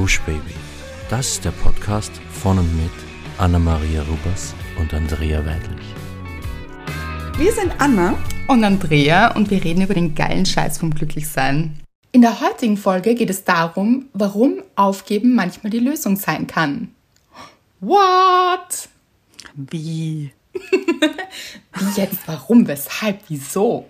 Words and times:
Gush 0.00 0.18
Baby. 0.22 0.54
Das 1.10 1.32
ist 1.32 1.44
der 1.44 1.50
Podcast 1.50 2.10
von 2.32 2.58
und 2.58 2.74
mit 2.74 2.90
Anna-Maria 3.36 4.00
Rubers 4.00 4.54
und 4.78 4.94
Andrea 4.94 5.44
Weidlich. 5.44 5.86
Wir 7.36 7.52
sind 7.52 7.74
Anna 7.76 8.16
und 8.48 8.64
Andrea 8.64 9.36
und 9.36 9.50
wir 9.50 9.62
reden 9.62 9.82
über 9.82 9.92
den 9.92 10.14
geilen 10.14 10.46
Scheiß 10.46 10.78
vom 10.78 10.94
Glücklichsein. 10.94 11.78
In 12.12 12.22
der 12.22 12.40
heutigen 12.40 12.78
Folge 12.78 13.14
geht 13.14 13.28
es 13.28 13.44
darum, 13.44 14.06
warum 14.14 14.62
Aufgeben 14.74 15.34
manchmal 15.34 15.70
die 15.70 15.80
Lösung 15.80 16.16
sein 16.16 16.46
kann. 16.46 16.94
What? 17.80 18.88
Wie? 19.54 20.32
Wie 20.54 22.00
jetzt? 22.00 22.20
Warum? 22.24 22.66
Weshalb? 22.66 23.20
Wieso? 23.28 23.84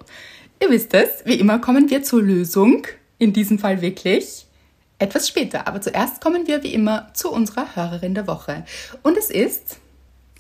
Ihr 0.60 0.70
wisst 0.70 0.92
es, 0.92 1.24
wie 1.24 1.34
immer 1.34 1.60
kommen 1.60 1.88
wir 1.88 2.02
zur 2.02 2.20
Lösung. 2.20 2.84
In 3.18 3.32
diesem 3.32 3.60
Fall 3.60 3.80
wirklich 3.80 4.46
etwas 5.00 5.28
später. 5.28 5.66
Aber 5.66 5.80
zuerst 5.80 6.20
kommen 6.20 6.46
wir 6.46 6.62
wie 6.62 6.74
immer 6.74 7.12
zu 7.14 7.30
unserer 7.30 7.74
Hörerin 7.74 8.14
der 8.14 8.26
Woche. 8.26 8.64
Und 9.02 9.16
es 9.16 9.30
ist 9.30 9.78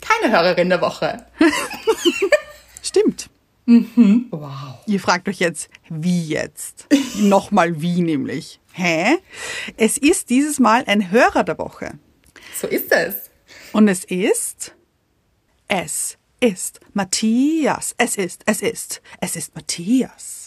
keine 0.00 0.32
Hörerin 0.32 0.68
der 0.68 0.80
Woche. 0.80 1.26
Stimmt. 2.82 3.28
Mhm. 3.66 4.26
Wow. 4.30 4.78
Ihr 4.86 5.00
fragt 5.00 5.28
euch 5.28 5.38
jetzt, 5.38 5.68
wie 5.88 6.26
jetzt? 6.26 6.86
Nochmal 7.16 7.80
wie 7.80 8.00
nämlich. 8.00 8.60
Hä? 8.72 9.18
Es 9.76 9.98
ist 9.98 10.30
dieses 10.30 10.58
Mal 10.58 10.84
ein 10.86 11.10
Hörer 11.10 11.44
der 11.44 11.58
Woche. 11.58 11.98
So 12.60 12.66
ist 12.66 12.90
es. 12.92 13.30
Und 13.72 13.88
es 13.88 14.04
ist. 14.04 14.74
Es 15.68 16.18
ist 16.40 16.80
Matthias. 16.94 17.94
Es 17.96 18.16
ist, 18.16 18.42
es 18.46 18.62
ist, 18.62 19.02
es 19.20 19.36
ist 19.36 19.54
Matthias. 19.54 20.39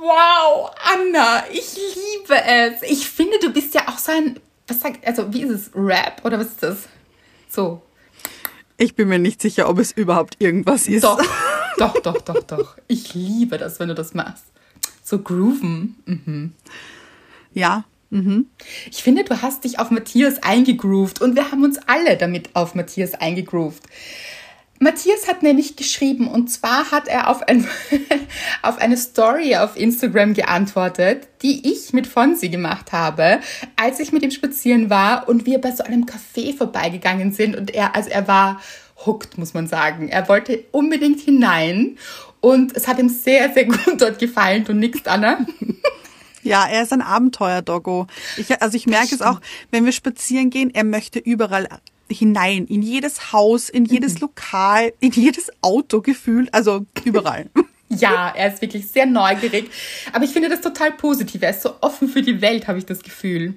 Wow, 0.00 0.70
Anna, 0.92 1.44
ich 1.52 1.76
liebe 1.76 2.34
es. 2.44 2.82
Ich 2.82 3.08
finde, 3.08 3.38
du 3.38 3.52
bist 3.52 3.74
ja 3.74 3.88
auch 3.88 3.98
so 3.98 4.12
ein, 4.12 4.38
was 4.66 4.80
sagt, 4.80 5.06
also 5.06 5.32
wie 5.32 5.42
ist 5.42 5.50
es, 5.50 5.70
Rap 5.74 6.22
oder 6.24 6.38
was 6.38 6.48
ist 6.48 6.62
das? 6.62 6.78
So. 7.48 7.82
Ich 8.78 8.94
bin 8.94 9.08
mir 9.08 9.18
nicht 9.18 9.40
sicher, 9.40 9.68
ob 9.68 9.78
es 9.78 9.92
überhaupt 9.92 10.36
irgendwas 10.38 10.86
ist. 10.86 11.04
Doch, 11.04 11.22
doch, 11.78 11.94
doch, 12.00 12.20
doch, 12.20 12.42
doch. 12.42 12.76
Ich 12.88 13.14
liebe 13.14 13.58
das, 13.58 13.80
wenn 13.80 13.88
du 13.88 13.94
das 13.94 14.12
machst. 14.12 14.44
So 15.02 15.18
grooven. 15.18 15.96
Mhm. 16.04 16.52
Ja. 17.54 17.84
Mhm. 18.10 18.46
Ich 18.90 19.02
finde, 19.02 19.24
du 19.24 19.40
hast 19.42 19.64
dich 19.64 19.78
auf 19.78 19.90
Matthias 19.90 20.42
eingegroovt 20.42 21.20
und 21.20 21.36
wir 21.36 21.50
haben 21.50 21.64
uns 21.64 21.78
alle 21.86 22.16
damit 22.16 22.50
auf 22.54 22.74
Matthias 22.74 23.14
eingegroovt. 23.14 23.82
Matthias 24.78 25.26
hat 25.26 25.42
nämlich 25.42 25.76
geschrieben 25.76 26.28
und 26.28 26.48
zwar 26.48 26.90
hat 26.90 27.08
er 27.08 27.28
auf, 27.28 27.42
ein, 27.42 27.66
auf 28.62 28.78
eine 28.78 28.96
Story 28.96 29.56
auf 29.56 29.76
Instagram 29.76 30.34
geantwortet, 30.34 31.28
die 31.42 31.70
ich 31.70 31.92
mit 31.92 32.06
Fonsi 32.06 32.48
gemacht 32.48 32.92
habe, 32.92 33.40
als 33.76 34.00
ich 34.00 34.12
mit 34.12 34.22
ihm 34.22 34.30
spazieren 34.30 34.90
war 34.90 35.28
und 35.28 35.46
wir 35.46 35.60
bei 35.60 35.72
so 35.72 35.82
einem 35.84 36.04
Café 36.04 36.56
vorbeigegangen 36.56 37.32
sind 37.32 37.56
und 37.56 37.74
er, 37.74 37.94
also 37.94 38.10
er 38.10 38.28
war 38.28 38.60
hooked, 39.04 39.38
muss 39.38 39.54
man 39.54 39.66
sagen. 39.66 40.08
Er 40.08 40.28
wollte 40.28 40.64
unbedingt 40.72 41.20
hinein 41.20 41.98
und 42.40 42.76
es 42.76 42.86
hat 42.86 42.98
ihm 42.98 43.08
sehr, 43.08 43.52
sehr 43.52 43.64
gut 43.66 44.00
dort 44.00 44.18
gefallen. 44.18 44.64
Du 44.64 44.72
nix, 44.72 45.06
Anna. 45.06 45.46
Ja, 46.42 46.66
er 46.66 46.82
ist 46.82 46.92
ein 46.92 47.02
Abenteuer-Doggo. 47.02 48.06
Ich, 48.36 48.62
also 48.62 48.76
ich 48.76 48.86
merke 48.86 49.14
es 49.14 49.20
auch, 49.20 49.40
wenn 49.72 49.84
wir 49.84 49.90
spazieren 49.90 50.50
gehen, 50.50 50.72
er 50.72 50.84
möchte 50.84 51.18
überall 51.18 51.66
hinein, 52.10 52.66
in 52.66 52.82
jedes 52.82 53.32
Haus, 53.32 53.68
in 53.68 53.84
jedes 53.84 54.14
mhm. 54.14 54.20
Lokal, 54.22 54.92
in 55.00 55.12
jedes 55.12 55.50
Auto 55.60 56.00
gefühlt, 56.00 56.52
also 56.52 56.86
überall. 57.04 57.50
Ja, 57.88 58.32
er 58.34 58.52
ist 58.52 58.60
wirklich 58.60 58.88
sehr 58.88 59.06
neugierig. 59.06 59.70
Aber 60.12 60.24
ich 60.24 60.32
finde 60.32 60.48
das 60.48 60.60
total 60.60 60.90
positiv. 60.90 61.42
Er 61.42 61.50
ist 61.50 61.62
so 61.62 61.74
offen 61.80 62.08
für 62.08 62.20
die 62.20 62.40
Welt, 62.40 62.66
habe 62.66 62.78
ich 62.78 62.84
das 62.84 63.00
Gefühl. 63.00 63.54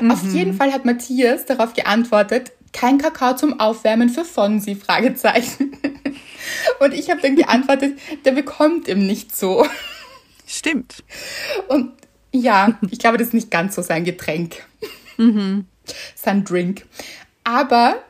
Mhm. 0.00 0.10
Auf 0.10 0.22
jeden 0.32 0.54
Fall 0.54 0.72
hat 0.72 0.86
Matthias 0.86 1.44
darauf 1.44 1.74
geantwortet, 1.74 2.52
kein 2.72 2.96
Kakao 2.96 3.36
zum 3.36 3.60
Aufwärmen 3.60 4.08
für 4.08 4.24
Fonsi, 4.24 4.76
Fragezeichen. 4.76 5.76
Und 6.80 6.94
ich 6.94 7.10
habe 7.10 7.20
dann 7.20 7.36
geantwortet, 7.36 7.98
der 8.24 8.32
bekommt 8.32 8.88
ihm 8.88 9.06
nicht 9.06 9.36
so. 9.36 9.66
Stimmt. 10.46 11.02
Und 11.68 11.92
ja, 12.32 12.78
ich 12.90 12.98
glaube, 12.98 13.18
das 13.18 13.28
ist 13.28 13.34
nicht 13.34 13.50
ganz 13.50 13.74
so 13.74 13.82
sein 13.82 14.04
Getränk. 14.04 14.56
Mhm. 15.18 15.64
Sein 16.14 16.44
Drink. 16.44 16.84
Aber 17.46 18.02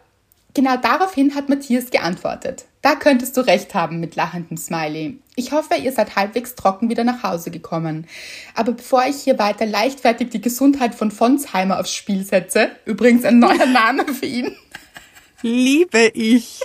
genau 0.55 0.79
daraufhin 0.79 1.35
hat 1.35 1.51
Matthias 1.51 1.91
geantwortet. 1.91 2.65
Da 2.81 2.95
könntest 2.95 3.37
du 3.37 3.43
recht 3.43 3.75
haben 3.75 4.01
mit 4.01 4.17
lachendem 4.17 4.57
Smiley. 4.57 5.19
Ich 5.35 5.53
hoffe, 5.53 5.75
ihr 5.75 5.93
seid 5.93 6.17
halbwegs 6.17 6.55
trocken 6.55 6.89
wieder 6.89 7.05
nach 7.05 7.23
Hause 7.23 7.51
gekommen. 7.51 8.07
Aber 8.55 8.73
bevor 8.73 9.05
ich 9.05 9.17
hier 9.17 9.39
weiter 9.39 9.67
leichtfertig 9.67 10.31
die 10.31 10.41
Gesundheit 10.41 10.95
von 10.95 11.11
Fonsheimer 11.11 11.79
aufs 11.79 11.93
Spiel 11.93 12.25
setze, 12.25 12.71
übrigens 12.87 13.27
ein 13.27 13.39
neuer 13.39 13.67
Name 13.67 14.07
für 14.15 14.25
ihn. 14.25 14.57
Liebe 15.43 16.11
ich. 16.15 16.63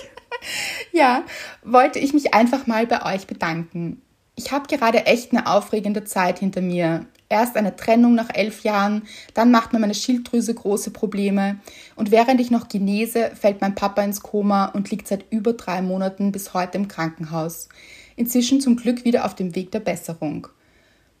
ja, 0.92 1.24
wollte 1.62 1.98
ich 1.98 2.14
mich 2.14 2.32
einfach 2.32 2.66
mal 2.66 2.86
bei 2.86 3.14
euch 3.14 3.26
bedanken. 3.26 4.00
Ich 4.34 4.50
habe 4.50 4.66
gerade 4.66 5.04
echt 5.04 5.32
eine 5.32 5.46
aufregende 5.46 6.04
Zeit 6.04 6.38
hinter 6.38 6.62
mir. 6.62 7.04
Erst 7.32 7.56
eine 7.56 7.74
Trennung 7.74 8.14
nach 8.14 8.28
elf 8.34 8.62
Jahren, 8.62 9.04
dann 9.32 9.50
macht 9.50 9.72
mir 9.72 9.78
meine 9.78 9.94
Schilddrüse 9.94 10.52
große 10.52 10.90
Probleme 10.90 11.58
und 11.96 12.10
während 12.10 12.42
ich 12.42 12.50
noch 12.50 12.68
genese, 12.68 13.30
fällt 13.34 13.62
mein 13.62 13.74
Papa 13.74 14.02
ins 14.02 14.20
Koma 14.20 14.66
und 14.66 14.90
liegt 14.90 15.08
seit 15.08 15.24
über 15.30 15.54
drei 15.54 15.80
Monaten 15.80 16.30
bis 16.30 16.52
heute 16.52 16.76
im 16.76 16.88
Krankenhaus. 16.88 17.70
Inzwischen 18.16 18.60
zum 18.60 18.76
Glück 18.76 19.06
wieder 19.06 19.24
auf 19.24 19.34
dem 19.34 19.54
Weg 19.54 19.70
der 19.70 19.80
Besserung. 19.80 20.48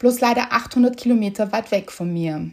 Bloß 0.00 0.20
leider 0.20 0.52
800 0.52 0.98
Kilometer 0.98 1.50
weit 1.50 1.70
weg 1.70 1.90
von 1.90 2.12
mir. 2.12 2.50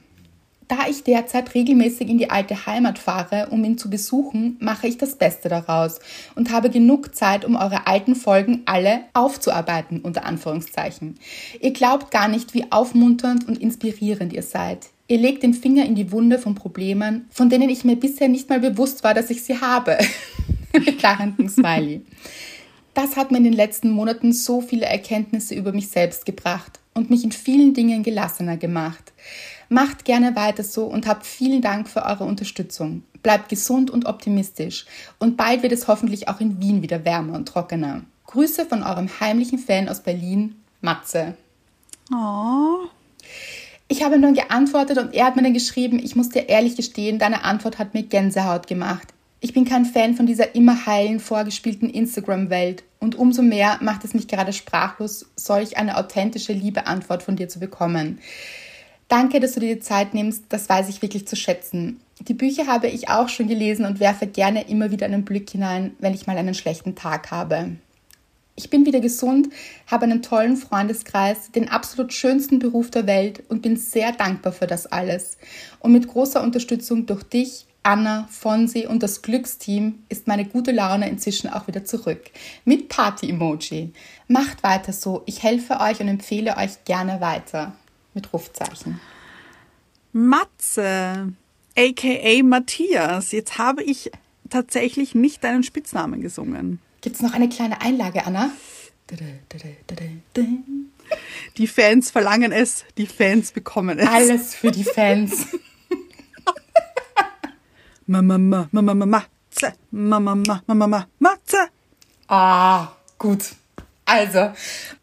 Da 0.69 0.87
ich 0.87 1.03
derzeit 1.03 1.55
regelmäßig 1.55 2.09
in 2.09 2.19
die 2.19 2.29
alte 2.29 2.67
Heimat 2.67 2.99
fahre, 2.99 3.47
um 3.49 3.63
ihn 3.63 3.79
zu 3.79 3.89
besuchen, 3.89 4.55
mache 4.59 4.85
ich 4.85 4.99
das 4.99 5.15
Beste 5.15 5.49
daraus 5.49 5.99
und 6.35 6.51
habe 6.51 6.69
genug 6.69 7.15
Zeit, 7.15 7.43
um 7.43 7.55
eure 7.55 7.87
alten 7.87 8.15
Folgen 8.15 8.61
alle 8.65 9.01
aufzuarbeiten, 9.13 10.01
unter 10.01 10.25
Anführungszeichen. 10.25 11.15
Ihr 11.59 11.73
glaubt 11.73 12.11
gar 12.11 12.27
nicht, 12.27 12.53
wie 12.53 12.71
aufmunternd 12.71 13.47
und 13.47 13.57
inspirierend 13.57 14.31
ihr 14.31 14.43
seid. 14.43 14.89
Ihr 15.07 15.17
legt 15.17 15.41
den 15.41 15.55
Finger 15.55 15.85
in 15.85 15.95
die 15.95 16.11
Wunde 16.11 16.37
von 16.37 16.53
Problemen, 16.53 17.25
von 17.31 17.49
denen 17.49 17.71
ich 17.71 17.83
mir 17.83 17.95
bisher 17.95 18.27
nicht 18.27 18.47
mal 18.49 18.59
bewusst 18.59 19.03
war, 19.03 19.15
dass 19.15 19.31
ich 19.31 19.41
sie 19.43 19.59
habe. 19.59 19.97
Mit 20.71 21.01
lachendem 21.01 21.49
Smiley. 21.49 22.01
Das 22.93 23.15
hat 23.15 23.31
mir 23.31 23.39
in 23.39 23.43
den 23.43 23.53
letzten 23.53 23.89
Monaten 23.89 24.33
so 24.33 24.61
viele 24.61 24.85
Erkenntnisse 24.85 25.55
über 25.55 25.71
mich 25.71 25.87
selbst 25.87 26.27
gebracht 26.27 26.79
und 26.93 27.09
mich 27.09 27.23
in 27.23 27.31
vielen 27.31 27.73
Dingen 27.73 28.03
gelassener 28.03 28.57
gemacht. 28.57 29.13
Macht 29.69 30.03
gerne 30.03 30.35
weiter 30.35 30.63
so 30.63 30.85
und 30.85 31.07
habt 31.07 31.25
vielen 31.25 31.61
Dank 31.61 31.87
für 31.87 32.03
eure 32.03 32.23
Unterstützung. 32.23 33.03
Bleibt 33.21 33.49
gesund 33.49 33.91
und 33.91 34.05
optimistisch 34.05 34.85
und 35.19 35.37
bald 35.37 35.61
wird 35.61 35.73
es 35.73 35.87
hoffentlich 35.87 36.27
auch 36.27 36.41
in 36.41 36.59
Wien 36.59 36.81
wieder 36.81 37.05
wärmer 37.05 37.35
und 37.35 37.47
trockener. 37.47 38.01
Grüße 38.25 38.65
von 38.65 38.83
eurem 38.83 39.09
heimlichen 39.19 39.59
Fan 39.59 39.87
aus 39.87 40.01
Berlin, 40.01 40.55
Matze. 40.81 41.35
Oh. 42.11 42.87
Ich 43.87 44.03
habe 44.03 44.19
nun 44.19 44.33
geantwortet 44.33 44.97
und 44.97 45.13
er 45.13 45.25
hat 45.25 45.35
mir 45.35 45.43
dann 45.43 45.53
geschrieben, 45.53 45.99
ich 45.99 46.15
muss 46.15 46.29
dir 46.29 46.47
ehrlich 46.49 46.75
gestehen, 46.75 47.19
deine 47.19 47.43
Antwort 47.43 47.79
hat 47.79 47.93
mir 47.93 48.03
Gänsehaut 48.03 48.67
gemacht. 48.67 49.07
Ich 49.41 49.53
bin 49.53 49.65
kein 49.65 49.85
Fan 49.85 50.15
von 50.15 50.25
dieser 50.25 50.53
immer 50.53 50.85
heilen, 50.85 51.19
vorgespielten 51.19 51.89
Instagram-Welt 51.89 52.83
und 52.99 53.15
umso 53.15 53.41
mehr 53.41 53.77
macht 53.81 54.03
es 54.03 54.13
mich 54.13 54.27
gerade 54.27 54.53
sprachlos, 54.53 55.27
solch 55.35 55.77
eine 55.77 55.97
authentische 55.97 56.53
Liebe-Antwort 56.53 57.23
von 57.23 57.35
dir 57.35 57.47
zu 57.47 57.59
bekommen. 57.59 58.19
Danke, 59.09 59.39
dass 59.39 59.53
du 59.53 59.59
dir 59.59 59.73
die 59.73 59.81
Zeit 59.81 60.13
nimmst, 60.13 60.43
das 60.49 60.69
weiß 60.69 60.87
ich 60.87 61.01
wirklich 61.01 61.27
zu 61.27 61.35
schätzen. 61.35 61.99
Die 62.19 62.35
Bücher 62.35 62.67
habe 62.67 62.87
ich 62.87 63.09
auch 63.09 63.27
schon 63.27 63.47
gelesen 63.47 63.85
und 63.85 63.99
werfe 63.99 64.27
gerne 64.27 64.69
immer 64.69 64.91
wieder 64.91 65.07
einen 65.07 65.25
Blick 65.25 65.49
hinein, 65.49 65.95
wenn 65.97 66.13
ich 66.13 66.27
mal 66.27 66.37
einen 66.37 66.53
schlechten 66.53 66.93
Tag 66.93 67.31
habe. 67.31 67.71
Ich 68.55 68.69
bin 68.69 68.85
wieder 68.85 68.99
gesund, 68.99 69.49
habe 69.87 70.03
einen 70.03 70.21
tollen 70.21 70.57
Freundeskreis, 70.57 71.51
den 71.51 71.69
absolut 71.69 72.13
schönsten 72.13 72.59
Beruf 72.59 72.91
der 72.91 73.07
Welt 73.07 73.41
und 73.49 73.63
bin 73.63 73.77
sehr 73.77 74.11
dankbar 74.11 74.53
für 74.53 74.67
das 74.67 74.85
alles. 74.85 75.39
Und 75.79 75.91
mit 75.91 76.07
großer 76.07 76.43
Unterstützung 76.43 77.07
durch 77.07 77.23
dich, 77.23 77.65
Anna, 77.81 78.27
Fonsi 78.29 78.85
und 78.85 79.01
das 79.01 79.23
Glücksteam 79.23 80.03
ist 80.09 80.27
meine 80.27 80.45
gute 80.45 80.71
Laune 80.71 81.09
inzwischen 81.09 81.49
auch 81.49 81.65
wieder 81.65 81.83
zurück. 81.83 82.29
Mit 82.63 82.89
Party-Emoji. 82.89 83.91
Macht 84.27 84.61
weiter 84.61 84.93
so, 84.93 85.23
ich 85.25 85.41
helfe 85.41 85.79
euch 85.79 85.99
und 85.99 86.09
empfehle 86.09 86.57
euch 86.57 86.83
gerne 86.85 87.21
weiter 87.21 87.73
mit 88.13 88.31
Rufzeichen. 88.33 88.99
Matze, 90.11 91.33
aka 91.77 92.43
Matthias. 92.43 93.31
Jetzt 93.31 93.57
habe 93.57 93.83
ich 93.83 94.11
tatsächlich 94.49 95.15
nicht 95.15 95.43
deinen 95.43 95.63
Spitznamen 95.63 96.21
gesungen. 96.21 96.79
Gibt 97.01 97.15
es 97.15 97.21
noch 97.21 97.33
eine 97.33 97.49
kleine 97.49 97.81
Einlage, 97.81 98.25
Anna? 98.25 98.51
Die 101.57 101.67
Fans 101.67 102.11
verlangen 102.11 102.51
es, 102.51 102.85
die 102.97 103.07
Fans 103.07 103.51
bekommen 103.51 103.99
es. 103.99 104.07
Alles 104.07 104.55
für 104.55 104.71
die 104.71 104.83
Fans. 104.83 105.47
Mama, 108.05 108.37
Mama, 108.37 108.67
Mama, 108.71 109.05
Matze, 109.05 109.73
Mama, 109.91 110.35
Mama, 110.35 110.63
Mama, 110.67 111.07
Matze. 111.19 111.69
Ah, 112.27 112.89
gut. 113.17 113.55
Also. 114.05 114.51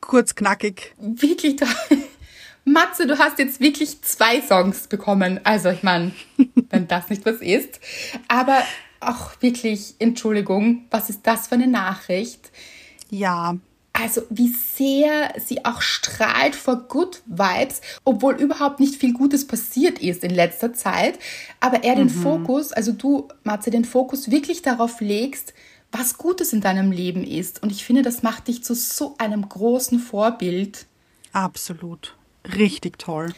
Kurz, 0.01 0.35
knackig. 0.35 0.95
Wirklich, 0.99 1.57
Matze, 2.67 3.07
du 3.07 3.17
hast 3.19 3.39
jetzt 3.39 3.61
wirklich 3.61 4.03
zwei 4.03 4.43
Songs 4.43 4.89
bekommen. 4.89 5.41
Also 5.45 5.71
ich 5.71 5.85
meine, 5.85 6.11
wenn 6.71 6.89
das 6.89 7.09
nicht 7.09 7.25
was 7.25 7.37
ist. 7.37 7.81
Aber 8.27 8.61
auch 8.99 9.31
wirklich, 9.41 9.95
Entschuldigung, 10.01 10.85
was 10.91 11.09
ist 11.09 11.21
das 11.27 11.47
für 11.47 11.55
eine 11.55 11.69
Nachricht? 11.69 12.51
Ja. 13.09 13.57
Also 13.93 14.23
wie 14.31 14.49
sehr 14.49 15.33
sie 15.39 15.65
auch 15.65 15.81
strahlt 15.81 16.57
vor 16.57 16.89
Good 16.89 17.23
Vibes, 17.27 17.81
obwohl 18.05 18.35
überhaupt 18.35 18.81
nicht 18.81 18.97
viel 18.97 19.15
Gutes 19.15 19.47
passiert 19.47 20.01
ist 20.01 20.25
in 20.25 20.33
letzter 20.33 20.75
Zeit. 20.75 21.21
Aber 21.61 21.85
er 21.85 21.95
den 21.95 22.09
mhm. 22.09 22.23
Fokus, 22.23 22.73
also 22.73 22.91
du, 22.91 23.29
Matze, 23.45 23.71
den 23.71 23.85
Fokus 23.85 24.29
wirklich 24.31 24.63
darauf 24.63 25.01
legst, 25.01 25.55
was 25.93 26.19
Gutes 26.19 26.53
in 26.53 26.61
deinem 26.61 26.91
Leben 26.91 27.23
ist. 27.23 27.63
Und 27.63 27.71
ich 27.71 27.85
finde, 27.85 28.03
das 28.03 28.25
macht 28.25 28.49
dich 28.49 28.65
zu 28.65 28.75
so 28.75 29.15
einem 29.19 29.49
großen 29.49 30.01
Vorbild. 30.01 30.87
Absolut. 31.33 32.16
Richtig 32.55 32.99
toll. 32.99 33.33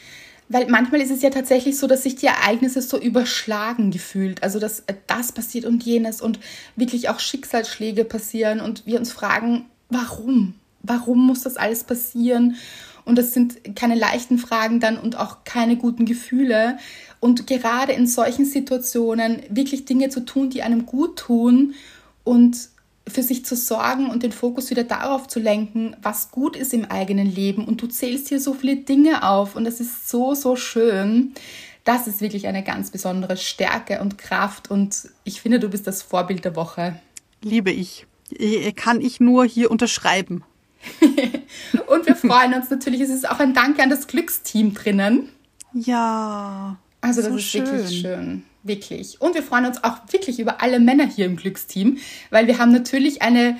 Weil 0.48 0.68
manchmal 0.68 1.02
ist 1.02 1.10
es 1.10 1.22
ja 1.22 1.30
tatsächlich 1.30 1.78
so, 1.78 1.86
dass 1.86 2.04
sich 2.04 2.16
die 2.16 2.26
Ereignisse 2.26 2.80
so 2.80 2.98
überschlagen 2.98 3.90
gefühlt. 3.90 4.42
Also, 4.42 4.58
dass 4.58 4.82
das 5.06 5.32
passiert 5.32 5.66
und 5.66 5.84
jenes 5.84 6.22
und 6.22 6.40
wirklich 6.74 7.10
auch 7.10 7.20
Schicksalsschläge 7.20 8.04
passieren 8.04 8.60
und 8.60 8.86
wir 8.86 8.98
uns 8.98 9.12
fragen, 9.12 9.66
warum? 9.90 10.54
Warum 10.82 11.26
muss 11.26 11.42
das 11.42 11.56
alles 11.56 11.84
passieren? 11.84 12.56
Und 13.04 13.16
das 13.16 13.32
sind 13.32 13.74
keine 13.74 13.94
leichten 13.94 14.38
Fragen 14.38 14.80
dann 14.80 14.98
und 14.98 15.16
auch 15.16 15.44
keine 15.44 15.76
guten 15.76 16.06
Gefühle. 16.06 16.78
Und 17.20 17.46
gerade 17.46 17.92
in 17.92 18.06
solchen 18.06 18.44
Situationen 18.44 19.42
wirklich 19.50 19.84
Dinge 19.84 20.08
zu 20.08 20.20
tun, 20.24 20.50
die 20.50 20.62
einem 20.62 20.86
gut 20.86 21.18
tun 21.18 21.74
und 22.24 22.68
für 23.08 23.22
sich 23.22 23.44
zu 23.44 23.56
sorgen 23.56 24.10
und 24.10 24.22
den 24.22 24.32
Fokus 24.32 24.70
wieder 24.70 24.84
darauf 24.84 25.28
zu 25.28 25.40
lenken, 25.40 25.96
was 26.02 26.30
gut 26.30 26.56
ist 26.56 26.74
im 26.74 26.84
eigenen 26.84 27.32
Leben. 27.32 27.64
Und 27.64 27.82
du 27.82 27.86
zählst 27.86 28.28
hier 28.28 28.40
so 28.40 28.54
viele 28.54 28.76
Dinge 28.76 29.28
auf 29.28 29.56
und 29.56 29.64
das 29.64 29.80
ist 29.80 30.08
so, 30.08 30.34
so 30.34 30.56
schön. 30.56 31.34
Das 31.84 32.06
ist 32.06 32.20
wirklich 32.20 32.46
eine 32.46 32.62
ganz 32.62 32.90
besondere 32.90 33.36
Stärke 33.36 34.00
und 34.00 34.18
Kraft 34.18 34.70
und 34.70 35.08
ich 35.24 35.40
finde, 35.40 35.58
du 35.58 35.68
bist 35.68 35.86
das 35.86 36.02
Vorbild 36.02 36.44
der 36.44 36.54
Woche. 36.56 37.00
Liebe 37.42 37.70
ich. 37.70 38.06
Kann 38.76 39.00
ich 39.00 39.20
nur 39.20 39.46
hier 39.46 39.70
unterschreiben. 39.70 40.44
und 41.86 42.06
wir 42.06 42.14
freuen 42.14 42.54
uns 42.54 42.68
natürlich, 42.70 43.00
es 43.00 43.10
ist 43.10 43.28
auch 43.28 43.40
ein 43.40 43.54
Danke 43.54 43.82
an 43.82 43.90
das 43.90 44.06
Glücksteam 44.06 44.74
drinnen. 44.74 45.30
Ja. 45.72 46.76
Also 47.00 47.22
das 47.22 47.30
so 47.30 47.36
ist 47.36 47.44
schön. 47.44 47.66
wirklich 47.66 48.00
schön. 48.00 48.42
Wirklich. 48.62 49.20
Und 49.20 49.34
wir 49.34 49.42
freuen 49.42 49.66
uns 49.66 49.82
auch 49.84 49.98
wirklich 50.10 50.40
über 50.40 50.60
alle 50.62 50.80
Männer 50.80 51.06
hier 51.06 51.26
im 51.26 51.36
Glücksteam, 51.36 51.98
weil 52.30 52.46
wir 52.46 52.58
haben 52.58 52.72
natürlich 52.72 53.22
eine, 53.22 53.56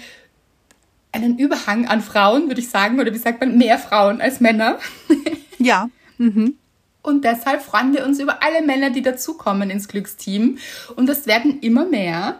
einen 1.13 1.39
Überhang 1.39 1.87
an 1.87 2.03
Frauen, 2.03 2.49
würde 2.49 2.61
ich 2.61 2.69
sagen, 2.69 3.01
oder 3.01 3.13
wie 3.13 3.19
sagt 3.19 3.41
man, 3.41 3.57
mehr 3.57 3.79
Frauen 3.79 4.21
als 4.21 4.41
Männer. 4.41 4.79
Ja. 5.61 5.91
Mhm. 6.19 6.55
Und 7.03 7.25
deshalb 7.25 7.63
freuen 7.63 7.93
wir 7.93 8.07
uns 8.07 8.21
über 8.21 8.45
alle 8.45 8.65
Männer, 8.65 8.91
die 8.91 9.03
dazukommen 9.03 9.71
ins 9.71 9.89
Glücksteam. 9.89 10.59
Und 10.95 11.09
das 11.09 11.27
werden 11.27 11.59
immer 11.63 11.85
mehr. 11.85 12.39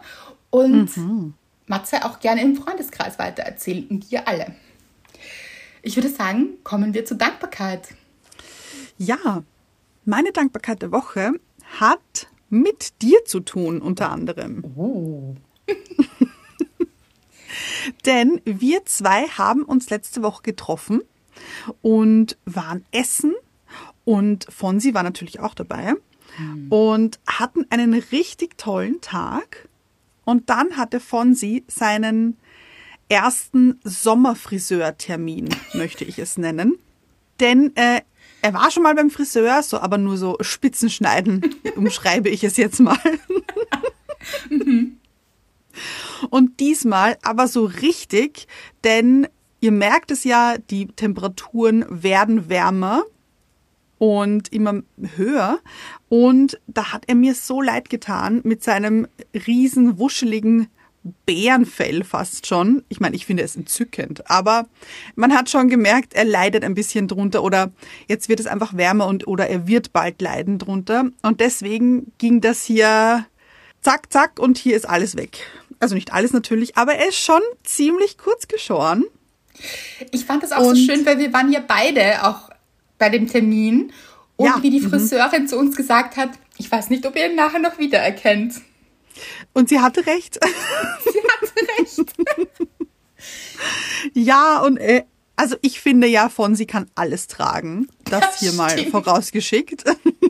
Und 0.51 0.95
mhm. 0.95 1.33
Matze 1.67 2.05
auch 2.05 2.19
gerne 2.19 2.41
im 2.41 2.55
Freundeskreis 2.55 3.19
weitererzählen 3.19 3.87
und 3.89 4.11
ihr 4.11 4.27
alle. 4.27 4.55
Ich 5.81 5.95
würde 5.95 6.09
sagen, 6.09 6.57
kommen 6.63 6.93
wir 6.93 7.05
zur 7.05 7.17
Dankbarkeit. 7.17 7.89
Ja, 8.97 9.43
meine 10.05 10.31
Dankbarkeit 10.31 10.81
der 10.81 10.91
Woche 10.91 11.33
hat 11.79 12.27
mit 12.49 13.01
dir 13.01 13.25
zu 13.25 13.39
tun, 13.39 13.81
unter 13.81 14.11
anderem. 14.11 14.63
Oh. 14.75 15.35
Denn 18.05 18.41
wir 18.45 18.85
zwei 18.85 19.27
haben 19.27 19.63
uns 19.63 19.89
letzte 19.89 20.21
Woche 20.21 20.43
getroffen 20.43 21.01
und 21.81 22.37
waren 22.45 22.85
essen 22.91 23.33
und 24.05 24.45
Fonsi 24.49 24.93
war 24.93 25.03
natürlich 25.03 25.39
auch 25.39 25.53
dabei 25.53 25.93
mhm. 26.37 26.71
und 26.71 27.19
hatten 27.27 27.65
einen 27.69 27.93
richtig 27.93 28.57
tollen 28.57 29.01
Tag. 29.01 29.67
Und 30.25 30.49
dann 30.49 30.77
hatte 30.77 30.99
Fonsi 30.99 31.63
seinen 31.67 32.37
ersten 33.09 33.79
Sommerfriseurtermin, 33.83 35.49
möchte 35.73 36.05
ich 36.05 36.19
es 36.19 36.37
nennen. 36.37 36.77
Denn 37.39 37.75
äh, 37.75 38.01
er 38.41 38.53
war 38.53 38.71
schon 38.71 38.83
mal 38.83 38.95
beim 38.95 39.09
Friseur, 39.09 39.61
so 39.63 39.79
aber 39.79 39.97
nur 39.97 40.17
so 40.17 40.37
Spitzenschneiden, 40.41 41.55
umschreibe 41.75 42.29
ich 42.29 42.43
es 42.43 42.57
jetzt 42.57 42.79
mal. 42.79 42.97
Und 46.29 46.59
diesmal 46.59 47.17
aber 47.23 47.47
so 47.47 47.65
richtig, 47.65 48.47
denn 48.83 49.27
ihr 49.61 49.71
merkt 49.71 50.11
es 50.11 50.23
ja, 50.23 50.57
die 50.57 50.87
Temperaturen 50.87 51.85
werden 51.89 52.49
wärmer 52.49 53.03
und 53.97 54.51
immer 54.51 54.81
höher. 55.15 55.59
Und 56.07 56.59
da 56.67 56.91
hat 56.91 57.03
er 57.07 57.15
mir 57.15 57.35
so 57.35 57.61
leid 57.61 57.89
getan 57.89 58.41
mit 58.43 58.63
seinem 58.63 59.07
riesen 59.33 59.99
wuscheligen 59.99 60.67
Bärenfell 61.25 62.03
fast 62.03 62.45
schon. 62.47 62.83
Ich 62.89 62.99
meine, 62.99 63.15
ich 63.15 63.25
finde 63.25 63.43
es 63.43 63.55
entzückend, 63.55 64.29
aber 64.29 64.67
man 65.15 65.33
hat 65.33 65.49
schon 65.49 65.69
gemerkt, 65.69 66.13
er 66.13 66.25
leidet 66.25 66.63
ein 66.63 66.75
bisschen 66.75 67.07
drunter 67.07 67.43
oder 67.43 67.71
jetzt 68.07 68.29
wird 68.29 68.39
es 68.39 68.47
einfach 68.47 68.75
wärmer 68.75 69.07
und 69.07 69.27
oder 69.27 69.47
er 69.47 69.67
wird 69.67 69.93
bald 69.93 70.21
leiden 70.21 70.57
drunter 70.59 71.05
und 71.21 71.39
deswegen 71.39 72.11
ging 72.17 72.41
das 72.41 72.63
hier 72.63 73.25
zack 73.81 74.11
zack 74.11 74.39
und 74.39 74.57
hier 74.57 74.75
ist 74.75 74.87
alles 74.87 75.15
weg. 75.15 75.39
Also 75.79 75.95
nicht 75.95 76.11
alles 76.11 76.33
natürlich, 76.33 76.75
aber 76.75 76.95
er 76.95 77.09
ist 77.09 77.19
schon 77.19 77.41
ziemlich 77.63 78.17
kurz 78.17 78.47
geschoren. 78.47 79.05
Ich 80.11 80.25
fand 80.25 80.43
das 80.43 80.51
auch 80.51 80.65
und 80.65 80.75
so 80.75 80.85
schön, 80.85 81.05
weil 81.05 81.17
wir 81.19 81.31
waren 81.31 81.51
ja 81.51 81.61
beide 81.65 82.25
auch 82.25 82.49
bei 82.97 83.09
dem 83.09 83.27
Termin 83.27 83.93
und 84.35 84.45
ja, 84.45 84.59
wie 84.61 84.69
die 84.69 84.81
mhm. 84.81 84.89
Friseurin 84.89 85.47
zu 85.47 85.57
uns 85.57 85.75
gesagt 85.75 86.17
hat, 86.17 86.31
ich 86.57 86.69
weiß 86.69 86.89
nicht, 86.89 87.05
ob 87.05 87.15
ihr 87.15 87.29
ihn 87.29 87.35
nachher 87.35 87.59
noch 87.59 87.77
wiedererkennt. 87.77 88.55
Und 89.53 89.69
sie 89.69 89.79
hatte 89.79 90.05
recht. 90.05 90.39
Sie 91.03 91.19
hatte 91.19 91.53
recht. 91.79 92.13
ja, 94.13 94.59
und 94.61 94.77
äh, 94.77 95.03
also 95.39 95.55
ich 95.61 95.79
finde 95.79 96.05
ja 96.07 96.27
von, 96.27 96.53
sie 96.53 96.65
kann 96.65 96.91
alles 96.95 97.27
tragen. 97.27 97.87
Das, 98.03 98.19
das 98.19 98.39
hier 98.41 98.51
mal 98.51 98.77
vorausgeschickt. 98.91 99.85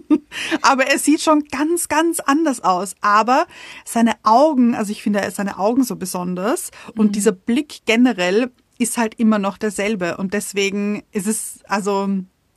Aber 0.62 0.86
er 0.86 1.00
sieht 1.00 1.22
schon 1.22 1.46
ganz, 1.46 1.88
ganz 1.88 2.20
anders 2.20 2.64
aus. 2.64 2.94
Aber 3.02 3.48
seine 3.86 4.14
Augen, 4.22 4.76
also 4.76 4.92
ich 4.92 5.02
finde 5.02 5.32
seine 5.32 5.58
Augen 5.58 5.84
so 5.84 5.96
besonders. 5.96 6.70
Und 6.96 7.08
mhm. 7.08 7.12
dieser 7.14 7.32
Blick 7.32 7.82
generell 7.86 8.52
ist 8.78 9.00
halt 9.00 9.16
immer 9.16 9.40
noch 9.40 9.58
derselbe. 9.58 10.18
Und 10.18 10.36
deswegen 10.36 11.02
ist 11.12 11.26
es, 11.26 11.60
also 11.68 12.08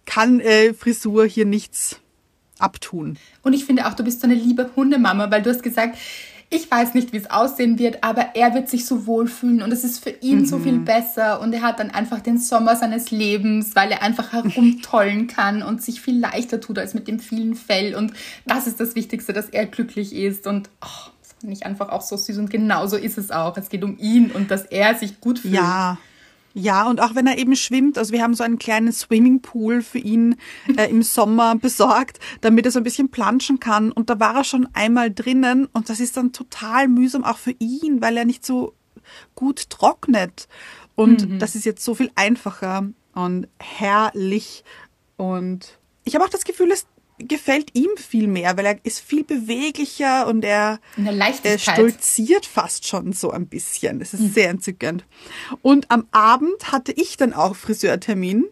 kann 0.05 0.41
äh, 0.41 0.75
Frisur 0.75 1.25
hier 1.25 1.47
nichts 1.47 2.02
abtun. 2.63 3.19
Und 3.43 3.53
ich 3.53 3.65
finde 3.65 3.87
auch, 3.87 3.95
du 3.95 4.05
bist 4.05 4.21
so 4.21 4.27
eine 4.27 4.35
liebe 4.35 4.71
Hundemama, 4.77 5.31
weil 5.31 5.43
du 5.43 5.51
hast 5.51 5.63
gesagt, 5.63 5.97
ich 6.53 6.71
weiß 6.71 6.93
nicht, 6.93 7.15
wie 7.15 7.17
es 7.17 7.31
aussehen 7.31 7.79
wird, 7.79 8.05
aber 8.05 8.35
er 8.35 8.55
wird 8.55 8.69
sich 8.69 8.85
so 8.85 9.07
wohlfühlen 9.07 9.63
und 9.63 9.73
es 9.73 9.85
ist 9.85 10.05
für 10.05 10.11
ihn 10.11 10.41
mhm. 10.41 10.47
so 10.47 10.59
viel 10.59 10.79
besser 10.79 11.41
und 11.41 11.55
er 11.55 11.63
hat 11.63 11.81
dann 11.81 11.91
einfach 11.91 12.21
den 12.21 12.37
Sommer 12.37 12.77
seines 12.77 13.11
Lebens, 13.11 13.75
weil 13.75 13.91
er 13.91 14.03
einfach 14.03 14.33
herumtollen 14.33 15.27
kann 15.29 15.63
und 15.63 15.81
sich 15.81 16.03
viel 16.03 16.21
leichter 16.21 16.61
tut 16.61 16.79
als 16.79 16.93
mit 16.93 17.09
dem 17.09 17.21
vielen 17.21 17.55
Fell 17.55 17.95
und 17.95 18.13
das 18.45 18.67
ist 18.67 18.81
das 18.81 18.95
Wichtigste, 18.95 19.33
dass 19.33 19.49
er 19.49 19.65
glücklich 19.65 20.15
ist 20.15 20.47
und 20.47 20.69
oh, 20.83 21.11
das 21.23 21.33
finde 21.41 21.55
ich 21.55 21.65
einfach 21.65 21.89
auch 21.89 22.03
so 22.03 22.19
süß 22.19 22.37
und 22.37 22.51
genauso 22.51 22.99
ist 22.99 23.17
es 23.17 23.31
auch. 23.31 23.57
Es 23.57 23.71
geht 23.71 23.83
um 23.83 23.97
ihn 23.99 24.31
und 24.31 24.51
dass 24.51 24.67
er 24.67 24.95
sich 24.95 25.21
gut 25.21 25.39
fühlt. 25.39 25.55
Ja. 25.55 25.97
Ja, 26.55 26.89
und 26.89 27.01
auch 27.01 27.15
wenn 27.15 27.27
er 27.27 27.39
eben 27.39 27.57
schwimmt, 27.57 27.97
also 27.97 28.13
wir 28.13 28.23
haben 28.23 28.35
so 28.35 28.45
einen 28.45 28.59
kleinen 28.59 28.93
Swimmingpool 28.93 29.83
für 29.83 29.99
ihn 29.99 30.37
äh, 30.77 30.91
im 30.91 31.03
Sommer 31.03 31.57
besorgt, 31.61 32.19
damit 32.41 32.67
er 32.67 32.73
so 32.73 32.81
ein 32.81 32.85
bisschen 32.85 33.11
planschen 33.11 33.59
kann. 33.59 33.91
Und 33.91 34.11
da 34.11 34.21
war 34.21 34.37
er 34.37 34.45
schon 34.45 34.69
einmal 34.75 35.11
drinnen 35.11 35.67
und 35.73 35.89
das 35.89 36.01
ist 36.01 36.17
dann 36.17 36.33
total 36.33 36.89
mühsam 36.89 37.25
auch 37.25 37.39
für 37.39 37.55
ihn, 37.59 38.03
weil 38.03 38.17
er 38.17 38.25
nicht 38.25 38.45
so 38.45 38.75
gut 39.35 39.71
trocknet. 39.71 40.49
Und 40.95 41.29
mhm. 41.29 41.39
das 41.39 41.55
ist 41.55 41.65
jetzt 41.65 41.85
so 41.85 41.95
viel 41.95 42.11
einfacher 42.15 42.87
und 43.15 43.49
herrlich. 43.59 44.65
Und 45.17 45.79
ich 46.05 46.15
habe 46.15 46.25
auch 46.25 46.31
das 46.31 46.45
Gefühl, 46.45 46.71
es 46.71 46.87
gefällt 47.29 47.71
ihm 47.75 47.91
viel 47.97 48.27
mehr, 48.27 48.57
weil 48.57 48.67
er 48.67 48.79
ist 48.85 49.01
viel 49.01 49.25
beweglicher 49.25 50.27
und 50.27 50.45
er, 50.45 50.81
er 50.97 51.59
stolziert 51.59 52.47
fast 52.47 52.87
schon 52.87 53.13
so 53.13 53.31
ein 53.31 53.47
bisschen. 53.47 53.99
Das 53.99 54.15
ist 54.15 54.21
mhm. 54.21 54.33
sehr 54.33 54.51
entzückend. 54.51 55.05
Und 55.63 55.91
am 55.91 56.07
Abend 56.11 56.73
hatte 56.73 56.93
ich 56.93 57.17
dann 57.17 57.33
auch 57.33 57.57
Friseurtermin. 57.57 58.47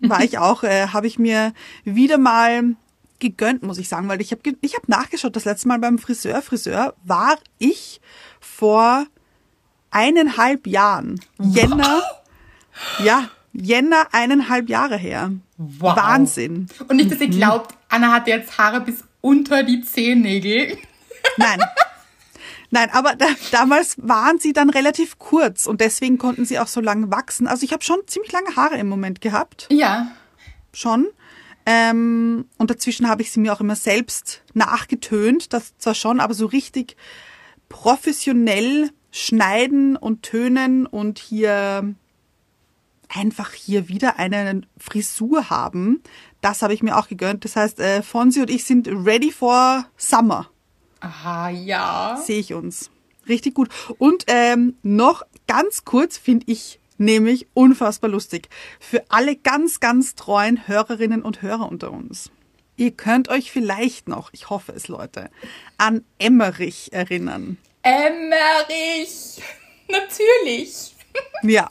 War 0.00 0.22
ich 0.22 0.38
auch, 0.38 0.62
äh, 0.62 0.88
habe 0.88 1.06
ich 1.06 1.18
mir 1.18 1.52
wieder 1.84 2.18
mal 2.18 2.76
gegönnt, 3.18 3.62
muss 3.62 3.78
ich 3.78 3.88
sagen, 3.88 4.08
weil 4.08 4.20
ich 4.20 4.30
habe 4.30 4.42
ich 4.60 4.76
hab 4.76 4.88
nachgeschaut, 4.88 5.34
das 5.34 5.44
letzte 5.44 5.68
Mal 5.68 5.78
beim 5.78 5.98
Friseur, 5.98 6.40
Friseur 6.42 6.94
war 7.04 7.36
ich 7.58 8.00
vor 8.40 9.06
eineinhalb 9.90 10.66
Jahren. 10.66 11.20
Jänner. 11.40 12.02
Ja, 13.02 13.28
Jänner 13.52 14.08
eineinhalb 14.12 14.68
Jahre 14.68 14.96
her. 14.96 15.32
Wow. 15.56 15.96
Wahnsinn. 15.96 16.68
Und 16.88 16.96
nicht, 16.96 17.10
dass 17.10 17.20
ihr 17.20 17.28
mhm. 17.28 17.32
glaubt, 17.32 17.74
Anna 17.88 18.12
hat 18.12 18.26
jetzt 18.26 18.58
Haare 18.58 18.80
bis 18.80 19.04
unter 19.20 19.62
die 19.62 19.82
Zehennägel. 19.82 20.78
Nein. 21.36 21.60
Nein, 22.70 22.90
aber 22.92 23.14
da, 23.14 23.26
damals 23.50 23.96
waren 23.98 24.38
sie 24.38 24.52
dann 24.52 24.68
relativ 24.68 25.18
kurz 25.18 25.66
und 25.66 25.80
deswegen 25.80 26.18
konnten 26.18 26.44
sie 26.44 26.58
auch 26.58 26.66
so 26.66 26.80
lange 26.80 27.10
wachsen. 27.10 27.46
Also 27.46 27.64
ich 27.64 27.72
habe 27.72 27.82
schon 27.82 28.00
ziemlich 28.06 28.30
lange 28.32 28.56
Haare 28.56 28.76
im 28.76 28.88
Moment 28.88 29.20
gehabt. 29.20 29.66
Ja. 29.70 30.08
schon. 30.72 31.06
Ähm, 31.64 32.46
und 32.56 32.70
dazwischen 32.70 33.08
habe 33.08 33.22
ich 33.22 33.30
sie 33.30 33.40
mir 33.40 33.52
auch 33.52 33.60
immer 33.60 33.76
selbst 33.76 34.42
nachgetönt, 34.54 35.52
das 35.52 35.76
zwar 35.78 35.94
schon, 35.94 36.20
aber 36.20 36.34
so 36.34 36.46
richtig 36.46 36.96
professionell 37.68 38.90
schneiden 39.10 39.96
und 39.96 40.22
tönen 40.22 40.86
und 40.86 41.18
hier 41.18 41.94
einfach 43.08 43.52
hier 43.52 43.88
wieder 43.88 44.18
eine 44.18 44.62
Frisur 44.78 45.50
haben. 45.50 46.02
Das 46.40 46.62
habe 46.62 46.74
ich 46.74 46.82
mir 46.82 46.96
auch 46.96 47.08
gegönnt. 47.08 47.44
Das 47.44 47.56
heißt, 47.56 47.80
äh, 47.80 48.02
Fonsi 48.02 48.40
und 48.40 48.50
ich 48.50 48.64
sind 48.64 48.88
ready 48.88 49.32
for 49.32 49.86
Summer. 49.96 50.50
Aha, 51.00 51.50
ja. 51.50 52.20
Sehe 52.24 52.40
ich 52.40 52.54
uns. 52.54 52.90
Richtig 53.28 53.54
gut. 53.54 53.68
Und 53.98 54.24
ähm, 54.26 54.76
noch 54.82 55.22
ganz 55.46 55.84
kurz 55.84 56.18
finde 56.18 56.46
ich 56.48 56.80
nämlich 56.96 57.46
unfassbar 57.54 58.10
lustig. 58.10 58.48
Für 58.80 59.04
alle 59.08 59.36
ganz, 59.36 59.80
ganz 59.80 60.14
treuen 60.14 60.66
Hörerinnen 60.66 61.22
und 61.22 61.42
Hörer 61.42 61.68
unter 61.70 61.92
uns. 61.92 62.30
Ihr 62.76 62.92
könnt 62.92 63.28
euch 63.28 63.50
vielleicht 63.50 64.08
noch, 64.08 64.32
ich 64.32 64.50
hoffe 64.50 64.72
es, 64.72 64.88
Leute, 64.88 65.30
an 65.78 66.04
Emmerich 66.18 66.92
erinnern. 66.92 67.58
Emmerich! 67.82 69.42
Natürlich! 69.90 70.94
Ja, 71.42 71.70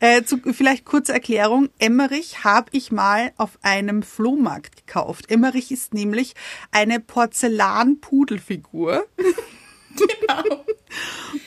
äh, 0.00 0.22
zu, 0.22 0.38
vielleicht 0.38 0.84
kurze 0.84 1.12
Erklärung. 1.12 1.68
Emmerich 1.78 2.44
habe 2.44 2.68
ich 2.72 2.92
mal 2.92 3.32
auf 3.36 3.58
einem 3.62 4.02
Flohmarkt 4.02 4.86
gekauft. 4.86 5.30
Emmerich 5.30 5.70
ist 5.70 5.94
nämlich 5.94 6.34
eine 6.70 7.00
Porzellan-Pudelfigur. 7.00 9.06
Genau. 9.96 10.64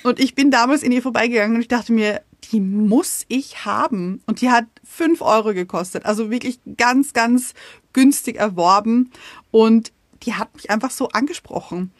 Und 0.03 0.21
ich 0.21 0.33
bin 0.33 0.51
damals 0.51 0.83
in 0.83 0.93
ihr 0.93 1.01
vorbeigegangen 1.01 1.55
und 1.55 1.61
ich 1.61 1.67
dachte 1.67 1.91
mir, 1.91 2.21
die 2.51 2.59
muss 2.59 3.25
ich 3.27 3.65
haben. 3.65 4.21
Und 4.25 4.41
die 4.41 4.49
hat 4.49 4.65
fünf 4.83 5.21
Euro 5.21 5.53
gekostet. 5.53 6.05
Also 6.05 6.31
wirklich 6.31 6.59
ganz, 6.77 7.13
ganz 7.13 7.53
günstig 7.93 8.37
erworben. 8.37 9.11
Und 9.51 9.91
die 10.23 10.33
hat 10.33 10.53
mich 10.55 10.69
einfach 10.69 10.91
so 10.91 11.09
angesprochen. 11.09 11.91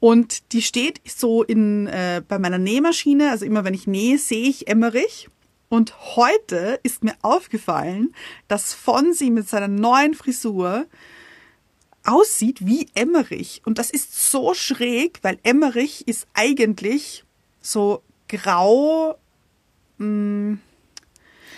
Und 0.00 0.52
die 0.52 0.62
steht 0.62 1.00
so 1.06 1.42
in, 1.42 1.86
äh, 1.86 2.22
bei 2.26 2.38
meiner 2.38 2.58
Nähmaschine. 2.58 3.30
Also 3.30 3.44
immer 3.44 3.64
wenn 3.64 3.74
ich 3.74 3.86
nähe, 3.86 4.18
sehe 4.18 4.48
ich 4.48 4.68
Emmerich. 4.68 5.28
Und 5.68 6.16
heute 6.16 6.80
ist 6.82 7.04
mir 7.04 7.14
aufgefallen, 7.22 8.14
dass 8.48 8.72
Fonsi 8.72 9.30
mit 9.30 9.48
seiner 9.48 9.68
neuen 9.68 10.14
Frisur 10.14 10.86
aussieht 12.04 12.64
wie 12.66 12.86
Emmerich. 12.94 13.60
Und 13.66 13.78
das 13.78 13.90
ist 13.90 14.30
so 14.30 14.54
schräg, 14.54 15.18
weil 15.22 15.38
Emmerich 15.42 16.08
ist 16.08 16.26
eigentlich 16.32 17.24
so 17.60 18.02
grau, 18.28 19.18
mh, 19.98 20.56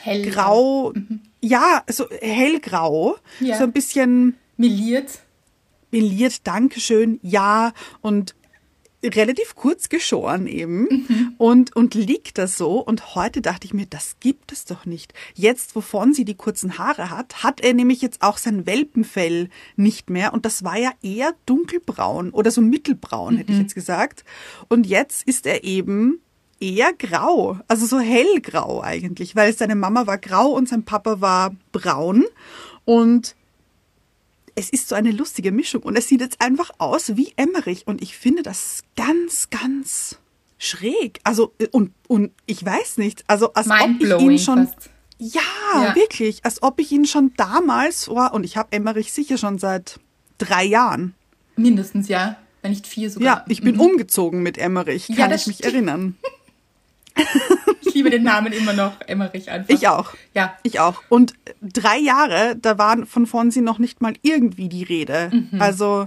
Hell. 0.02 0.30
grau, 0.30 0.92
ja, 1.40 1.84
so 1.88 2.08
hellgrau, 2.10 3.16
Ja. 3.38 3.58
so 3.58 3.64
ein 3.64 3.72
bisschen 3.72 4.36
Miliert. 4.56 5.20
meliert, 5.92 6.46
Dankeschön, 6.46 7.20
ja, 7.22 7.72
und 8.00 8.34
relativ 9.02 9.54
kurz 9.54 9.88
geschoren 9.88 10.46
eben 10.46 11.34
und, 11.38 11.74
und 11.74 11.94
liegt 11.94 12.38
da 12.38 12.46
so. 12.46 12.80
Und 12.80 13.14
heute 13.14 13.40
dachte 13.40 13.66
ich 13.66 13.74
mir, 13.74 13.86
das 13.86 14.16
gibt 14.20 14.52
es 14.52 14.64
doch 14.64 14.84
nicht. 14.84 15.14
Jetzt, 15.34 15.74
wovon 15.74 16.12
sie 16.12 16.24
die 16.24 16.34
kurzen 16.34 16.78
Haare 16.78 17.10
hat, 17.10 17.42
hat 17.42 17.60
er 17.60 17.74
nämlich 17.74 18.02
jetzt 18.02 18.22
auch 18.22 18.38
sein 18.38 18.66
Welpenfell 18.66 19.48
nicht 19.76 20.10
mehr. 20.10 20.32
Und 20.32 20.44
das 20.44 20.64
war 20.64 20.78
ja 20.78 20.92
eher 21.02 21.34
dunkelbraun 21.46 22.30
oder 22.30 22.50
so 22.50 22.60
mittelbraun, 22.60 23.36
hätte 23.36 23.52
ich 23.52 23.58
jetzt 23.58 23.74
gesagt. 23.74 24.24
Und 24.68 24.86
jetzt 24.86 25.26
ist 25.26 25.46
er 25.46 25.64
eben 25.64 26.20
eher 26.60 26.92
grau, 26.92 27.58
also 27.68 27.86
so 27.86 27.98
hellgrau 27.98 28.82
eigentlich, 28.82 29.34
weil 29.34 29.54
seine 29.54 29.74
Mama 29.74 30.06
war 30.06 30.18
grau 30.18 30.50
und 30.50 30.68
sein 30.68 30.84
Papa 30.84 31.20
war 31.20 31.56
braun. 31.72 32.26
Und 32.84 33.34
es 34.54 34.70
ist 34.70 34.88
so 34.88 34.94
eine 34.94 35.10
lustige 35.10 35.52
Mischung 35.52 35.82
und 35.82 35.96
es 35.96 36.08
sieht 36.08 36.20
jetzt 36.20 36.40
einfach 36.40 36.70
aus 36.78 37.16
wie 37.16 37.32
Emmerich 37.36 37.86
und 37.86 38.02
ich 38.02 38.16
finde 38.16 38.42
das 38.42 38.82
ganz, 38.96 39.48
ganz 39.50 40.18
schräg. 40.58 41.20
Also 41.24 41.52
äh, 41.58 41.68
und 41.72 41.92
und 42.08 42.32
ich 42.46 42.64
weiß 42.64 42.98
nicht, 42.98 43.24
also 43.26 43.52
als 43.54 43.68
ob 43.68 43.78
ich 44.00 44.10
ihn 44.20 44.38
schon 44.38 44.66
fast. 44.68 44.90
ja, 45.18 45.40
Ja. 45.74 45.94
wirklich, 45.94 46.44
als 46.44 46.62
ob 46.62 46.80
ich 46.80 46.90
ihn 46.92 47.06
schon 47.06 47.32
damals 47.36 48.08
war 48.08 48.34
und 48.34 48.44
ich 48.44 48.56
habe 48.56 48.72
Emmerich 48.72 49.12
sicher 49.12 49.38
schon 49.38 49.58
seit 49.58 49.98
drei 50.38 50.64
Jahren. 50.64 51.14
Mindestens, 51.56 52.08
ja. 52.08 52.36
Wenn 52.62 52.72
nicht 52.72 52.86
vier 52.86 53.10
sogar. 53.10 53.26
Ja, 53.38 53.44
ich 53.48 53.62
bin 53.62 53.78
umgezogen 53.80 54.42
mit 54.42 54.58
Emmerich, 54.58 55.08
Ja, 55.08 55.16
kann 55.16 55.30
das 55.30 55.42
ich 55.42 55.46
mich 55.46 55.64
erinnern. 55.64 56.16
Ich 57.82 57.94
liebe 57.94 58.10
den 58.10 58.22
Namen 58.22 58.52
immer 58.52 58.72
noch, 58.72 58.92
Emmerich 59.08 59.50
einfach. 59.50 59.74
Ich 59.74 59.88
auch. 59.88 60.12
Ja. 60.32 60.56
Ich 60.62 60.78
auch. 60.78 61.02
Und 61.08 61.34
drei 61.60 61.98
Jahre, 61.98 62.54
da 62.56 62.78
waren 62.78 63.04
von 63.04 63.26
Fonsi 63.26 63.62
noch 63.62 63.78
nicht 63.80 64.00
mal 64.00 64.14
irgendwie 64.22 64.68
die 64.68 64.84
Rede. 64.84 65.30
Mhm. 65.32 65.60
Also, 65.60 66.06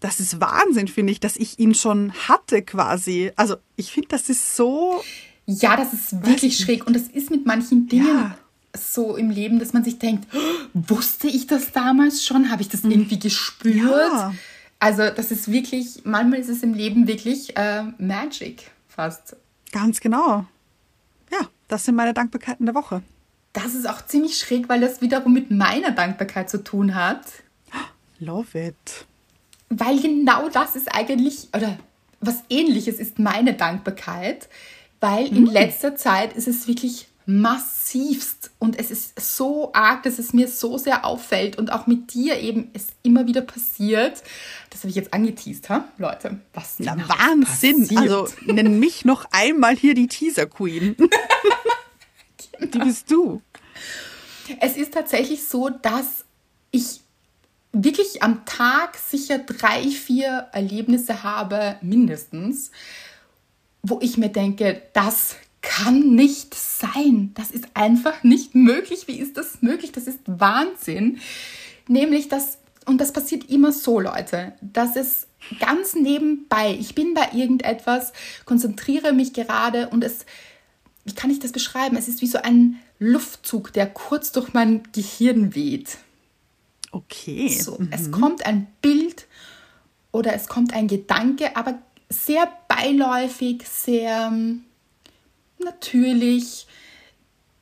das 0.00 0.20
ist 0.20 0.40
Wahnsinn, 0.42 0.88
finde 0.88 1.12
ich, 1.12 1.20
dass 1.20 1.36
ich 1.36 1.58
ihn 1.58 1.74
schon 1.74 2.12
hatte 2.28 2.60
quasi. 2.62 3.32
Also, 3.36 3.56
ich 3.76 3.92
finde, 3.92 4.08
das 4.08 4.28
ist 4.28 4.56
so. 4.56 5.02
Ja, 5.46 5.74
das 5.76 5.94
ist 5.94 6.26
wirklich 6.26 6.58
schräg. 6.58 6.86
Und 6.86 6.94
das 6.94 7.04
ist 7.04 7.30
mit 7.30 7.46
manchen 7.46 7.88
Dingen 7.88 8.06
Ja. 8.06 8.36
so 8.76 9.16
im 9.16 9.30
Leben, 9.30 9.58
dass 9.58 9.72
man 9.72 9.84
sich 9.84 9.98
denkt, 9.98 10.26
"Oh, 10.34 10.38
wusste 10.74 11.28
ich 11.28 11.46
das 11.46 11.72
damals 11.72 12.24
schon? 12.26 12.50
Habe 12.50 12.60
ich 12.60 12.68
das 12.68 12.84
irgendwie 12.84 13.18
gespürt? 13.18 13.74
Mhm. 13.74 13.80
Ja. 14.18 14.34
Also 14.80 15.08
das 15.08 15.30
ist 15.30 15.50
wirklich, 15.50 16.02
manchmal 16.04 16.40
ist 16.40 16.50
es 16.50 16.62
im 16.62 16.74
Leben 16.74 17.06
wirklich 17.08 17.56
äh, 17.56 17.84
Magic 17.98 18.70
fast. 18.86 19.36
Ganz 19.76 20.00
genau. 20.00 20.46
Ja, 21.30 21.50
das 21.68 21.84
sind 21.84 21.96
meine 21.96 22.14
Dankbarkeiten 22.14 22.64
der 22.64 22.74
Woche. 22.74 23.02
Das 23.52 23.74
ist 23.74 23.86
auch 23.86 24.06
ziemlich 24.06 24.38
schräg, 24.38 24.70
weil 24.70 24.80
das 24.80 25.02
wiederum 25.02 25.34
mit 25.34 25.50
meiner 25.50 25.90
Dankbarkeit 25.90 26.48
zu 26.48 26.64
tun 26.64 26.94
hat. 26.94 27.20
Love 28.18 28.58
it. 28.58 29.04
Weil 29.68 30.00
genau 30.00 30.48
das 30.48 30.76
ist 30.76 30.88
eigentlich, 30.94 31.48
oder 31.54 31.76
was 32.22 32.42
ähnliches 32.48 32.98
ist 32.98 33.18
meine 33.18 33.52
Dankbarkeit, 33.52 34.48
weil 35.00 35.26
in 35.26 35.44
letzter 35.44 35.94
Zeit 35.94 36.32
ist 36.32 36.48
es 36.48 36.66
wirklich 36.66 37.08
massivst 37.26 38.52
und 38.60 38.78
es 38.78 38.92
ist 38.92 39.20
so 39.20 39.72
arg, 39.72 40.04
dass 40.04 40.20
es 40.20 40.32
mir 40.32 40.46
so 40.46 40.78
sehr 40.78 41.04
auffällt 41.04 41.58
und 41.58 41.72
auch 41.72 41.88
mit 41.88 42.14
dir 42.14 42.38
eben 42.38 42.70
es 42.72 42.86
immer 43.02 43.26
wieder 43.26 43.40
passiert. 43.40 44.22
Das 44.70 44.80
habe 44.80 44.90
ich 44.90 44.94
jetzt 44.94 45.12
angeteased, 45.12 45.68
ha? 45.68 45.88
Leute. 45.98 46.38
Was 46.54 46.76
Na, 46.78 46.94
genau 46.94 47.08
Wahnsinn. 47.08 47.80
passiert? 47.80 48.00
Also, 48.00 48.28
nenn 48.46 48.78
mich 48.78 49.04
noch 49.04 49.26
einmal 49.32 49.74
hier 49.74 49.94
die 49.94 50.06
Teaser 50.06 50.46
Queen. 50.46 50.96
Die 52.60 52.78
bist 52.78 53.10
du. 53.10 53.42
Es 54.60 54.76
ist 54.76 54.94
tatsächlich 54.94 55.48
so, 55.48 55.68
dass 55.68 56.24
ich 56.70 57.00
wirklich 57.72 58.22
am 58.22 58.44
Tag 58.44 58.96
sicher 58.96 59.38
drei, 59.38 59.82
vier 59.88 60.48
Erlebnisse 60.52 61.24
habe, 61.24 61.76
mindestens, 61.82 62.70
wo 63.82 63.98
ich 64.00 64.16
mir 64.16 64.28
denke, 64.28 64.82
das 64.92 65.36
kann 65.66 66.14
nicht 66.14 66.54
sein. 66.54 67.32
Das 67.34 67.50
ist 67.50 67.66
einfach 67.74 68.22
nicht 68.22 68.54
möglich. 68.54 69.08
Wie 69.08 69.18
ist 69.18 69.36
das 69.36 69.62
möglich? 69.62 69.90
Das 69.92 70.06
ist 70.06 70.20
Wahnsinn. 70.26 71.18
Nämlich 71.88 72.28
das, 72.28 72.58
und 72.86 73.00
das 73.00 73.12
passiert 73.12 73.50
immer 73.50 73.72
so, 73.72 73.98
Leute, 73.98 74.52
dass 74.60 74.94
es 74.94 75.26
ganz 75.58 75.94
nebenbei, 75.94 76.76
ich 76.78 76.94
bin 76.94 77.14
bei 77.14 77.30
irgendetwas, 77.32 78.12
konzentriere 78.44 79.12
mich 79.12 79.32
gerade 79.32 79.88
und 79.88 80.04
es, 80.04 80.24
wie 81.04 81.14
kann 81.14 81.30
ich 81.30 81.40
das 81.40 81.52
beschreiben? 81.52 81.96
Es 81.96 82.08
ist 82.08 82.22
wie 82.22 82.26
so 82.26 82.38
ein 82.38 82.76
Luftzug, 82.98 83.72
der 83.72 83.86
kurz 83.86 84.32
durch 84.32 84.54
mein 84.54 84.84
Gehirn 84.92 85.54
weht. 85.54 85.98
Okay. 86.92 87.48
So, 87.48 87.78
es 87.90 88.12
kommt 88.12 88.46
ein 88.46 88.68
Bild 88.82 89.26
oder 90.12 90.32
es 90.32 90.46
kommt 90.46 90.72
ein 90.72 90.86
Gedanke, 90.86 91.56
aber 91.56 91.78
sehr 92.08 92.50
beiläufig, 92.68 93.64
sehr 93.68 94.32
natürlich, 95.58 96.66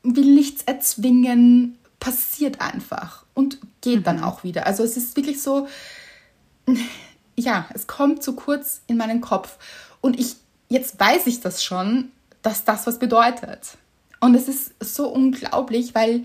will 0.03 0.35
nichts 0.35 0.63
erzwingen, 0.63 1.79
passiert 2.01 2.61
einfach 2.61 3.25
und 3.35 3.59
geht 3.81 4.07
dann 4.07 4.23
auch 4.23 4.45
wieder. 4.45 4.67
Also 4.67 4.83
es 4.85 4.97
ist 4.97 5.17
wirklich 5.17 5.41
so, 5.43 5.67
ja, 7.37 7.67
es 7.75 7.87
kommt 7.87 8.23
so 8.23 8.35
kurz 8.35 8.83
in 8.87 8.97
meinen 8.97 9.21
Kopf 9.21 9.59
und 10.01 10.19
ich, 10.19 10.37
jetzt 10.69 10.99
weiß 11.01 11.27
ich 11.27 11.41
das 11.41 11.65
schon, 11.65 12.11
dass 12.43 12.65
das 12.65 12.87
was 12.87 12.99
bedeutet. 12.99 13.79
Und 14.21 14.35
es 14.35 14.49
ist 14.49 14.73
so 14.81 15.09
unglaublich, 15.09 15.95
weil 15.95 16.25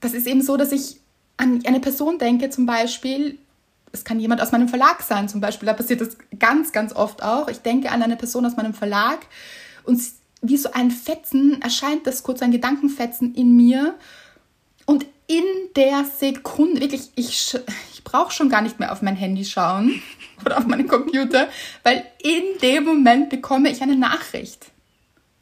das 0.00 0.12
ist 0.12 0.26
eben 0.26 0.42
so, 0.42 0.56
dass 0.56 0.72
ich 0.72 1.00
an 1.36 1.62
eine 1.66 1.80
Person 1.80 2.18
denke, 2.18 2.50
zum 2.50 2.66
Beispiel, 2.66 3.38
es 3.92 4.04
kann 4.04 4.20
jemand 4.20 4.40
aus 4.40 4.52
meinem 4.52 4.68
Verlag 4.68 5.02
sein, 5.02 5.28
zum 5.28 5.40
Beispiel, 5.40 5.66
da 5.66 5.74
passiert 5.74 6.00
das 6.00 6.16
ganz, 6.38 6.72
ganz 6.72 6.94
oft 6.94 7.22
auch. 7.22 7.48
Ich 7.48 7.58
denke 7.58 7.90
an 7.90 8.02
eine 8.02 8.16
Person 8.16 8.46
aus 8.46 8.56
meinem 8.56 8.74
Verlag 8.74 9.20
und 9.84 9.96
s- 9.98 10.16
wie 10.42 10.56
so 10.56 10.72
ein 10.72 10.90
Fetzen 10.90 11.62
erscheint 11.62 12.06
das 12.06 12.22
kurz, 12.22 12.42
ein 12.42 12.52
Gedankenfetzen 12.52 13.34
in 13.34 13.56
mir 13.56 13.94
und 14.86 15.06
in 15.28 15.44
der 15.76 16.04
Sekunde, 16.04 16.80
wirklich, 16.80 17.10
ich, 17.14 17.56
ich 17.94 18.04
brauche 18.04 18.32
schon 18.32 18.50
gar 18.50 18.60
nicht 18.60 18.78
mehr 18.78 18.92
auf 18.92 19.02
mein 19.02 19.16
Handy 19.16 19.44
schauen 19.44 20.02
oder 20.44 20.58
auf 20.58 20.66
meinen 20.66 20.88
Computer, 20.88 21.48
weil 21.84 22.04
in 22.22 22.58
dem 22.60 22.84
Moment 22.84 23.30
bekomme 23.30 23.70
ich 23.70 23.80
eine 23.82 23.96
Nachricht. 23.96 24.66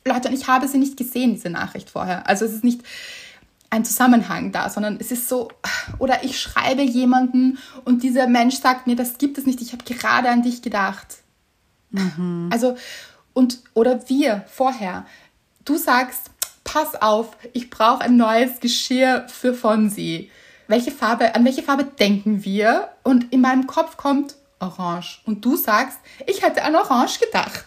Leute, 0.04 0.28
und 0.28 0.34
ich 0.34 0.46
habe 0.46 0.68
sie 0.68 0.78
nicht 0.78 0.96
gesehen, 0.96 1.34
diese 1.34 1.50
Nachricht 1.50 1.90
vorher. 1.90 2.26
Also 2.26 2.44
es 2.44 2.52
ist 2.52 2.64
nicht, 2.64 2.82
ein 3.70 3.84
Zusammenhang 3.84 4.50
da, 4.50 4.68
sondern 4.68 4.98
es 5.00 5.12
ist 5.12 5.28
so, 5.28 5.48
oder 5.98 6.24
ich 6.24 6.40
schreibe 6.40 6.82
jemanden 6.82 7.58
und 7.84 8.02
dieser 8.02 8.26
Mensch 8.26 8.56
sagt 8.56 8.88
mir, 8.88 8.96
das 8.96 9.16
gibt 9.16 9.38
es 9.38 9.46
nicht, 9.46 9.62
ich 9.62 9.72
habe 9.72 9.84
gerade 9.84 10.28
an 10.28 10.42
dich 10.42 10.60
gedacht. 10.60 11.18
Mhm. 11.90 12.50
Also, 12.52 12.76
und, 13.32 13.60
oder 13.74 14.08
wir 14.08 14.44
vorher, 14.48 15.06
du 15.64 15.76
sagst, 15.76 16.30
pass 16.64 17.00
auf, 17.00 17.36
ich 17.52 17.70
brauche 17.70 18.02
ein 18.02 18.16
neues 18.16 18.60
Geschirr 18.60 19.26
für 19.28 19.54
Fonsi. 19.54 20.30
Welche 20.68 20.92
Farbe, 20.92 21.34
an 21.34 21.44
welche 21.44 21.62
Farbe 21.62 21.84
denken 21.84 22.44
wir? 22.44 22.90
Und 23.02 23.32
in 23.32 23.40
meinem 23.40 23.66
Kopf 23.66 23.96
kommt 23.96 24.36
Orange. 24.60 25.20
Und 25.24 25.44
du 25.44 25.56
sagst, 25.56 25.98
ich 26.26 26.42
hätte 26.42 26.62
an 26.62 26.76
Orange 26.76 27.18
gedacht. 27.18 27.66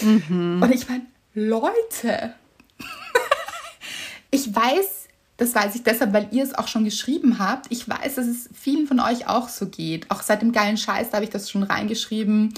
Mhm. 0.00 0.60
Und 0.62 0.74
ich 0.74 0.88
meine, 0.88 1.06
Leute, 1.34 2.34
ich 4.30 4.54
weiß, 4.54 5.06
das 5.36 5.54
weiß 5.54 5.76
ich 5.76 5.84
deshalb, 5.84 6.12
weil 6.12 6.28
ihr 6.32 6.42
es 6.42 6.54
auch 6.54 6.66
schon 6.66 6.84
geschrieben 6.84 7.38
habt. 7.38 7.66
Ich 7.70 7.88
weiß, 7.88 8.16
dass 8.16 8.26
es 8.26 8.48
vielen 8.52 8.88
von 8.88 8.98
euch 8.98 9.28
auch 9.28 9.48
so 9.48 9.66
geht. 9.66 10.10
Auch 10.10 10.22
seit 10.22 10.42
dem 10.42 10.50
geilen 10.50 10.76
Scheiß, 10.76 11.10
da 11.10 11.16
habe 11.16 11.24
ich 11.24 11.30
das 11.30 11.50
schon 11.50 11.62
reingeschrieben. 11.62 12.54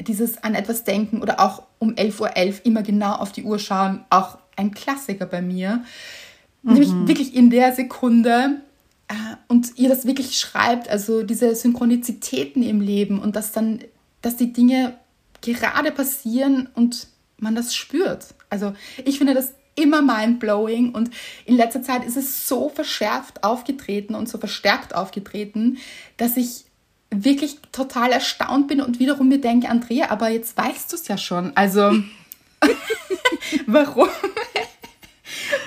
Dieses 0.00 0.42
an 0.42 0.54
etwas 0.54 0.84
denken 0.84 1.22
oder 1.22 1.40
auch 1.40 1.62
um 1.78 1.94
11.11 1.94 2.20
Uhr 2.20 2.28
.11 2.36 2.64
immer 2.64 2.82
genau 2.82 3.14
auf 3.14 3.32
die 3.32 3.44
Uhr 3.44 3.58
schauen. 3.58 4.04
Auch 4.10 4.38
ein 4.56 4.72
Klassiker 4.72 5.26
bei 5.26 5.42
mir. 5.42 5.84
Mhm. 6.62 6.72
Nämlich 6.72 6.92
wirklich 7.08 7.34
in 7.34 7.50
der 7.50 7.72
Sekunde, 7.72 8.60
äh, 9.08 9.14
und 9.48 9.72
ihr 9.76 9.88
das 9.88 10.06
wirklich 10.06 10.38
schreibt, 10.38 10.88
also 10.88 11.22
diese 11.22 11.54
Synchronizitäten 11.54 12.62
im 12.62 12.80
Leben 12.80 13.20
und 13.20 13.36
dass 13.36 13.52
dann, 13.52 13.80
dass 14.22 14.36
die 14.36 14.52
Dinge 14.52 14.98
gerade 15.40 15.92
passieren 15.92 16.68
und 16.74 17.08
man 17.38 17.54
das 17.54 17.74
spürt. 17.74 18.34
Also 18.50 18.72
ich 19.04 19.18
finde 19.18 19.34
das 19.34 19.52
immer 19.76 20.02
mind-blowing 20.02 20.94
und 20.94 21.10
in 21.44 21.56
letzter 21.56 21.82
Zeit 21.82 22.04
ist 22.04 22.16
es 22.16 22.48
so 22.48 22.68
verschärft 22.68 23.44
aufgetreten 23.44 24.14
und 24.14 24.28
so 24.28 24.38
verstärkt 24.38 24.94
aufgetreten, 24.94 25.78
dass 26.16 26.36
ich 26.36 26.64
wirklich 27.10 27.58
total 27.72 28.12
erstaunt 28.12 28.68
bin 28.68 28.80
und 28.80 28.98
wiederum 28.98 29.28
mir 29.28 29.40
denke, 29.40 29.68
Andrea, 29.68 30.10
aber 30.10 30.28
jetzt 30.28 30.56
weißt 30.56 30.92
du 30.92 30.96
es 30.96 31.08
ja 31.08 31.16
schon. 31.18 31.52
Also 31.56 31.92
warum? 33.66 34.08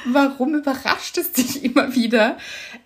warum 0.05 0.55
überrascht 0.55 1.17
es 1.17 1.31
dich 1.31 1.63
immer 1.63 1.95
wieder? 1.95 2.37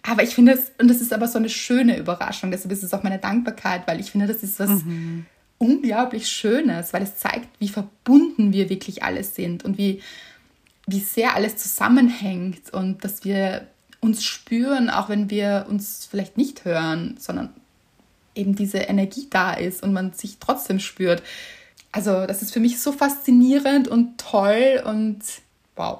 Aber 0.01 0.23
ich 0.23 0.35
finde 0.35 0.53
es, 0.53 0.71
und 0.79 0.87
das 0.87 1.01
ist 1.01 1.13
aber 1.13 1.27
so 1.27 1.37
eine 1.37 1.49
schöne 1.49 1.97
Überraschung, 1.97 2.51
deshalb 2.51 2.71
ist 2.71 2.83
es 2.83 2.93
auch 2.93 3.03
meine 3.03 3.19
Dankbarkeit, 3.19 3.87
weil 3.87 3.99
ich 3.99 4.11
finde, 4.11 4.27
das 4.27 4.43
ist 4.43 4.59
was 4.59 4.69
mhm. 4.69 5.25
unglaublich 5.57 6.27
Schönes, 6.29 6.93
weil 6.93 7.03
es 7.03 7.17
zeigt, 7.17 7.47
wie 7.59 7.69
verbunden 7.69 8.53
wir 8.53 8.69
wirklich 8.69 9.03
alles 9.03 9.35
sind 9.35 9.63
und 9.63 9.77
wie 9.77 10.01
wie 10.85 10.99
sehr 10.99 11.35
alles 11.35 11.55
zusammenhängt 11.55 12.73
und 12.73 13.05
dass 13.05 13.23
wir 13.23 13.67
uns 14.01 14.23
spüren, 14.23 14.89
auch 14.89 15.07
wenn 15.07 15.29
wir 15.29 15.65
uns 15.69 16.05
vielleicht 16.09 16.37
nicht 16.37 16.65
hören, 16.65 17.15
sondern 17.17 17.53
eben 18.35 18.55
diese 18.55 18.79
Energie 18.79 19.27
da 19.29 19.53
ist 19.53 19.83
und 19.83 19.93
man 19.93 20.13
sich 20.13 20.37
trotzdem 20.39 20.79
spürt. 20.79 21.23
Also 21.91 22.25
das 22.25 22.41
ist 22.41 22.51
für 22.53 22.59
mich 22.59 22.81
so 22.81 22.91
faszinierend 22.91 23.87
und 23.87 24.17
toll 24.17 24.81
und 24.85 25.19
wow. 25.75 25.99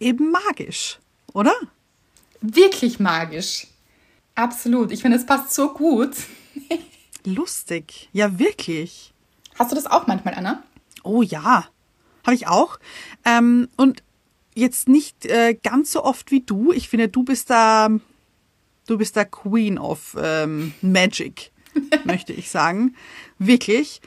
Eben 0.00 0.30
magisch, 0.30 0.98
oder? 1.32 1.54
Wirklich 2.40 3.00
magisch. 3.00 3.66
Absolut. 4.34 4.92
Ich 4.92 5.02
finde, 5.02 5.16
es 5.16 5.26
passt 5.26 5.52
so 5.52 5.74
gut. 5.74 6.12
Lustig. 7.24 8.08
Ja, 8.12 8.38
wirklich. 8.38 9.12
Hast 9.58 9.72
du 9.72 9.76
das 9.76 9.86
auch 9.86 10.06
manchmal, 10.06 10.34
Anna? 10.34 10.62
Oh 11.02 11.22
ja, 11.22 11.66
habe 12.24 12.34
ich 12.34 12.46
auch. 12.46 12.78
Ähm, 13.24 13.68
und 13.76 14.02
jetzt 14.54 14.88
nicht 14.88 15.26
äh, 15.26 15.54
ganz 15.54 15.92
so 15.92 16.04
oft 16.04 16.30
wie 16.30 16.40
du. 16.40 16.72
Ich 16.72 16.88
finde, 16.88 17.08
du 17.08 17.24
bist 17.24 17.50
da, 17.50 17.88
du 18.86 18.98
bist 18.98 19.16
da 19.16 19.24
Queen 19.24 19.78
of 19.78 20.16
ähm, 20.20 20.74
Magic, 20.80 21.50
möchte 22.04 22.32
ich 22.32 22.50
sagen. 22.50 22.94
Wirklich. 23.38 24.00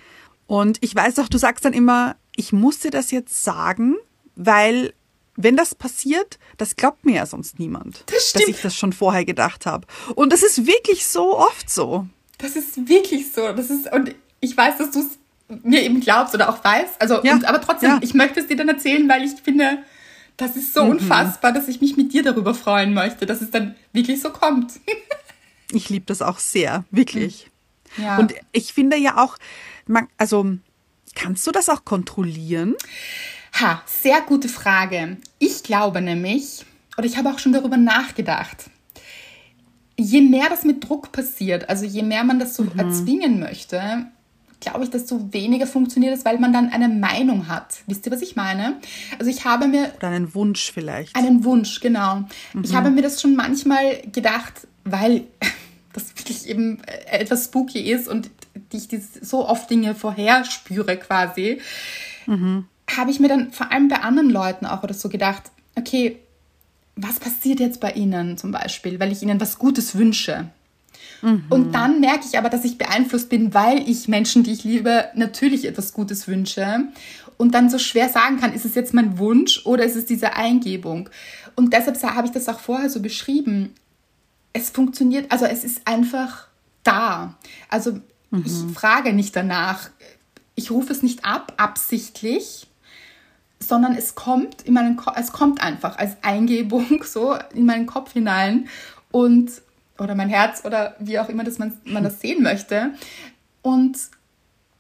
Und 0.48 0.78
ich 0.82 0.96
weiß 0.96 1.20
auch, 1.20 1.30
du 1.30 1.38
sagst 1.38 1.66
dann 1.66 1.74
immer, 1.74 2.16
ich 2.36 2.54
muss 2.54 2.80
dir 2.80 2.92
das 2.92 3.12
jetzt 3.12 3.44
sagen, 3.44 3.96
weil 4.36 4.94
wenn 5.36 5.56
das 5.56 5.76
passiert, 5.76 6.40
das 6.58 6.76
glaubt 6.76 7.06
mir 7.06 7.16
ja 7.16 7.26
sonst 7.26 7.60
niemand, 7.60 8.04
das 8.08 8.34
dass 8.34 8.48
ich 8.48 8.62
das 8.62 8.76
schon 8.76 8.94
vorher 8.94 9.26
gedacht 9.26 9.66
habe. 9.66 9.88
Und 10.16 10.32
das 10.34 10.44
ist 10.44 10.68
wirklich 10.68 11.08
so 11.08 11.38
oft 11.38 11.70
so. 11.70 12.08
Das 12.38 12.56
ist 12.56 12.90
wirklich 12.90 13.32
so. 13.32 13.52
Das 13.54 13.70
ist 13.70 13.92
und 13.92 14.14
ich 14.40 14.56
weiß, 14.58 14.78
dass 14.78 14.92
du 14.92 15.00
es 15.00 15.20
mir 15.64 15.84
eben 15.84 16.00
glaubst 16.00 16.34
oder 16.34 16.50
auch 16.50 16.64
weißt. 16.64 17.00
Also, 17.00 17.22
ja. 17.24 17.34
und, 17.34 17.46
aber 17.46 17.62
trotzdem, 17.62 17.90
ja. 17.90 18.00
ich 18.02 18.14
möchte 18.14 18.40
es 18.40 18.48
dir 18.48 18.56
dann 18.56 18.70
erzählen, 18.70 19.08
weil 19.08 19.24
ich 19.24 19.32
finde, 19.42 19.80
das 20.38 20.56
ist 20.56 20.74
so 20.74 20.84
mhm. 20.84 20.92
unfassbar, 20.92 21.52
dass 21.52 21.68
ich 21.68 21.82
mich 21.82 21.98
mit 21.98 22.14
dir 22.14 22.24
darüber 22.24 22.54
freuen 22.54 22.94
möchte, 22.94 23.26
dass 23.26 23.42
es 23.42 23.52
dann 23.52 23.76
wirklich 23.94 24.22
so 24.22 24.32
kommt. 24.32 24.74
ich 25.72 25.90
liebe 25.90 26.06
das 26.06 26.22
auch 26.22 26.40
sehr, 26.40 26.86
wirklich. 26.92 27.51
Ja. 27.98 28.18
Und 28.18 28.34
ich 28.52 28.74
finde 28.74 28.98
ja 28.98 29.18
auch, 29.24 29.38
man, 29.88 30.08
also 30.18 30.58
kannst 31.16 31.46
du 31.48 31.52
das 31.52 31.70
auch 31.70 31.86
kontrollieren? 31.86 32.76
Ha, 33.60 33.82
sehr 33.86 34.22
gute 34.22 34.50
Frage. 34.50 35.18
Ich 35.40 35.64
glaube 35.64 36.02
nämlich, 36.02 36.66
oder 36.98 37.06
ich 37.06 37.18
habe 37.18 37.30
auch 37.30 37.40
schon 37.40 37.54
darüber 37.54 37.78
nachgedacht, 37.78 38.70
je 39.98 40.22
mehr 40.22 40.50
das 40.50 40.64
mit 40.64 40.88
Druck 40.88 41.12
passiert, 41.12 41.70
also 41.70 41.86
je 41.86 42.02
mehr 42.02 42.24
man 42.24 42.40
das 42.40 42.56
so 42.56 42.64
mhm. 42.64 42.80
erzwingen 42.80 43.40
möchte, 43.40 44.08
glaube 44.62 44.84
ich, 44.84 44.90
desto 44.90 45.34
weniger 45.34 45.68
funktioniert 45.68 46.16
es, 46.16 46.24
weil 46.24 46.40
man 46.40 46.54
dann 46.54 46.70
eine 46.70 46.88
Meinung 46.88 47.48
hat. 47.48 47.80
Wisst 47.88 48.06
ihr, 48.06 48.12
was 48.12 48.22
ich 48.22 48.36
meine? 48.36 48.80
Also 49.20 49.30
ich 49.30 49.44
habe 49.44 49.68
mir... 49.68 49.92
Oder 49.98 50.10
einen 50.10 50.34
Wunsch 50.34 50.72
vielleicht. 50.72 51.16
Einen 51.16 51.44
Wunsch, 51.44 51.82
genau. 51.82 52.24
Mhm. 52.54 52.64
Ich 52.64 52.76
habe 52.76 52.92
mir 52.92 53.02
das 53.02 53.22
schon 53.22 53.36
manchmal 53.36 54.02
gedacht, 54.12 54.68
weil 54.84 55.24
das 55.94 56.16
wirklich 56.18 56.48
eben 56.48 56.82
etwas 56.84 57.46
spooky 57.46 57.92
ist 57.92 58.08
und 58.08 58.30
ich 58.74 58.88
so 59.22 59.48
oft 59.48 59.70
Dinge 59.70 59.96
vorher 59.96 60.46
spüre 60.46 60.98
quasi, 60.98 61.60
mhm. 62.26 62.66
habe 62.96 63.12
ich 63.12 63.20
mir 63.20 63.28
dann 63.28 63.52
vor 63.52 63.72
allem 63.72 63.88
bei 63.88 63.98
anderen 63.98 64.30
Leuten 64.30 64.66
auch 64.66 64.84
oder 64.84 64.94
so 64.94 65.10
gedacht, 65.10 65.44
okay, 65.78 66.20
was 66.96 67.20
passiert 67.20 67.60
jetzt 67.60 67.80
bei 67.80 67.92
ihnen 67.92 68.38
zum 68.38 68.52
Beispiel, 68.52 69.00
weil 69.00 69.12
ich 69.12 69.22
ihnen 69.22 69.40
was 69.40 69.58
Gutes 69.58 69.96
wünsche. 69.96 70.50
Mhm. 71.22 71.46
Und 71.50 71.72
dann 71.74 72.00
merke 72.00 72.26
ich 72.30 72.38
aber, 72.38 72.50
dass 72.50 72.66
ich 72.66 72.78
beeinflusst 72.78 73.30
bin, 73.30 73.54
weil 73.54 73.88
ich 73.88 74.08
Menschen, 74.08 74.44
die 74.44 74.52
ich 74.52 74.64
liebe, 74.64 75.06
natürlich 75.16 75.66
etwas 75.66 75.94
Gutes 75.94 76.28
wünsche. 76.28 76.86
Und 77.38 77.54
dann 77.56 77.70
so 77.70 77.80
schwer 77.80 78.10
sagen 78.10 78.40
kann, 78.40 78.54
ist 78.54 78.66
es 78.66 78.76
jetzt 78.76 78.94
mein 78.94 79.18
Wunsch 79.18 79.66
oder 79.66 79.84
ist 79.84 79.96
es 79.96 80.06
diese 80.06 80.36
Eingebung? 80.36 81.10
Und 81.56 81.74
deshalb 81.74 82.02
habe 82.04 82.28
ich 82.28 82.34
das 82.34 82.48
auch 82.48 82.60
vorher 82.60 82.90
so 82.90 83.02
beschrieben. 83.02 83.74
Es 84.54 84.70
funktioniert, 84.70 85.32
also 85.32 85.46
es 85.46 85.64
ist 85.64 85.88
einfach 85.88 86.48
da. 86.84 87.36
Also 87.70 87.94
mhm. 88.32 88.44
ich 88.46 88.78
frage 88.78 89.14
nicht 89.14 89.36
danach. 89.36 89.90
Ich 90.56 90.72
rufe 90.72 90.92
es 90.92 91.04
nicht 91.04 91.26
ab, 91.26 91.54
absichtlich, 91.58 92.68
sondern 93.60 93.96
es 93.96 94.16
kommt 94.16 94.64
in 94.64 94.74
meinen 94.74 94.98
Ko 94.98 95.12
es 95.16 95.32
kommt 95.32 95.62
einfach 95.62 95.98
als 95.98 96.18
Eingebung 96.22 97.04
so 97.06 97.38
in 97.54 97.66
meinen 97.66 97.86
Kopf 97.86 98.14
hinein 98.14 98.68
und 99.12 99.52
oder 99.98 100.16
mein 100.16 100.30
Herz 100.30 100.66
oder 100.66 100.96
wie 101.00 101.20
auch 101.20 101.30
immer 101.30 101.44
dass 101.44 101.60
man, 101.60 101.78
man 101.86 102.04
das 102.04 102.20
sehen 102.20 102.44
möchte. 102.44 102.94
Und 103.62 103.98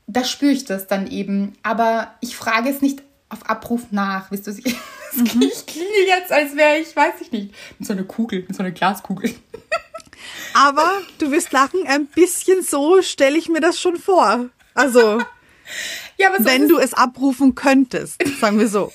da 0.08 0.24
spüre 0.24 0.52
ich 0.52 0.66
das 0.66 0.88
dann 0.88 1.08
eben. 1.08 1.54
Aber 1.64 2.14
ich 2.20 2.36
frage 2.36 2.70
es 2.70 2.82
nicht 2.82 3.04
auf 3.32 3.50
Abruf 3.50 3.91
nach. 3.91 4.32
Wisst 4.32 4.48
du, 4.48 4.52
ich, 4.63 4.65
mhm. 5.15 5.41
ich 5.41 5.65
klinge 5.65 6.08
jetzt, 6.08 6.32
als 6.32 6.56
wäre 6.56 6.80
ich, 6.80 6.96
weiß 6.96 7.15
ich 7.22 7.32
nicht, 7.32 7.54
mit 7.80 7.88
so 7.88 7.94
einer 7.94 8.04
Kugel, 8.04 8.46
mit 8.48 8.56
so 8.56 8.63
einer 8.63 8.72
Glaskugel. 8.72 9.34
Aber 10.54 10.91
du 11.17 11.32
wirst 11.32 11.52
lachen, 11.52 11.88
ein 11.88 12.08
bisschen 12.08 12.62
so 12.62 13.02
stelle 13.02 13.38
ich 13.38 13.50
mir 13.50 13.62
das 13.62 13.80
schon 13.80 13.96
vor. 13.96 14.50
Also, 14.74 15.22
ja, 16.17 16.30
so 16.38 16.46
wenn 16.46 16.67
du 16.67 16.78
es 16.78 16.94
abrufen 16.94 17.56
könntest, 17.56 18.22
sagen 18.39 18.60
wir 18.60 18.67
so. 18.67 18.91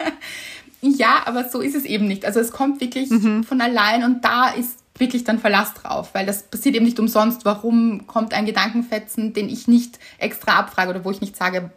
ja, 0.80 1.22
aber 1.26 1.48
so 1.48 1.60
ist 1.60 1.74
es 1.74 1.84
eben 1.84 2.06
nicht. 2.06 2.24
Also 2.24 2.40
es 2.40 2.52
kommt 2.52 2.80
wirklich 2.80 3.10
mhm. 3.10 3.44
von 3.44 3.60
allein 3.60 4.04
und 4.04 4.24
da 4.24 4.48
ist 4.48 4.78
wirklich 4.96 5.24
dann 5.24 5.38
Verlass 5.38 5.74
drauf, 5.74 6.10
weil 6.12 6.26
das 6.26 6.44
passiert 6.44 6.76
eben 6.76 6.84
nicht 6.84 6.98
umsonst. 6.98 7.44
Warum 7.44 8.06
kommt 8.06 8.34
ein 8.34 8.46
Gedankenfetzen, 8.46 9.32
den 9.32 9.48
ich 9.48 9.68
nicht 9.68 9.98
extra 10.18 10.58
abfrage 10.58 10.90
oder 10.90 11.04
wo 11.04 11.10
ich 11.10 11.20
nicht 11.20 11.36
sage, 11.36 11.70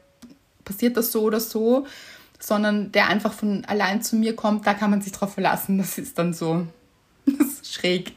passiert 0.65 0.97
das 0.97 1.11
so 1.11 1.23
oder 1.23 1.39
so, 1.39 1.85
sondern 2.39 2.91
der 2.91 3.07
einfach 3.07 3.33
von 3.33 3.65
allein 3.65 4.01
zu 4.01 4.15
mir 4.15 4.35
kommt, 4.35 4.67
da 4.67 4.73
kann 4.73 4.91
man 4.91 5.01
sich 5.01 5.11
drauf 5.11 5.33
verlassen. 5.33 5.77
Das 5.77 5.97
ist 5.97 6.17
dann 6.17 6.33
so 6.33 6.67
das 7.25 7.47
ist 7.47 7.73
schräg. 7.73 8.13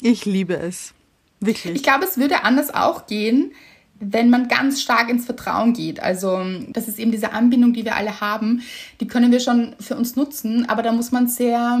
Ich 0.00 0.24
liebe 0.24 0.56
es. 0.56 0.94
Wirklich. 1.40 1.76
Ich 1.76 1.82
glaube, 1.82 2.04
es 2.04 2.16
würde 2.16 2.44
anders 2.44 2.74
auch 2.74 3.06
gehen, 3.06 3.52
wenn 3.98 4.30
man 4.30 4.48
ganz 4.48 4.80
stark 4.80 5.08
ins 5.08 5.26
Vertrauen 5.26 5.72
geht. 5.72 6.00
Also 6.00 6.42
das 6.68 6.88
ist 6.88 6.98
eben 6.98 7.12
diese 7.12 7.32
Anbindung, 7.32 7.72
die 7.72 7.84
wir 7.84 7.96
alle 7.96 8.20
haben, 8.20 8.62
die 9.00 9.06
können 9.06 9.32
wir 9.32 9.40
schon 9.40 9.74
für 9.80 9.96
uns 9.96 10.16
nutzen, 10.16 10.68
aber 10.68 10.82
da 10.82 10.92
muss 10.92 11.12
man 11.12 11.28
sehr 11.28 11.78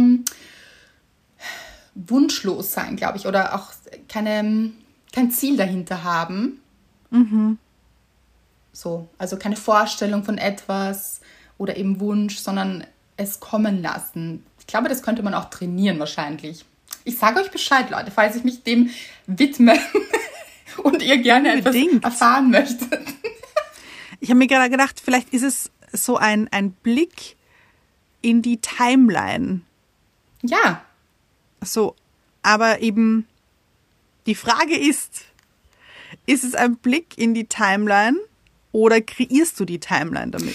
wunschlos 1.94 2.72
sein, 2.72 2.96
glaube 2.96 3.18
ich, 3.18 3.26
oder 3.26 3.54
auch 3.54 3.72
keine, 4.08 4.72
kein 5.12 5.30
Ziel 5.30 5.56
dahinter 5.56 6.04
haben. 6.04 6.60
Mhm. 7.10 7.58
So, 8.76 9.08
also 9.16 9.38
keine 9.38 9.56
Vorstellung 9.56 10.22
von 10.22 10.36
etwas 10.36 11.22
oder 11.56 11.78
eben 11.78 11.98
Wunsch, 11.98 12.36
sondern 12.36 12.86
es 13.16 13.40
kommen 13.40 13.80
lassen. 13.80 14.44
Ich 14.60 14.66
glaube, 14.66 14.90
das 14.90 15.02
könnte 15.02 15.22
man 15.22 15.32
auch 15.32 15.48
trainieren 15.48 15.98
wahrscheinlich. 15.98 16.62
Ich 17.04 17.16
sage 17.16 17.40
euch 17.40 17.50
Bescheid, 17.50 17.88
Leute, 17.88 18.10
falls 18.10 18.36
ich 18.36 18.44
mich 18.44 18.64
dem 18.64 18.90
widme 19.26 19.78
und 20.82 21.02
ihr 21.02 21.16
gerne 21.16 21.54
Unbedingt. 21.54 21.94
etwas 21.94 22.12
erfahren 22.12 22.50
möchtet. 22.50 23.00
Ich 24.18 24.30
habe 24.30 24.38
mir 24.38 24.46
gerade 24.46 24.70
gedacht, 24.70 24.98
vielleicht 24.98 25.34
ist 25.34 25.42
es 25.42 25.70
so 25.92 26.16
ein, 26.16 26.48
ein 26.50 26.72
Blick 26.72 27.36
in 28.22 28.40
die 28.40 28.56
Timeline. 28.56 29.60
Ja. 30.42 30.82
So, 31.62 31.94
aber 32.42 32.80
eben 32.80 33.28
die 34.24 34.34
Frage 34.34 34.74
ist, 34.74 35.26
ist 36.24 36.44
es 36.44 36.54
ein 36.54 36.76
Blick 36.78 37.18
in 37.18 37.34
die 37.34 37.44
Timeline 37.44 38.16
oder 38.76 39.00
kreierst 39.00 39.58
du 39.58 39.64
die 39.64 39.80
Timeline 39.80 40.32
damit? 40.32 40.54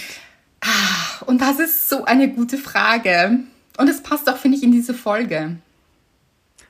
Ah, 0.62 1.25
und 1.25 1.41
das 1.41 1.60
ist 1.60 1.89
so 1.89 2.05
eine 2.05 2.29
gute 2.29 2.60
Frage. 2.60 3.39
Und 3.77 3.88
es 3.88 4.03
passt 4.03 4.29
auch, 4.29 4.38
finde 4.38 4.57
ich, 4.57 4.63
in 4.63 4.71
diese 4.71 4.93
Folge. 4.93 5.57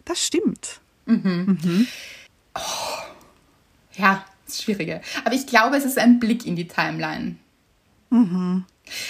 Das 0.05 0.25
stimmt. 0.25 0.79
Mhm. 1.05 1.59
Mhm. 1.61 1.87
Oh, 2.55 3.01
ja, 3.97 4.23
ist 4.47 4.63
schwieriger. 4.63 5.01
Aber 5.25 5.35
ich 5.35 5.45
glaube, 5.45 5.75
es 5.75 5.83
ist 5.83 5.97
ein 5.97 6.21
Blick 6.21 6.45
in 6.45 6.55
die 6.55 6.69
Timeline. 6.69 7.35
Mhm. 8.11 8.63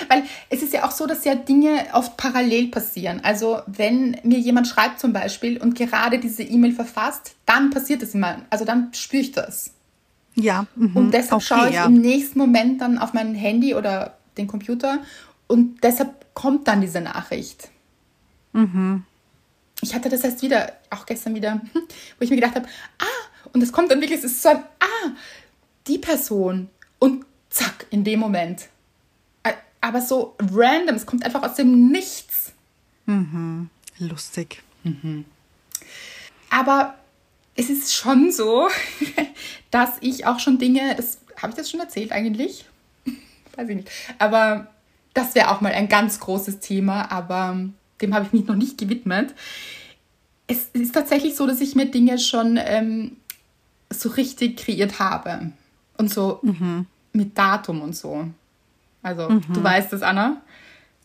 Weil 0.10 0.23
es 0.49 0.63
ist 0.63 0.73
ja 0.73 0.84
auch 0.84 0.91
so, 0.91 1.06
dass 1.06 1.23
ja 1.25 1.36
Dinge 1.36 1.89
oft 1.93 2.17
parallel 2.17 2.69
passieren. 2.69 3.21
Also 3.23 3.62
wenn 3.67 4.17
mir 4.23 4.39
jemand 4.39 4.67
schreibt 4.67 4.99
zum 4.99 5.13
Beispiel 5.13 5.60
und 5.60 5.75
gerade 5.75 6.17
diese 6.17 6.41
E-Mail 6.41 6.73
verfasst, 6.73 7.36
dann 7.45 7.69
passiert 7.69 8.01
es 8.01 8.15
immer. 8.15 8.41
Also 8.49 8.65
dann 8.65 8.91
spüre 8.95 9.21
ich 9.21 9.32
das. 9.32 9.75
Ja. 10.36 10.65
Mhm. 10.76 10.96
Und 10.96 11.13
deshalb 11.13 11.41
okay, 11.41 11.46
schaue 11.46 11.70
ich 11.70 11.76
ja. 11.76 11.86
im 11.86 11.96
nächsten 12.02 12.39
Moment 12.39 12.82
dann 12.82 12.98
auf 12.98 13.13
mein 13.13 13.36
Handy 13.36 13.76
oder 13.76 14.17
den 14.38 14.48
Computer 14.48 15.00
und 15.48 15.84
deshalb 15.84 16.34
kommt 16.34 16.67
dann 16.67 16.82
diese 16.82 17.02
Nachricht. 17.02 17.70
Mhm. 18.54 19.04
Ich 19.82 19.96
hatte 19.96 20.10
das 20.10 20.24
erst 20.24 20.41
wieder, 20.41 20.74
auch 20.89 21.06
gestern 21.06 21.36
wieder, 21.36 21.62
wo 21.74 22.24
ich 22.24 22.30
mir 22.30 22.38
gedacht 22.38 22.56
habe, 22.56 22.67
ah, 23.00 23.50
und 23.54 23.62
es 23.62 23.72
kommt 23.72 23.91
dann 23.91 24.00
wirklich, 24.00 24.20
es 24.20 24.26
ist 24.26 24.41
so 24.41 24.50
ein, 24.50 24.63
ah, 24.80 25.10
die 25.88 25.98
Person. 25.98 26.70
Und 27.00 27.26
zack, 27.50 27.88
in 27.89 28.04
dem 28.04 28.20
Moment. 28.20 28.70
Aber 29.82 30.00
so 30.00 30.36
random, 30.39 30.96
es 30.96 31.08
kommt 31.08 31.26
einfach 31.26 31.41
aus 31.41 31.56
dem 31.56 31.89
Nichts. 31.89 32.54
Mhm. 33.08 33.70
Lustig. 33.98 34.62
Mhm. 34.84 35.26
Aber 36.52 36.96
es 37.56 37.70
ist 37.70 37.94
schon 37.94 38.32
so, 38.32 38.70
dass 39.71 39.97
ich 40.01 40.25
auch 40.25 40.39
schon 40.39 40.57
Dinge, 40.60 40.95
das 40.95 41.19
habe 41.41 41.51
ich 41.51 41.57
das 41.57 41.69
schon 41.69 41.79
erzählt 41.79 42.12
eigentlich? 42.12 42.65
Weiß 43.55 43.69
ich 43.69 43.75
nicht. 43.77 43.89
Aber 44.19 44.67
das 45.13 45.36
wäre 45.36 45.49
auch 45.49 45.62
mal 45.62 45.73
ein 45.73 45.89
ganz 45.89 46.19
großes 46.19 46.60
Thema, 46.60 47.12
aber 47.12 47.57
dem 48.01 48.13
habe 48.13 48.25
ich 48.25 48.34
mich 48.34 48.45
noch 48.45 48.55
nicht 48.55 48.77
gewidmet. 48.77 49.34
Es 50.47 50.69
ist 50.73 50.93
tatsächlich 50.93 51.36
so, 51.36 51.47
dass 51.47 51.62
ich 51.62 51.75
mir 51.75 51.86
Dinge 51.86 52.19
schon 52.19 52.60
ähm, 52.62 53.17
so 53.89 54.10
richtig 54.10 54.57
kreiert 54.57 54.99
habe. 54.99 55.51
Und 55.97 56.12
so 56.12 56.39
mhm. 56.41 56.88
mit 57.13 57.38
Datum 57.38 57.81
und 57.81 57.95
so. 57.95 58.27
Also, 59.03 59.29
mhm. 59.29 59.41
du 59.53 59.63
weißt 59.63 59.93
es, 59.93 60.01
Anna? 60.01 60.41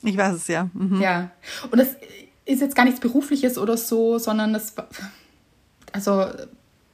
Ich 0.02 0.16
weiß 0.16 0.34
es, 0.36 0.48
ja. 0.48 0.70
Mhm. 0.72 1.00
Ja. 1.00 1.30
Und 1.70 1.78
das 1.78 1.96
ist 2.44 2.60
jetzt 2.60 2.74
gar 2.74 2.84
nichts 2.84 3.00
Berufliches 3.00 3.58
oder 3.58 3.76
so, 3.76 4.18
sondern 4.18 4.52
das, 4.52 4.74
also, 5.92 6.26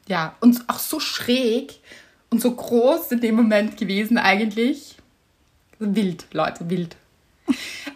ja, 0.09 0.35
und 0.41 0.69
auch 0.69 0.79
so 0.79 1.01
schräg 1.01 1.81
und 2.31 2.41
so 2.41 2.55
groß 2.55 3.13
in 3.13 3.21
dem 3.21 3.37
Moment 3.37 3.77
gewesen 3.77 4.19
eigentlich. 4.19 4.97
Wild, 5.79 6.27
Leute, 6.33 6.69
wild. 6.71 6.97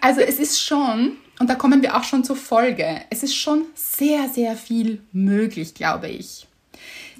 Also 0.00 0.20
es 0.20 0.38
ist 0.38 0.60
schon, 0.60 1.16
und 1.38 1.48
da 1.48 1.54
kommen 1.54 1.82
wir 1.82 1.96
auch 1.96 2.04
schon 2.04 2.24
zur 2.24 2.36
Folge, 2.36 3.02
es 3.10 3.22
ist 3.22 3.34
schon 3.34 3.64
sehr, 3.74 4.28
sehr 4.28 4.56
viel 4.56 5.00
möglich, 5.12 5.74
glaube 5.74 6.08
ich. 6.08 6.46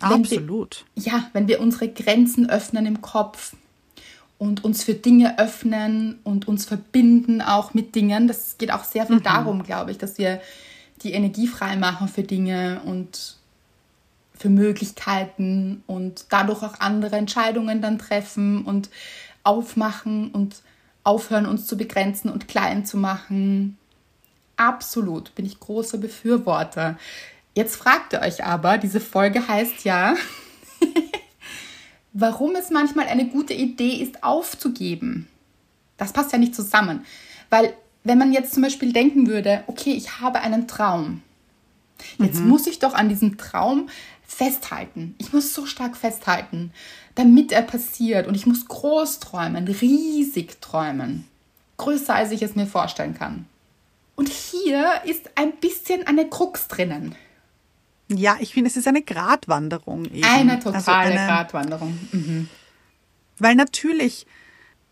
Wenn 0.01 0.13
Absolut. 0.13 0.85
Wir, 0.95 1.13
ja, 1.13 1.31
wenn 1.33 1.49
wir 1.49 1.61
unsere 1.61 1.89
Grenzen 1.89 2.51
öffnen 2.51 2.85
im 2.85 3.01
Kopf 3.01 3.55
und 4.39 4.65
uns 4.65 4.85
für 4.85 4.95
Dinge 4.95 5.39
öffnen 5.39 6.19
und 6.25 6.47
uns 6.49 6.67
verbinden 6.67 7.41
auch 7.41 7.75
mit 7.75 7.95
Dingen. 7.95 8.29
Das 8.29 8.59
geht 8.59 8.71
auch 8.71 8.85
sehr 8.85 9.07
viel 9.07 9.17
mhm. 9.17 9.23
darum, 9.23 9.63
glaube 9.63 9.91
ich, 9.91 9.99
dass 9.99 10.19
wir 10.19 10.41
die 11.03 11.13
Energie 11.13 11.47
frei 11.47 11.77
machen 11.77 12.09
für 12.09 12.23
Dinge 12.23 12.81
und 12.85 13.37
für 14.39 14.49
Möglichkeiten 14.49 15.83
und 15.87 16.27
dadurch 16.31 16.63
auch 16.63 16.81
andere 16.81 17.17
Entscheidungen 17.17 17.81
dann 17.81 17.99
treffen 17.99 18.65
und 18.65 18.91
aufmachen 19.43 20.31
und 20.31 20.57
aufhören, 21.05 21.47
uns 21.47 21.67
zu 21.67 21.77
begrenzen 21.77 22.31
und 22.31 22.49
klein 22.49 22.85
zu 22.85 22.97
machen. 22.97 23.79
Absolut, 24.57 25.35
bin 25.35 25.47
ich 25.47 25.61
großer 25.61 25.99
Befürworter. 25.99 26.99
Jetzt 27.55 27.77
fragt 27.77 28.13
ihr 28.13 28.21
euch 28.21 28.45
aber, 28.45 28.77
diese 28.77 29.01
Folge 29.01 29.47
heißt 29.47 29.85
ja, 29.85 30.15
warum 32.13 32.55
es 32.57 32.71
manchmal 32.71 33.07
eine 33.07 33.29
gute 33.29 33.55
Idee 33.55 34.03
ist, 34.03 34.23
aufzugeben. 34.25 35.29
Das 35.97 36.13
passt 36.13 36.33
ja 36.33 36.39
nicht 36.39 36.55
zusammen. 36.55 37.05
Weil 37.51 37.73
wenn 38.05 38.19
man 38.19 38.33
jetzt 38.33 38.55
zum 38.55 38.63
Beispiel 38.63 38.93
denken 38.93 39.27
würde, 39.27 39.65
okay, 39.67 39.93
ich 39.93 40.21
habe 40.21 40.41
einen 40.41 40.69
Traum. 40.69 41.23
Jetzt 42.19 42.41
mhm. 42.41 42.49
muss 42.49 42.67
ich 42.67 42.79
doch 42.79 42.95
an 42.95 43.09
diesem 43.09 43.39
Traum 43.39 43.89
festhalten. 44.27 45.15
Ich 45.19 45.33
muss 45.33 45.55
so 45.55 45.67
stark 45.67 45.97
festhalten, 45.97 46.73
damit 47.15 47.53
er 47.53 47.63
passiert. 47.63 48.27
Und 48.27 48.35
ich 48.35 48.47
muss 48.47 48.67
groß 48.67 49.21
träumen, 49.21 49.69
riesig 49.69 50.61
träumen. 50.61 51.27
Größer, 51.77 52.15
als 52.15 52.33
ich 52.33 52.43
es 52.43 52.55
mir 52.55 52.67
vorstellen 52.67 53.15
kann. 53.15 53.47
Und 54.17 54.29
hier 54.29 55.03
ist 55.05 55.31
ein 55.35 55.53
bisschen 55.57 56.07
eine 56.07 56.29
Krux 56.29 56.69
drinnen. 56.69 57.15
Ja, 58.09 58.37
ich 58.41 58.55
finde, 58.55 58.71
es 58.71 58.77
ist 58.77 58.89
eine 58.89 59.03
Gratwanderung. 59.03 60.07
Eben. 60.07 60.25
Eine 60.25 60.57
also 60.57 60.73
totale 60.73 60.99
also 60.99 61.13
eine, 61.13 61.27
Gratwanderung. 61.27 61.99
Mhm. 62.13 62.49
Weil 63.39 63.55
natürlich 63.55 64.27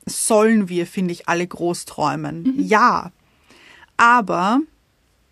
sollen 0.05 0.69
wir, 0.69 0.87
finde 0.87 1.13
ich, 1.13 1.29
alle 1.29 1.47
groß 1.47 1.87
träumen. 1.87 2.43
Mhm. 2.43 2.55
Ja. 2.59 3.13
Aber 3.97 4.61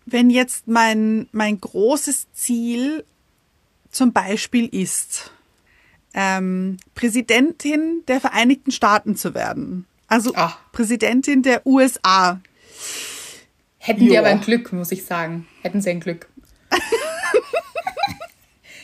wenn 0.05 0.29
jetzt 0.29 0.67
mein, 0.67 1.27
mein 1.31 1.59
großes 1.59 2.31
Ziel 2.33 3.05
zum 3.93 4.11
Beispiel 4.11 4.65
ist, 4.65 5.31
ähm, 6.13 6.77
Präsidentin 6.95 8.03
der 8.07 8.19
Vereinigten 8.19 8.71
Staaten 8.71 9.15
zu 9.15 9.33
werden, 9.33 9.85
also 10.07 10.33
Ach. 10.35 10.57
Präsidentin 10.73 11.41
der 11.41 11.65
USA. 11.65 12.41
Hätten 13.77 14.03
jo. 14.03 14.11
die 14.11 14.17
aber 14.17 14.27
ein 14.27 14.41
Glück, 14.41 14.73
muss 14.73 14.91
ich 14.91 15.05
sagen. 15.05 15.47
Hätten 15.61 15.81
sie 15.81 15.89
ein 15.89 15.99
Glück. 15.99 16.27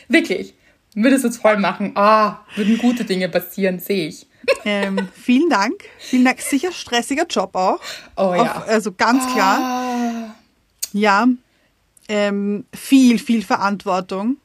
Wirklich. 0.08 0.54
Würde 0.96 1.16
es 1.16 1.24
jetzt 1.24 1.38
voll 1.38 1.58
machen. 1.58 1.92
Ah, 1.96 2.46
würden 2.56 2.78
gute 2.78 3.06
Dinge 3.06 3.30
passieren, 3.30 3.80
sehe 3.80 4.08
ich. 4.08 4.28
Ähm, 4.66 5.08
vielen 5.14 5.50
Dank. 5.50 5.84
Vielen 6.00 6.26
Dank. 6.26 6.42
Sicher 6.42 6.72
stressiger 6.72 7.26
Job 7.30 7.56
auch. 7.56 7.80
Oh 8.16 8.34
ja. 8.36 8.58
Auf, 8.58 8.68
also 8.68 8.92
ganz 8.92 9.32
klar. 9.32 9.60
Ah. 9.62 10.36
Ja. 10.94 11.28
Ähm, 12.08 12.66
viel, 12.74 13.20
viel 13.20 13.44
Verantwortung. 13.44 14.38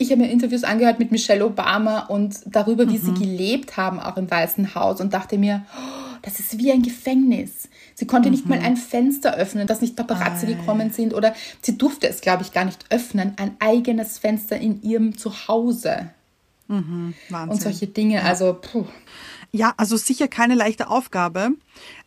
Ich 0.00 0.12
habe 0.12 0.22
mir 0.22 0.30
Interviews 0.30 0.62
angehört 0.62 1.00
mit 1.00 1.10
Michelle 1.10 1.44
Obama 1.44 2.06
und 2.06 2.38
darüber, 2.46 2.88
wie 2.88 2.98
mhm. 2.98 3.02
sie 3.02 3.14
gelebt 3.14 3.76
haben, 3.76 3.98
auch 3.98 4.16
im 4.16 4.30
Weißen 4.30 4.76
Haus 4.76 5.00
und 5.00 5.12
dachte 5.12 5.38
mir, 5.38 5.66
oh, 5.76 6.16
das 6.22 6.38
ist 6.38 6.58
wie 6.58 6.70
ein 6.70 6.82
Gefängnis. 6.82 7.68
Sie 7.94 8.06
konnte 8.06 8.28
mhm. 8.28 8.34
nicht 8.36 8.46
mal 8.46 8.60
mhm. 8.60 8.64
ein 8.64 8.76
Fenster 8.76 9.34
öffnen, 9.34 9.66
dass 9.66 9.80
nicht 9.80 9.96
Paparazzi 9.96 10.46
Ei. 10.46 10.52
gekommen 10.52 10.92
sind 10.92 11.14
oder 11.14 11.34
sie 11.62 11.76
durfte 11.76 12.08
es, 12.08 12.20
glaube 12.20 12.44
ich, 12.44 12.52
gar 12.52 12.64
nicht 12.64 12.84
öffnen, 12.90 13.32
ein 13.38 13.56
eigenes 13.58 14.18
Fenster 14.18 14.56
in 14.56 14.82
ihrem 14.82 15.18
Zuhause. 15.18 16.10
Mhm. 16.68 17.14
Und 17.48 17.60
solche 17.60 17.88
Dinge, 17.88 18.22
also 18.22 18.54
puh. 18.54 18.84
Ja, 19.50 19.74
also 19.78 19.96
sicher 19.96 20.28
keine 20.28 20.54
leichte 20.54 20.88
Aufgabe, 20.90 21.50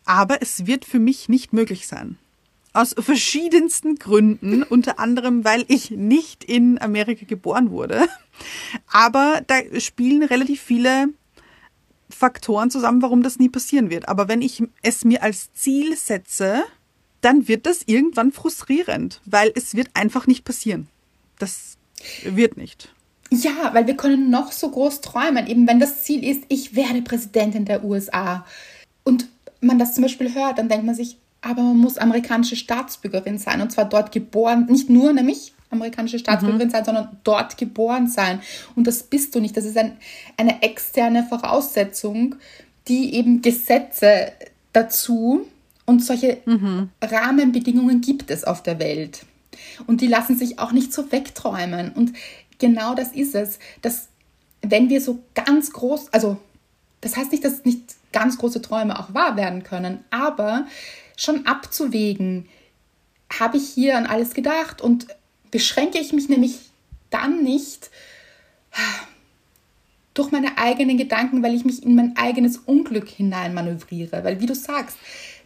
aber 0.06 0.40
es 0.40 0.66
wird 0.66 0.86
für 0.86 0.98
mich 0.98 1.28
nicht 1.28 1.52
möglich 1.52 1.86
sein. 1.86 2.16
Aus 2.72 2.94
verschiedensten 2.98 3.96
Gründen, 3.96 4.62
unter 4.68 4.98
anderem, 4.98 5.44
weil 5.44 5.64
ich 5.68 5.90
nicht 5.90 6.44
in 6.44 6.80
Amerika 6.80 7.24
geboren 7.26 7.70
wurde. 7.70 8.08
Aber 8.90 9.42
da 9.46 9.56
spielen 9.78 10.22
relativ 10.22 10.60
viele 10.60 11.08
Faktoren 12.08 12.70
zusammen, 12.70 13.02
warum 13.02 13.22
das 13.22 13.38
nie 13.38 13.48
passieren 13.48 13.90
wird. 13.90 14.08
Aber 14.08 14.28
wenn 14.28 14.42
ich 14.42 14.62
es 14.82 15.04
mir 15.04 15.22
als 15.22 15.52
Ziel 15.52 15.96
setze, 15.96 16.62
dann 17.20 17.48
wird 17.48 17.66
das 17.66 17.82
irgendwann 17.86 18.32
frustrierend, 18.32 19.20
weil 19.24 19.52
es 19.54 19.74
wird 19.74 19.88
einfach 19.94 20.26
nicht 20.26 20.44
passieren. 20.44 20.88
Das 21.38 21.76
wird 22.24 22.56
nicht. 22.56 22.92
Ja, 23.30 23.72
weil 23.72 23.86
wir 23.86 23.96
können 23.96 24.28
noch 24.28 24.52
so 24.52 24.70
groß 24.70 25.00
träumen, 25.00 25.46
eben 25.46 25.66
wenn 25.66 25.80
das 25.80 26.02
Ziel 26.02 26.22
ist, 26.22 26.42
ich 26.48 26.76
werde 26.76 27.00
Präsidentin 27.00 27.64
der 27.64 27.82
USA. 27.82 28.44
Und 29.04 29.26
man 29.60 29.78
das 29.78 29.94
zum 29.94 30.02
Beispiel 30.02 30.34
hört, 30.34 30.58
dann 30.58 30.68
denkt 30.68 30.84
man 30.84 30.94
sich, 30.94 31.16
aber 31.42 31.62
man 31.62 31.76
muss 31.76 31.98
amerikanische 31.98 32.56
Staatsbürgerin 32.56 33.38
sein 33.38 33.60
und 33.60 33.72
zwar 33.72 33.84
dort 33.84 34.12
geboren, 34.12 34.66
nicht 34.70 34.88
nur 34.88 35.12
nämlich 35.12 35.52
amerikanische 35.70 36.18
Staatsbürgerin 36.18 36.68
mhm. 36.68 36.72
sein, 36.72 36.84
sondern 36.84 37.16
dort 37.24 37.56
geboren 37.56 38.06
sein. 38.06 38.40
Und 38.76 38.86
das 38.86 39.02
bist 39.02 39.34
du 39.34 39.40
nicht. 39.40 39.56
Das 39.56 39.64
ist 39.64 39.76
ein, 39.76 39.96
eine 40.36 40.62
externe 40.62 41.24
Voraussetzung, 41.24 42.36
die 42.88 43.14
eben 43.14 43.42
Gesetze 43.42 44.32
dazu 44.72 45.46
Und 45.84 46.04
solche 46.04 46.38
mhm. 46.44 46.90
Rahmenbedingungen 47.02 48.00
gibt 48.00 48.30
es 48.30 48.44
auf 48.44 48.62
der 48.62 48.78
Welt. 48.78 49.24
Und 49.86 50.00
die 50.00 50.06
lassen 50.06 50.36
sich 50.36 50.58
auch 50.58 50.72
nicht 50.72 50.92
so 50.92 51.10
wegträumen. 51.10 51.92
Und 51.92 52.12
genau 52.58 52.94
das 52.94 53.12
ist 53.12 53.34
es, 53.34 53.58
dass 53.80 54.08
wenn 54.62 54.88
wir 54.88 55.00
so 55.00 55.18
ganz 55.34 55.72
groß, 55.72 56.12
also 56.12 56.36
das 57.00 57.16
heißt 57.16 57.32
nicht, 57.32 57.44
dass 57.44 57.64
nicht 57.64 57.82
ganz 58.12 58.38
große 58.38 58.62
Träume 58.62 58.98
auch 58.98 59.12
wahr 59.12 59.36
werden 59.36 59.64
können, 59.64 60.04
aber 60.10 60.66
schon 61.22 61.46
abzuwägen, 61.46 62.48
habe 63.38 63.56
ich 63.56 63.68
hier 63.68 63.96
an 63.96 64.06
alles 64.06 64.34
gedacht 64.34 64.80
und 64.80 65.06
beschränke 65.50 65.98
ich 65.98 66.12
mich 66.12 66.28
nämlich 66.28 66.58
dann 67.10 67.42
nicht 67.42 67.90
durch 70.14 70.30
meine 70.30 70.58
eigenen 70.58 70.98
Gedanken, 70.98 71.42
weil 71.42 71.54
ich 71.54 71.64
mich 71.64 71.82
in 71.82 71.94
mein 71.94 72.16
eigenes 72.16 72.58
Unglück 72.58 73.08
hineinmanövriere. 73.08 74.24
Weil, 74.24 74.40
wie 74.40 74.46
du 74.46 74.54
sagst, 74.54 74.96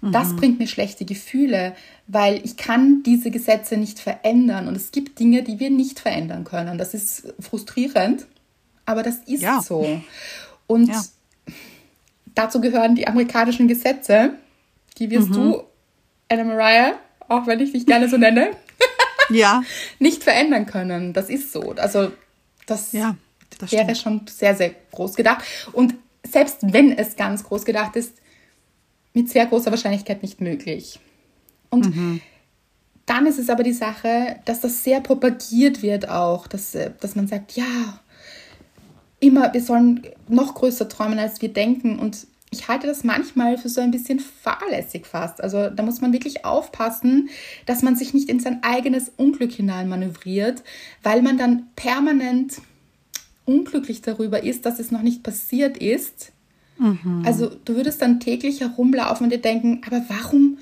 mhm. 0.00 0.12
das 0.12 0.34
bringt 0.34 0.58
mir 0.58 0.66
schlechte 0.66 1.04
Gefühle, 1.04 1.76
weil 2.08 2.40
ich 2.44 2.56
kann 2.56 3.02
diese 3.04 3.30
Gesetze 3.30 3.76
nicht 3.76 4.00
verändern. 4.00 4.66
Und 4.66 4.76
es 4.76 4.90
gibt 4.90 5.18
Dinge, 5.18 5.42
die 5.42 5.60
wir 5.60 5.70
nicht 5.70 6.00
verändern 6.00 6.44
können. 6.44 6.78
Das 6.78 6.94
ist 6.94 7.32
frustrierend, 7.38 8.26
aber 8.86 9.02
das 9.02 9.18
ist 9.26 9.42
ja. 9.42 9.60
so. 9.60 10.00
Und 10.66 10.88
ja. 10.88 11.04
dazu 12.34 12.60
gehören 12.60 12.96
die 12.96 13.06
amerikanischen 13.06 13.68
Gesetze. 13.68 14.34
Die 14.98 15.10
wirst 15.10 15.30
mhm. 15.30 15.34
du, 15.34 15.62
Anna 16.28 16.44
Mariah, 16.44 16.98
auch 17.28 17.46
wenn 17.46 17.60
ich 17.60 17.72
dich 17.72 17.86
gerne 17.86 18.08
so 18.08 18.16
nenne, 18.16 18.50
ja. 19.30 19.62
nicht 19.98 20.24
verändern 20.24 20.66
können. 20.66 21.12
Das 21.12 21.28
ist 21.28 21.52
so. 21.52 21.72
Also 21.76 22.12
das 22.66 22.92
ja 22.92 23.16
das 23.58 23.72
wäre 23.72 23.94
stimmt. 23.94 23.98
schon 23.98 24.26
sehr, 24.26 24.54
sehr 24.54 24.74
groß 24.92 25.14
gedacht. 25.14 25.44
Und 25.72 25.94
selbst 26.26 26.58
wenn 26.60 26.92
es 26.92 27.16
ganz 27.16 27.44
groß 27.44 27.64
gedacht 27.64 27.96
ist, 27.96 28.12
mit 29.12 29.28
sehr 29.30 29.46
großer 29.46 29.70
Wahrscheinlichkeit 29.70 30.22
nicht 30.22 30.40
möglich. 30.40 30.98
Und 31.70 31.94
mhm. 31.94 32.20
dann 33.06 33.26
ist 33.26 33.38
es 33.38 33.48
aber 33.48 33.62
die 33.62 33.72
Sache, 33.72 34.40
dass 34.44 34.60
das 34.60 34.84
sehr 34.84 35.00
propagiert 35.00 35.82
wird 35.82 36.08
auch, 36.08 36.46
dass, 36.46 36.74
äh, 36.74 36.90
dass 37.00 37.16
man 37.16 37.26
sagt, 37.26 37.52
ja, 37.52 38.00
immer, 39.20 39.52
wir 39.54 39.62
sollen 39.62 40.06
noch 40.28 40.54
größer 40.54 40.88
träumen, 40.88 41.18
als 41.18 41.40
wir 41.40 41.48
denken. 41.48 41.98
Und 41.98 42.26
ich 42.56 42.68
halte 42.68 42.86
das 42.86 43.04
manchmal 43.04 43.58
für 43.58 43.68
so 43.68 43.80
ein 43.80 43.90
bisschen 43.90 44.20
fahrlässig 44.20 45.06
fast. 45.06 45.40
Also 45.40 45.70
da 45.70 45.82
muss 45.82 46.00
man 46.00 46.12
wirklich 46.12 46.44
aufpassen, 46.44 47.28
dass 47.66 47.82
man 47.82 47.96
sich 47.96 48.14
nicht 48.14 48.28
in 48.28 48.40
sein 48.40 48.62
eigenes 48.62 49.12
Unglück 49.16 49.52
hinein 49.52 49.88
manövriert, 49.88 50.62
weil 51.02 51.22
man 51.22 51.38
dann 51.38 51.68
permanent 51.76 52.60
unglücklich 53.44 54.02
darüber 54.02 54.42
ist, 54.42 54.66
dass 54.66 54.78
es 54.78 54.90
noch 54.90 55.02
nicht 55.02 55.22
passiert 55.22 55.76
ist. 55.76 56.32
Mhm. 56.78 57.22
Also 57.24 57.50
du 57.64 57.76
würdest 57.76 58.02
dann 58.02 58.20
täglich 58.20 58.60
herumlaufen 58.60 59.24
und 59.24 59.32
dir 59.32 59.40
denken, 59.40 59.82
aber 59.86 60.02
warum 60.08 60.58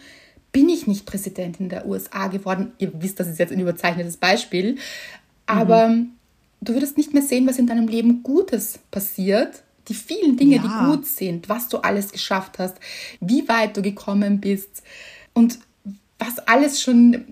bin 0.53 0.69
ich 0.69 0.87
nicht 0.87 1.07
Präsidentin 1.07 1.69
der 1.69 1.87
USA 1.87 2.29
geworden? 2.29 2.73
Ihr 2.79 2.93
wisst, 3.03 3.19
das 3.19 3.29
ist 3.29 3.39
jetzt 3.39 3.53
ein 3.53 3.61
überzeichnetes 3.61 4.19
Beispiel, 4.19 4.77
aber 5.47 5.89
mhm. 5.89 6.11
du 6.61 6.75
würdest 6.75 6.97
nicht 6.97 7.13
mehr 7.13 7.23
sehen, 7.23 7.47
was 7.47 7.59
in 7.59 7.67
deinem 7.67 7.89
Leben 7.89 8.23
Gutes 8.23 8.79
passiert. 8.91 9.64
Die 9.89 9.95
vielen 9.95 10.37
Dinge, 10.37 10.57
ja. 10.57 10.63
die 10.63 10.91
gut 10.91 11.07
sind, 11.07 11.49
was 11.49 11.69
du 11.69 11.79
alles 11.79 12.13
geschafft 12.13 12.59
hast, 12.59 12.77
wie 13.21 13.49
weit 13.49 13.77
du 13.77 13.83
gekommen 13.83 14.41
bist 14.41 14.83
und 15.35 15.59
was 16.19 16.39
alles 16.41 16.81
schon 16.81 17.25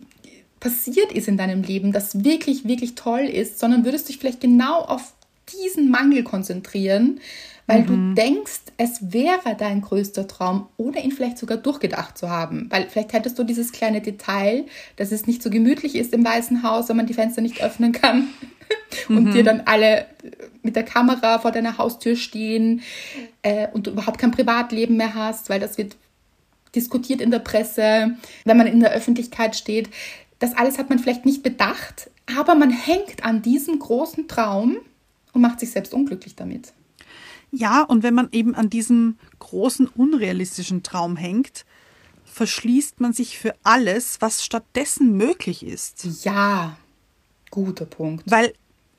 passiert 0.61 1.12
ist 1.12 1.29
in 1.29 1.37
deinem 1.37 1.62
Leben, 1.62 1.93
das 1.93 2.25
wirklich, 2.25 2.65
wirklich 2.65 2.95
toll 2.95 3.23
ist, 3.23 3.59
sondern 3.59 3.85
würdest 3.85 4.09
dich 4.09 4.19
vielleicht 4.19 4.41
genau 4.41 4.81
auf 4.81 5.12
diesen 5.53 5.91
Mangel 5.91 6.23
konzentrieren, 6.23 7.21
weil 7.66 7.83
mhm. 7.83 8.14
du 8.14 8.20
denkst, 8.20 8.61
es 8.77 9.12
wäre 9.12 9.57
dein 9.57 9.83
größter 9.83 10.27
Traum, 10.27 10.68
ohne 10.77 11.03
ihn 11.03 11.12
vielleicht 11.12 11.38
sogar 11.38 11.59
durchgedacht 11.59 12.18
zu 12.18 12.29
haben. 12.29 12.66
Weil 12.70 12.88
vielleicht 12.88 13.12
hättest 13.12 13.38
du 13.38 13.44
dieses 13.44 13.72
kleine 13.72 14.01
Detail, 14.01 14.66
dass 14.96 15.12
es 15.12 15.27
nicht 15.27 15.42
so 15.42 15.51
gemütlich 15.51 15.94
ist 15.94 16.12
im 16.12 16.25
Weißen 16.25 16.62
Haus, 16.62 16.88
wenn 16.88 16.96
man 16.96 17.07
die 17.07 17.14
Fenster 17.14 17.40
nicht 17.40 17.62
öffnen 17.62 17.92
kann 17.92 18.29
und 19.09 19.25
mhm. 19.25 19.33
dir 19.33 19.44
dann 19.44 19.62
alle 19.64 20.07
mit 20.62 20.77
der 20.77 20.85
Kamera 20.85 21.38
vor 21.38 21.53
deiner 21.53 21.79
Haustür 21.79 22.16
stehen 22.16 22.83
äh, 23.42 23.68
und 23.72 23.87
du 23.87 23.92
überhaupt 23.92 24.18
kein 24.18 24.31
Privatleben 24.31 24.96
mehr 24.96 25.14
hast, 25.14 25.51
weil 25.51 25.61
das 25.61 25.79
wird 25.79 25.96
diskutiert 26.75 27.20
in 27.20 27.31
der 27.31 27.38
Presse, 27.38 28.16
wenn 28.44 28.57
man 28.57 28.66
in 28.66 28.81
der 28.81 28.92
Öffentlichkeit 28.92 29.57
steht. 29.57 29.90
Das 30.38 30.57
alles 30.57 30.79
hat 30.79 30.88
man 30.88 30.98
vielleicht 30.98 31.27
nicht 31.27 31.42
bedacht, 31.42 32.11
aber 32.38 32.55
man 32.55 32.70
hängt 32.70 33.25
an 33.25 33.42
diesem 33.42 33.79
großen 33.79 34.27
Traum 34.27 34.79
und 35.33 35.40
macht 35.40 35.61
sich 35.61 35.70
selbst 35.70 35.94
unglücklich 35.94 36.35
damit. 36.35 36.72
Ja, 37.53 37.83
und 37.83 38.03
wenn 38.03 38.15
man 38.15 38.29
eben 38.33 38.55
an 38.55 38.71
diesem 38.71 39.19
großen 39.38 39.87
unrealistischen 39.87 40.83
Traum 40.83 41.17
hängt, 41.17 41.65
verschließt 42.25 43.01
man 43.01 43.12
sich 43.12 43.38
für 43.38 43.55
alles, 43.62 44.17
was 44.21 44.43
stattdessen 44.43 45.17
möglich 45.17 45.65
ist. 45.65 46.25
Ja, 46.25 46.79
guter 47.51 47.85
Punkt. 47.85 48.25
Weil 48.29 48.55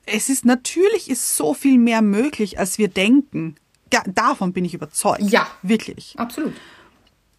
es 0.06 0.28
ist 0.28 0.44
natürlich 0.44 1.10
ist 1.10 1.36
so 1.36 1.52
viel 1.52 1.78
mehr 1.78 2.00
möglich, 2.00 2.58
als 2.58 2.78
wir 2.78 2.88
denken. 2.88 3.56
Ja, 3.92 4.02
davon 4.06 4.52
bin 4.52 4.64
ich 4.64 4.74
überzeugt. 4.74 5.22
Ja, 5.22 5.46
wirklich. 5.62 6.14
Absolut. 6.16 6.54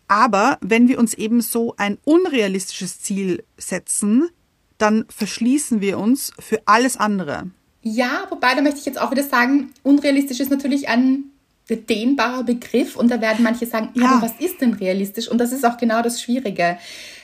Aber 0.08 0.58
wenn 0.62 0.88
wir 0.88 1.00
uns 1.00 1.14
eben 1.14 1.42
so 1.42 1.76
ein 1.78 1.98
unrealistisches 2.04 3.02
Ziel 3.02 3.44
setzen, 3.58 4.30
dann 4.78 5.06
verschließen 5.10 5.82
wir 5.82 5.98
uns 5.98 6.34
für 6.40 6.62
alles 6.66 6.98
andere. 6.98 7.50
Ja, 7.88 8.26
wobei 8.32 8.56
da 8.56 8.62
möchte 8.64 8.80
ich 8.80 8.86
jetzt 8.88 9.00
auch 9.00 9.12
wieder 9.12 9.24
sagen, 9.24 9.72
unrealistisch 9.84 10.40
ist 10.40 10.50
natürlich 10.50 10.90
ein 10.90 11.26
dehnbarer 11.70 12.44
Begriff 12.44 12.96
und 12.96 13.12
da 13.12 13.22
werden 13.22 13.44
manche 13.44 13.68
sagen, 13.68 13.90
ja. 13.94 14.08
aber 14.08 14.24
was 14.24 14.34
ist 14.40 14.60
denn 14.60 14.74
realistisch? 14.74 15.28
Und 15.28 15.38
das 15.38 15.52
ist 15.52 15.64
auch 15.64 15.78
genau 15.78 16.02
das 16.02 16.20
Schwierige 16.20 16.80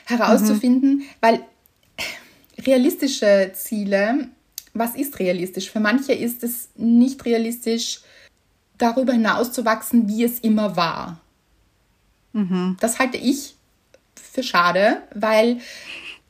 herauszufinden, 0.05 0.97
mhm. 0.97 1.03
weil 1.19 1.39
realistische 2.59 3.51
Ziele, 3.55 4.27
was 4.75 4.95
ist 4.95 5.17
realistisch? 5.17 5.71
Für 5.71 5.79
manche 5.79 6.13
ist 6.13 6.43
es 6.43 6.69
nicht 6.75 7.25
realistisch, 7.25 8.01
darüber 8.77 9.13
hinaus 9.13 9.51
zu 9.51 9.65
wachsen, 9.65 10.07
wie 10.07 10.23
es 10.23 10.37
immer 10.39 10.75
war. 10.75 11.21
Mhm. 12.33 12.77
Das 12.79 12.99
halte 12.99 13.17
ich 13.17 13.55
für 14.13 14.43
schade, 14.43 15.01
weil 15.15 15.59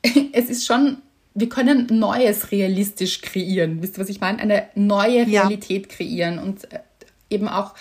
es 0.32 0.48
ist 0.48 0.64
schon 0.64 1.02
wir 1.34 1.48
können 1.48 1.86
Neues 1.90 2.50
realistisch 2.50 3.20
kreieren. 3.20 3.82
Wisst 3.82 3.96
ihr, 3.96 4.02
was 4.02 4.08
ich 4.08 4.20
meine? 4.20 4.38
Eine 4.38 4.68
neue 4.74 5.26
Realität 5.26 5.86
ja. 5.90 5.96
kreieren 5.96 6.38
und 6.38 6.70
äh, 6.72 6.80
eben 7.30 7.48
auch 7.48 7.74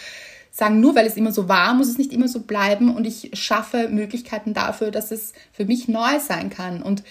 sagen, 0.52 0.80
nur 0.80 0.96
weil 0.96 1.06
es 1.06 1.18
immer 1.18 1.32
so 1.32 1.48
war, 1.48 1.74
muss 1.74 1.88
es 1.88 1.98
nicht 1.98 2.14
immer 2.14 2.28
so 2.28 2.42
bleiben 2.42 2.94
und 2.94 3.06
ich 3.08 3.32
schaffe 3.34 3.88
Möglichkeiten 3.90 4.54
dafür, 4.54 4.92
dass 4.92 5.12
es 5.12 5.34
für 5.52 5.66
mich 5.66 5.88
neu 5.88 6.20
sein 6.20 6.50
kann. 6.50 6.82
Und 6.82 7.04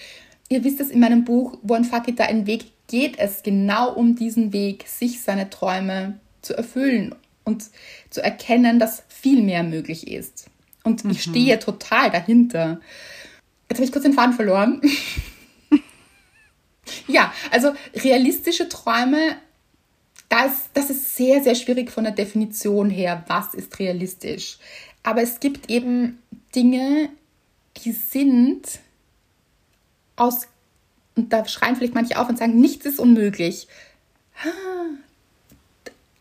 ihr 0.49 0.63
wisst 0.63 0.79
es 0.79 0.89
in 0.89 0.99
meinem 0.99 1.25
Buch 1.25 1.57
One 1.67 1.83
Fuck 1.83 2.07
It, 2.07 2.19
da 2.19 2.25
ein 2.25 2.47
Weg 2.47 2.65
geht 2.87 3.17
es 3.17 3.41
genau 3.41 3.93
um 3.93 4.15
diesen 4.15 4.53
Weg, 4.53 4.85
sich 4.87 5.21
seine 5.21 5.49
Träume 5.49 6.19
zu 6.41 6.55
erfüllen 6.55 7.15
und 7.43 7.65
zu 8.09 8.23
erkennen, 8.23 8.79
dass 8.79 9.03
viel 9.07 9.41
mehr 9.41 9.63
möglich 9.63 10.07
ist. 10.07 10.47
Und 10.83 11.03
mhm. 11.03 11.11
ich 11.11 11.23
stehe 11.23 11.57
total 11.59 12.11
dahinter. 12.11 12.79
Jetzt 13.69 13.77
habe 13.77 13.85
ich 13.85 13.91
kurz 13.91 14.03
den 14.03 14.13
Faden 14.13 14.33
verloren. 14.33 14.81
Ja, 17.07 17.33
also 17.51 17.73
realistische 17.95 18.69
Träume, 18.69 19.37
das, 20.29 20.69
das 20.73 20.89
ist 20.89 21.15
sehr, 21.15 21.43
sehr 21.43 21.55
schwierig 21.55 21.91
von 21.91 22.03
der 22.03 22.13
Definition 22.13 22.89
her, 22.89 23.23
was 23.27 23.53
ist 23.53 23.79
realistisch. 23.79 24.57
Aber 25.03 25.21
es 25.21 25.39
gibt 25.39 25.69
eben 25.69 26.19
Dinge, 26.55 27.09
die 27.83 27.91
sind 27.91 28.79
aus, 30.15 30.47
und 31.15 31.33
da 31.33 31.45
schreien 31.47 31.75
vielleicht 31.75 31.95
manche 31.95 32.19
auf 32.19 32.29
und 32.29 32.37
sagen, 32.37 32.59
nichts 32.59 32.85
ist 32.85 32.99
unmöglich. 32.99 33.67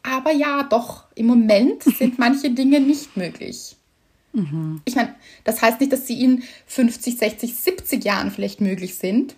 Aber 0.03 0.33
ja, 0.33 0.63
doch, 0.65 1.05
im 1.15 1.27
Moment 1.27 1.83
sind 1.99 2.19
manche 2.19 2.51
Dinge 2.51 2.81
nicht 2.81 3.17
möglich. 3.17 3.77
Mhm. 4.33 4.81
Ich 4.85 4.95
meine, 4.95 5.15
das 5.45 5.61
heißt 5.61 5.81
nicht, 5.81 5.93
dass 5.93 6.07
sie 6.07 6.23
in 6.23 6.43
50, 6.67 7.19
60, 7.19 7.55
70 7.55 8.05
Jahren 8.05 8.31
vielleicht 8.31 8.61
möglich 8.61 8.95
sind. 8.95 9.35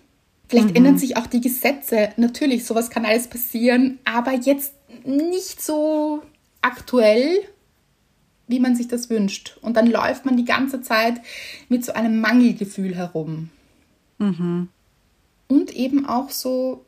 Vielleicht 0.53 0.69
mhm. 0.69 0.75
ändern 0.75 0.97
sich 0.99 1.17
auch 1.17 1.25
die 1.25 1.41
Gesetze. 1.41 2.09
Natürlich, 2.15 2.65
sowas 2.65 2.91
kann 2.91 3.05
alles 3.05 3.27
passieren, 3.27 3.97
aber 4.05 4.33
jetzt 4.33 4.75
nicht 5.03 5.59
so 5.63 6.21
aktuell, 6.61 7.39
wie 8.47 8.59
man 8.59 8.75
sich 8.75 8.87
das 8.87 9.09
wünscht. 9.09 9.57
Und 9.63 9.77
dann 9.77 9.87
läuft 9.87 10.27
man 10.27 10.37
die 10.37 10.45
ganze 10.45 10.83
Zeit 10.83 11.19
mit 11.69 11.83
so 11.83 11.93
einem 11.93 12.21
Mangelgefühl 12.21 12.95
herum. 12.95 13.49
Mhm. 14.19 14.69
Und 15.47 15.75
eben 15.75 16.05
auch 16.05 16.29
so, 16.29 16.85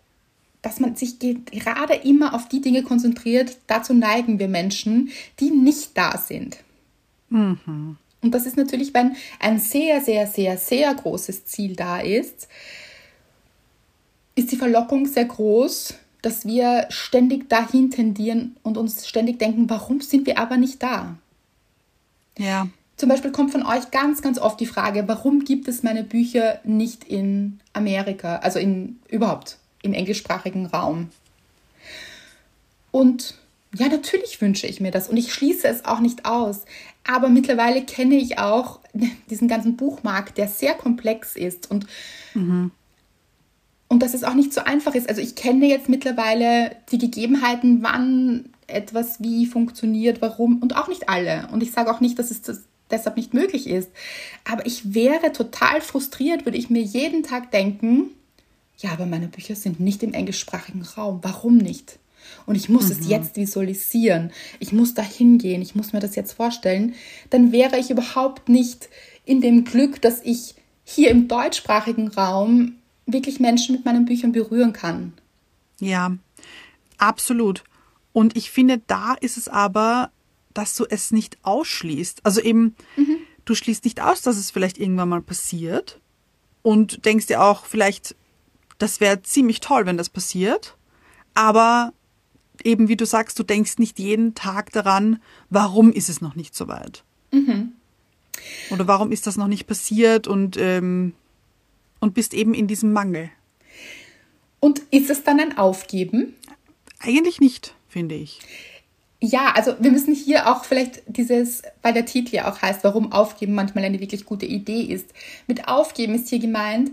dass 0.61 0.79
man 0.79 0.95
sich 0.95 1.17
gerade 1.17 1.95
immer 1.95 2.35
auf 2.35 2.47
die 2.47 2.61
Dinge 2.61 2.83
konzentriert, 2.83 3.57
dazu 3.65 3.95
neigen 3.95 4.37
wir 4.37 4.47
Menschen, 4.47 5.09
die 5.39 5.49
nicht 5.49 5.97
da 5.97 6.19
sind. 6.19 6.57
Mhm. 7.29 7.97
Und 8.21 8.31
das 8.31 8.45
ist 8.45 8.57
natürlich, 8.57 8.93
wenn 8.93 9.15
ein 9.39 9.57
sehr, 9.57 10.01
sehr, 10.01 10.27
sehr, 10.27 10.59
sehr 10.59 10.93
großes 10.93 11.45
Ziel 11.45 11.75
da 11.75 11.99
ist, 11.99 12.47
ist 14.35 14.51
die 14.51 14.57
Verlockung 14.57 15.05
sehr 15.05 15.25
groß, 15.25 15.95
dass 16.21 16.45
wir 16.45 16.87
ständig 16.89 17.49
dahin 17.49 17.91
tendieren 17.91 18.57
und 18.63 18.77
uns 18.77 19.07
ständig 19.07 19.39
denken, 19.39 19.69
warum 19.69 20.01
sind 20.01 20.25
wir 20.25 20.37
aber 20.37 20.57
nicht 20.57 20.81
da? 20.83 21.17
Ja. 22.37 22.67
zum 22.97 23.07
Beispiel 23.07 23.31
kommt 23.31 23.51
von 23.51 23.65
euch 23.65 23.91
ganz, 23.91 24.21
ganz 24.21 24.39
oft 24.39 24.59
die 24.59 24.65
Frage, 24.65 25.07
warum 25.07 25.45
gibt 25.45 25.69
es 25.69 25.83
meine 25.83 26.03
Bücher 26.03 26.59
nicht 26.65 27.05
in 27.05 27.61
Amerika, 27.71 28.37
also 28.37 28.59
in 28.59 28.99
überhaupt 29.07 29.57
im 29.83 29.93
englischsprachigen 29.93 30.65
Raum? 30.65 31.09
Und 32.91 33.35
ja, 33.77 33.87
natürlich 33.87 34.41
wünsche 34.41 34.67
ich 34.67 34.81
mir 34.81 34.91
das 34.91 35.09
und 35.09 35.17
ich 35.17 35.33
schließe 35.33 35.67
es 35.67 35.85
auch 35.85 35.99
nicht 35.99 36.25
aus. 36.25 36.61
Aber 37.05 37.29
mittlerweile 37.29 37.83
kenne 37.83 38.15
ich 38.15 38.39
auch 38.39 38.79
diesen 39.29 39.47
ganzen 39.47 39.77
Buchmarkt, 39.77 40.37
der 40.37 40.47
sehr 40.47 40.73
komplex 40.73 41.35
ist 41.35 41.69
und, 41.69 41.85
mhm. 42.33 42.71
Und 43.95 44.03
dass 44.03 44.13
es 44.13 44.25
auch 44.25 44.33
nicht 44.33 44.51
so 44.51 44.59
einfach 44.59 44.93
ist. 44.93 45.07
Also 45.07 45.21
ich 45.21 45.35
kenne 45.35 45.67
jetzt 45.67 45.87
mittlerweile 45.87 46.75
die 46.91 46.97
Gegebenheiten, 46.97 47.81
wann 47.81 48.49
etwas 48.67 49.23
wie 49.23 49.45
funktioniert, 49.45 50.21
warum 50.21 50.61
und 50.61 50.75
auch 50.75 50.89
nicht 50.89 51.07
alle. 51.07 51.47
Und 51.53 51.63
ich 51.63 51.71
sage 51.71 51.89
auch 51.89 52.01
nicht, 52.01 52.19
dass 52.19 52.29
es 52.29 52.41
das 52.41 52.63
deshalb 52.91 53.15
nicht 53.15 53.33
möglich 53.33 53.67
ist. 53.67 53.89
Aber 54.43 54.65
ich 54.65 54.93
wäre 54.93 55.31
total 55.31 55.79
frustriert, 55.79 56.43
würde 56.43 56.57
ich 56.57 56.69
mir 56.69 56.81
jeden 56.81 57.23
Tag 57.23 57.51
denken, 57.51 58.09
ja, 58.79 58.91
aber 58.91 59.05
meine 59.05 59.29
Bücher 59.29 59.55
sind 59.55 59.79
nicht 59.79 60.03
im 60.03 60.11
englischsprachigen 60.11 60.81
Raum. 60.81 61.19
Warum 61.21 61.55
nicht? 61.55 61.97
Und 62.45 62.55
ich 62.55 62.67
muss 62.67 62.87
mhm. 62.87 62.99
es 62.99 63.07
jetzt 63.07 63.37
visualisieren. 63.37 64.33
Ich 64.59 64.73
muss 64.73 64.93
da 64.93 65.03
hingehen. 65.03 65.61
Ich 65.61 65.73
muss 65.73 65.93
mir 65.93 66.01
das 66.01 66.17
jetzt 66.17 66.33
vorstellen. 66.33 66.95
Dann 67.29 67.53
wäre 67.53 67.79
ich 67.79 67.91
überhaupt 67.91 68.49
nicht 68.49 68.89
in 69.23 69.39
dem 69.39 69.63
Glück, 69.63 70.01
dass 70.01 70.19
ich 70.21 70.55
hier 70.83 71.11
im 71.11 71.29
deutschsprachigen 71.29 72.09
Raum 72.09 72.75
wirklich 73.05 73.39
Menschen 73.39 73.75
mit 73.75 73.85
meinen 73.85 74.05
Büchern 74.05 74.31
berühren 74.31 74.73
kann. 74.73 75.13
Ja, 75.79 76.15
absolut. 76.97 77.63
Und 78.13 78.37
ich 78.37 78.49
finde, 78.49 78.81
da 78.87 79.13
ist 79.13 79.37
es 79.37 79.47
aber 79.47 80.11
dass 80.55 80.75
du 80.75 80.85
es 80.89 81.11
nicht 81.11 81.37
ausschließt. 81.43 82.21
Also 82.23 82.41
eben, 82.41 82.75
mhm. 82.95 83.17
du 83.43 83.53
schließt 83.53 83.83
nicht 83.83 84.01
aus, 84.01 84.23
dass 84.23 84.37
es 84.37 84.49
vielleicht 84.49 84.79
irgendwann 84.79 85.09
mal 85.09 85.21
passiert 85.21 85.99
und 86.63 87.05
denkst 87.05 87.27
dir 87.27 87.43
auch 87.43 87.65
vielleicht, 87.65 88.15
das 88.79 88.99
wäre 88.99 89.21
ziemlich 89.21 89.59
toll, 89.59 89.85
wenn 89.85 89.97
das 89.97 90.09
passiert. 90.09 90.75
Aber 91.35 91.93
eben, 92.63 92.87
wie 92.87 92.95
du 92.95 93.05
sagst, 93.05 93.37
du 93.37 93.43
denkst 93.43 93.77
nicht 93.77 93.99
jeden 93.99 94.33
Tag 94.33 94.71
daran, 94.71 95.21
warum 95.49 95.91
ist 95.91 96.09
es 96.09 96.21
noch 96.21 96.35
nicht 96.35 96.55
so 96.55 96.67
weit? 96.67 97.03
Mhm. 97.31 97.73
Oder 98.71 98.87
warum 98.87 99.11
ist 99.11 99.27
das 99.27 99.37
noch 99.37 99.47
nicht 99.47 99.67
passiert 99.67 100.27
und, 100.27 100.57
ähm, 100.57 101.13
und 102.05 102.13
bist 102.13 102.35
eben 102.35 102.53
in 102.53 102.67
diesem 102.67 102.93
Mangel. 102.93 103.31
Und 104.59 104.83
ist 104.91 105.09
es 105.09 105.23
dann 105.23 105.39
ein 105.39 105.57
Aufgeben? 105.57 106.35
Eigentlich 106.99 107.41
nicht, 107.41 107.73
finde 107.89 108.13
ich. 108.13 108.41
Ja, 109.19 109.53
also 109.55 109.73
wir 109.79 109.91
müssen 109.91 110.13
hier 110.13 110.51
auch 110.51 110.65
vielleicht 110.65 111.01
dieses, 111.07 111.63
weil 111.81 111.93
der 111.93 112.05
Titel 112.05 112.35
ja 112.35 112.51
auch 112.51 112.61
heißt, 112.61 112.83
warum 112.83 113.11
Aufgeben 113.11 113.55
manchmal 113.55 113.85
eine 113.85 113.99
wirklich 113.99 114.23
gute 114.23 114.45
Idee 114.45 114.83
ist. 114.83 115.07
Mit 115.47 115.67
Aufgeben 115.67 116.13
ist 116.13 116.29
hier 116.29 116.37
gemeint, 116.37 116.91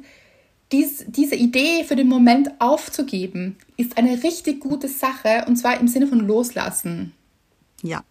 dies, 0.73 1.05
diese 1.07 1.35
Idee 1.35 1.85
für 1.85 1.97
den 1.97 2.09
Moment 2.09 2.51
aufzugeben, 2.59 3.57
ist 3.77 3.99
eine 3.99 4.23
richtig 4.23 4.61
gute 4.61 4.89
Sache 4.89 5.45
und 5.47 5.57
zwar 5.57 5.79
im 5.79 5.89
Sinne 5.89 6.07
von 6.07 6.21
Loslassen. 6.21 7.13
Ja. 7.83 8.03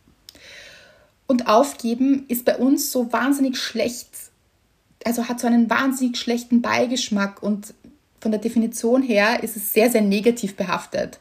Und 1.26 1.48
Aufgeben 1.48 2.26
ist 2.28 2.46
bei 2.46 2.58
uns 2.58 2.92
so 2.92 3.12
wahnsinnig 3.12 3.58
schlecht, 3.58 4.31
also 5.06 5.28
hat 5.28 5.40
so 5.40 5.48
einen 5.48 5.70
wahnsinnig 5.70 6.18
schlechten 6.18 6.62
Beigeschmack 6.62 7.42
und 7.42 7.74
von 8.20 8.32
der 8.32 8.40
Definition 8.40 9.02
her 9.02 9.44
ist 9.44 9.58
es 9.58 9.74
sehr, 9.74 9.90
sehr 9.90 10.02
negativ 10.02 10.56
behaftet 10.56 11.20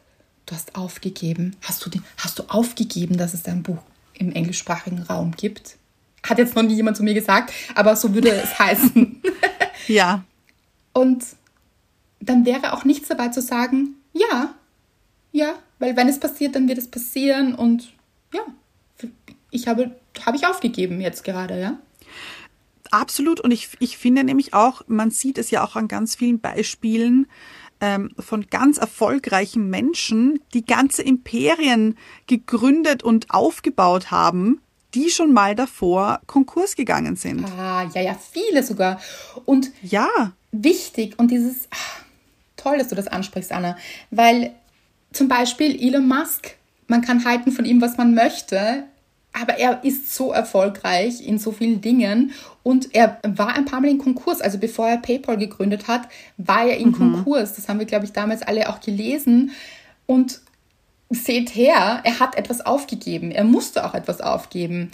du 0.51 0.55
hast 0.55 0.75
aufgegeben. 0.75 1.55
Hast 1.61 1.85
du, 1.85 1.89
die, 1.89 2.01
hast 2.17 2.37
du 2.37 2.43
aufgegeben, 2.43 3.17
dass 3.17 3.33
es 3.33 3.43
dein 3.43 3.63
Buch 3.63 3.81
im 4.13 4.33
englischsprachigen 4.33 5.01
Raum 5.03 5.31
gibt? 5.31 5.77
Hat 6.23 6.37
jetzt 6.37 6.55
noch 6.55 6.63
nie 6.63 6.75
jemand 6.75 6.97
zu 6.97 7.03
mir 7.03 7.13
gesagt, 7.13 7.53
aber 7.73 7.95
so 7.95 8.13
würde 8.13 8.31
es 8.31 8.59
heißen. 8.59 9.21
ja. 9.87 10.23
Und 10.93 11.23
dann 12.19 12.45
wäre 12.45 12.73
auch 12.73 12.83
nichts 12.83 13.07
dabei 13.07 13.29
zu 13.29 13.41
sagen, 13.41 13.95
ja, 14.13 14.53
ja, 15.31 15.55
weil 15.79 15.95
wenn 15.95 16.09
es 16.09 16.19
passiert, 16.19 16.55
dann 16.55 16.67
wird 16.67 16.77
es 16.77 16.91
passieren 16.91 17.55
und 17.55 17.93
ja, 18.33 18.41
ich 19.49 19.67
habe, 19.67 19.95
habe 20.25 20.37
ich 20.37 20.45
aufgegeben 20.45 20.99
jetzt 20.99 21.23
gerade, 21.23 21.59
ja. 21.59 21.79
Absolut. 22.91 23.39
Und 23.39 23.51
ich, 23.51 23.69
ich 23.79 23.97
finde 23.97 24.23
nämlich 24.23 24.53
auch, 24.53 24.83
man 24.87 25.11
sieht 25.11 25.37
es 25.37 25.49
ja 25.49 25.63
auch 25.63 25.75
an 25.75 25.87
ganz 25.87 26.15
vielen 26.15 26.39
Beispielen, 26.39 27.27
ähm, 27.81 28.11
von 28.19 28.47
ganz 28.47 28.77
erfolgreichen 28.77 29.69
Menschen, 29.69 30.39
die 30.53 30.65
ganze 30.65 31.01
Imperien 31.01 31.97
gegründet 32.27 33.01
und 33.01 33.31
aufgebaut 33.31 34.11
haben, 34.11 34.61
die 34.93 35.09
schon 35.09 35.33
mal 35.33 35.55
davor 35.55 36.21
Konkurs 36.27 36.75
gegangen 36.75 37.15
sind. 37.15 37.45
Ah, 37.57 37.89
ja, 37.93 38.01
ja, 38.01 38.15
viele 38.31 38.63
sogar. 38.63 38.99
Und 39.45 39.71
ja. 39.81 40.07
wichtig 40.51 41.17
und 41.17 41.31
dieses, 41.31 41.67
ach, 41.71 42.03
toll, 42.55 42.77
dass 42.77 42.89
du 42.89 42.95
das 42.95 43.07
ansprichst, 43.07 43.51
Anna, 43.51 43.77
weil 44.11 44.53
zum 45.11 45.27
Beispiel 45.27 45.81
Elon 45.81 46.07
Musk, 46.07 46.55
man 46.87 47.01
kann 47.01 47.25
halten 47.25 47.51
von 47.51 47.65
ihm, 47.65 47.81
was 47.81 47.97
man 47.97 48.13
möchte, 48.13 48.83
aber 49.33 49.57
er 49.57 49.83
ist 49.83 50.13
so 50.13 50.31
erfolgreich 50.31 51.25
in 51.25 51.39
so 51.39 51.51
vielen 51.51 51.81
Dingen 51.81 52.31
und 52.63 52.93
er 52.93 53.19
war 53.23 53.55
ein 53.55 53.65
paar 53.65 53.81
Mal 53.81 53.89
in 53.89 53.97
Konkurs. 53.97 54.41
Also 54.41 54.57
bevor 54.57 54.89
er 54.89 54.97
PayPal 54.97 55.37
gegründet 55.37 55.87
hat, 55.87 56.07
war 56.37 56.65
er 56.65 56.77
in 56.77 56.89
mhm. 56.89 56.93
Konkurs. 56.93 57.53
Das 57.53 57.69
haben 57.69 57.79
wir, 57.79 57.85
glaube 57.85 58.05
ich, 58.05 58.11
damals 58.11 58.41
alle 58.41 58.69
auch 58.69 58.81
gelesen. 58.81 59.51
Und 60.05 60.41
seht 61.09 61.55
her, 61.55 62.01
er 62.03 62.19
hat 62.19 62.35
etwas 62.35 62.61
aufgegeben. 62.61 63.31
Er 63.31 63.43
musste 63.43 63.85
auch 63.85 63.93
etwas 63.93 64.21
aufgeben, 64.21 64.91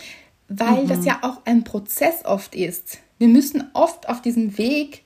weil 0.47 0.83
mhm. 0.83 0.87
das 0.87 1.05
ja 1.05 1.19
auch 1.21 1.41
ein 1.45 1.63
Prozess 1.63 2.25
oft 2.25 2.55
ist. 2.55 2.99
Wir 3.17 3.27
müssen 3.27 3.63
oft 3.73 4.07
auf 4.09 4.21
diesem 4.21 4.57
Weg 4.57 5.03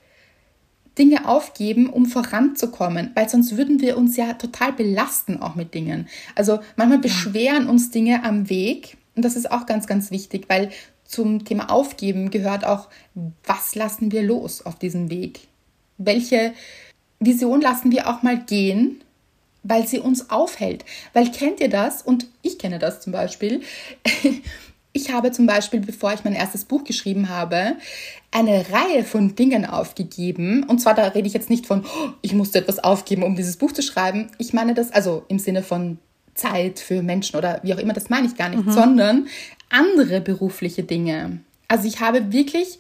Dinge 0.98 1.28
aufgeben, 1.28 1.89
um 1.89 2.06
voranzukommen, 2.06 3.12
weil 3.15 3.30
sonst 3.30 3.56
würden 3.56 3.80
wir 3.80 3.98
uns 3.98 4.17
ja 4.17 4.34
total 4.34 4.74
belasten 4.74 5.41
auch 5.41 5.56
mit 5.56 5.74
Dingen. 5.74 6.10
Also 6.36 6.60
manchmal 6.76 7.00
beschweren 7.00 7.67
uns 7.67 7.91
Dinge 7.91 8.24
am 8.26 8.50
Weg 8.50 8.98
und 9.15 9.24
das 9.26 9.36
ist 9.36 9.52
auch 9.52 9.65
ganz, 9.65 9.88
ganz 9.88 10.12
wichtig, 10.12 10.45
weil 10.47 10.71
zum 11.04 11.43
Thema 11.43 11.69
Aufgeben 11.69 12.32
gehört 12.32 12.65
auch, 12.65 12.88
was 13.45 13.76
lassen 13.76 14.12
wir 14.12 14.24
los 14.24 14.65
auf 14.65 14.80
diesem 14.80 15.10
Weg? 15.10 15.41
Welche 15.97 16.54
Vision 17.19 17.62
lassen 17.62 17.91
wir 17.91 18.08
auch 18.08 18.24
mal 18.24 18.39
gehen, 18.39 19.04
weil 19.63 19.88
sie 19.88 20.00
uns 20.00 20.30
aufhält? 20.30 20.86
Weil 21.13 21.30
kennt 21.32 21.60
ihr 21.60 21.69
das? 21.69 22.02
Und 22.02 22.28
ich 22.41 22.58
kenne 22.58 22.80
das 22.80 23.02
zum 23.02 23.12
Beispiel. 23.12 23.62
Ich 24.93 25.10
habe 25.13 25.32
zum 25.32 25.45
Beispiel, 25.45 25.80
bevor 25.80 26.12
ich 26.12 26.26
mein 26.26 26.34
erstes 26.34 26.65
Buch 26.65 26.84
geschrieben 26.84 27.30
habe, 27.30 27.78
eine 28.30 28.65
Reihe 28.71 29.06
von 29.06 29.36
Dingen 29.36 29.65
aufgegeben. 29.65 30.63
Und 30.63 30.80
zwar, 30.80 30.93
da 30.93 31.08
rede 31.08 31.28
ich 31.28 31.34
jetzt 31.34 31.50
nicht 31.50 31.65
von, 31.65 31.86
oh, 31.86 32.10
ich 32.21 32.34
musste 32.34 32.60
etwas 32.60 32.80
aufgeben, 32.80 33.24
um 33.24 33.38
dieses 33.38 33.56
Buch 33.56 33.71
zu 33.71 33.84
schreiben. 33.84 34.30
Ich 34.38 34.52
meine 34.52 34.74
das, 34.74 34.91
also 34.91 35.24
im 35.30 35.39
Sinne 35.39 35.63
von 35.63 35.97
Zeit 36.34 36.80
für 36.80 37.02
Menschen 37.02 37.36
oder 37.36 37.60
wie 37.63 37.74
auch 37.74 37.78
immer, 37.78 37.94
das 37.94 38.10
meine 38.10 38.28
ich 38.28 38.36
gar 38.36 38.50
nicht, 38.50 38.65
mhm. 38.65 38.72
sondern 38.72 39.28
andere 39.70 40.22
berufliche 40.22 40.84
Dinge. 40.84 41.39
Also 41.67 41.88
ich 41.88 42.00
habe 42.00 42.32
wirklich 42.32 42.80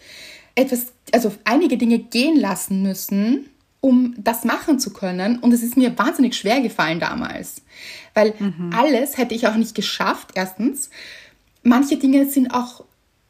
etwas, 0.55 0.87
also 1.11 1.33
einige 1.43 1.77
Dinge 1.77 1.99
gehen 1.99 2.37
lassen 2.39 2.81
müssen, 2.81 3.49
um 3.79 4.13
das 4.17 4.43
machen 4.43 4.79
zu 4.79 4.93
können. 4.93 5.39
Und 5.39 5.53
es 5.53 5.63
ist 5.63 5.77
mir 5.77 5.97
wahnsinnig 5.97 6.35
schwer 6.35 6.61
gefallen 6.61 6.99
damals, 6.99 7.61
weil 8.13 8.33
mhm. 8.37 8.71
alles 8.75 9.17
hätte 9.17 9.33
ich 9.33 9.47
auch 9.47 9.55
nicht 9.55 9.75
geschafft, 9.75 10.31
erstens. 10.35 10.89
Manche 11.63 11.97
Dinge 11.97 12.25
sind 12.27 12.53
auch 12.53 12.83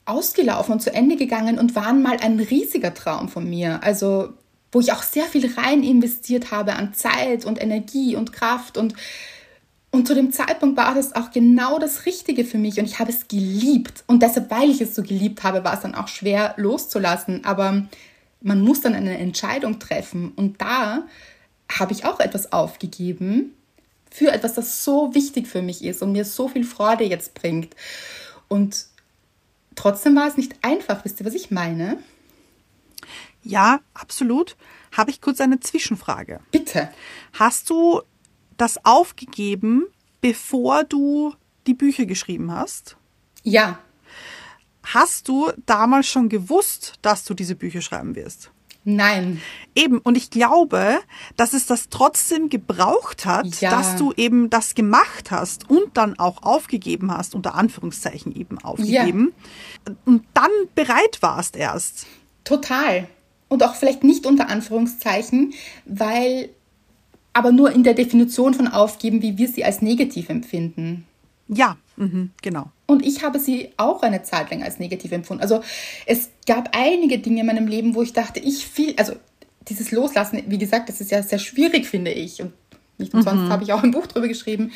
ausgelaufen 0.06 0.74
und 0.74 0.82
zu 0.82 0.94
Ende 0.94 1.16
gegangen 1.16 1.60
und 1.60 1.76
waren 1.76 2.02
mal 2.02 2.18
ein 2.18 2.40
riesiger 2.40 2.94
Traum 2.94 3.30
von 3.30 3.50
mir. 3.50 3.84
Also 3.84 4.34
wo 4.72 4.80
ich 4.80 4.94
auch 4.94 5.04
sehr 5.04 5.26
viel 5.26 5.54
rein 5.54 5.84
investiert 5.84 6.52
habe 6.52 6.74
an 6.74 6.94
Zeit 6.94 7.46
und 7.46 7.62
Energie 7.62 8.16
und 8.16 8.32
Kraft 8.32 8.78
und 8.78 8.94
und 9.92 10.08
zu 10.08 10.16
dem 10.16 10.32
Zeitpunkt 10.32 10.78
war 10.78 10.96
das 10.96 11.14
auch 11.16 11.32
genau 11.32 11.78
das 11.78 12.06
Richtige 12.06 12.46
für 12.46 12.58
mich 12.58 12.80
und 12.80 12.86
ich 12.86 13.00
habe 13.00 13.12
es 13.12 13.28
geliebt. 13.28 14.06
Und 14.08 14.24
deshalb, 14.24 14.50
weil 14.50 14.70
ich 14.70 14.80
es 14.80 14.96
so 14.96 15.04
geliebt 15.04 15.44
habe, 15.44 15.66
war 15.66 15.74
es 15.74 15.82
dann 15.82 15.96
auch 15.96 16.08
schwer 16.08 16.54
loszulassen. 16.56 17.44
Aber 17.44 17.88
man 18.42 18.62
muss 18.62 18.80
dann 18.80 18.96
eine 18.96 19.18
Entscheidung 19.18 19.80
treffen. 19.80 20.32
Und 20.32 20.62
da 20.62 21.04
habe 21.70 21.92
ich 21.92 22.06
auch 22.06 22.22
etwas 22.22 22.54
aufgegeben 22.54 23.54
für 24.10 24.32
etwas, 24.32 24.54
das 24.54 24.84
so 24.86 25.14
wichtig 25.14 25.48
für 25.48 25.62
mich 25.62 25.84
ist 25.84 26.02
und 26.02 26.14
mir 26.14 26.24
so 26.24 26.48
viel 26.48 26.64
Freude 26.64 27.04
jetzt 27.04 27.34
bringt. 27.34 27.76
Und 28.48 28.86
trotzdem 29.76 30.16
war 30.16 30.28
es 30.28 30.38
nicht 30.38 30.56
einfach. 30.62 31.04
Wisst 31.04 31.20
ihr, 31.20 31.26
was 31.26 31.34
ich 31.34 31.52
meine? 31.52 31.98
Ja, 33.44 33.82
absolut. 33.94 34.56
Habe 34.94 35.12
ich 35.12 35.20
kurz 35.20 35.42
eine 35.42 35.60
Zwischenfrage. 35.60 36.40
Bitte. 36.52 36.90
Hast 37.34 37.70
du 37.70 38.02
das 38.62 38.86
aufgegeben, 38.86 39.86
bevor 40.22 40.84
du 40.84 41.34
die 41.68 41.74
Bücher 41.74 42.06
geschrieben 42.06 42.52
hast? 42.52 42.96
Ja. 43.44 43.80
Hast 44.84 45.28
du 45.28 45.52
damals 45.66 46.08
schon 46.08 46.30
gewusst, 46.30 46.94
dass 47.02 47.24
du 47.24 47.34
diese 47.34 47.56
Bücher 47.56 47.82
schreiben 47.82 48.16
wirst? 48.16 48.52
Nein. 48.84 49.42
Eben, 49.76 50.00
und 50.00 50.18
ich 50.18 50.32
glaube, 50.32 51.00
dass 51.38 51.54
es 51.54 51.68
das 51.68 51.90
trotzdem 51.90 52.50
gebraucht 52.50 53.28
hat, 53.28 53.62
Ja. 53.62 53.70
dass 53.70 53.96
du 53.96 54.12
eben 54.14 54.50
das 54.50 54.74
gemacht 54.74 55.30
hast 55.30 55.70
und 55.70 55.98
dann 55.98 56.18
auch 56.18 56.42
aufgegeben 56.42 57.12
hast, 57.16 57.36
unter 57.36 57.54
Anführungszeichen 57.54 58.36
eben 58.36 58.58
aufgegeben, 58.58 59.34
und 60.06 60.26
dann 60.34 60.50
bereit 60.74 61.20
warst 61.22 61.56
erst. 61.56 62.08
Total. 62.44 63.08
Und 63.50 63.64
auch 63.64 63.76
vielleicht 63.76 64.04
nicht 64.04 64.26
unter 64.26 64.50
Anführungszeichen, 64.50 65.54
weil 65.86 66.50
aber 67.34 67.52
nur 67.52 67.72
in 67.72 67.84
der 67.84 67.94
Definition 67.94 68.54
von 68.54 68.68
aufgeben, 68.68 69.22
wie 69.22 69.38
wir 69.38 69.48
sie 69.48 69.64
als 69.64 69.82
negativ 69.82 70.30
empfinden. 70.30 71.06
Ja, 71.48 71.78
mhm, 71.98 72.32
genau. 72.42 72.72
Und 72.86 73.06
ich 73.06 73.24
habe 73.24 73.40
sie 73.40 73.70
auch 73.78 74.04
eine 74.04 74.24
Zeit 74.24 74.52
lang 74.52 74.64
als 74.64 74.80
negativ 74.80 75.12
empfunden. 75.12 75.42
Also 75.42 75.62
es 76.06 76.30
gab 76.46 76.76
einige 76.76 77.20
Dinge 77.20 77.42
in 77.42 77.46
meinem 77.46 77.68
Leben, 77.68 77.96
wo 77.96 78.02
ich 78.02 78.14
dachte, 78.14 78.40
ich 78.40 78.66
viel, 78.66 78.96
also 78.98 79.14
dieses 79.68 79.92
Loslassen, 79.92 80.44
wie 80.48 80.58
gesagt, 80.58 80.90
das 80.90 81.02
ist 81.02 81.12
ja 81.12 81.22
sehr 81.24 81.40
schwierig, 81.40 81.88
finde 81.88 82.12
ich. 82.12 82.42
Und 82.42 82.54
nicht 82.98 83.14
umsonst 83.14 83.50
habe 83.50 83.64
ich 83.64 83.74
auch 83.74 83.84
ein 83.84 83.92
Buch 83.92 84.08
drüber 84.08 84.28
geschrieben. 84.28 84.72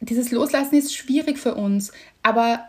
Dieses 0.00 0.30
Loslassen 0.30 0.76
ist 0.76 0.94
schwierig 0.94 1.38
für 1.38 1.54
uns, 1.54 1.92
aber 2.22 2.64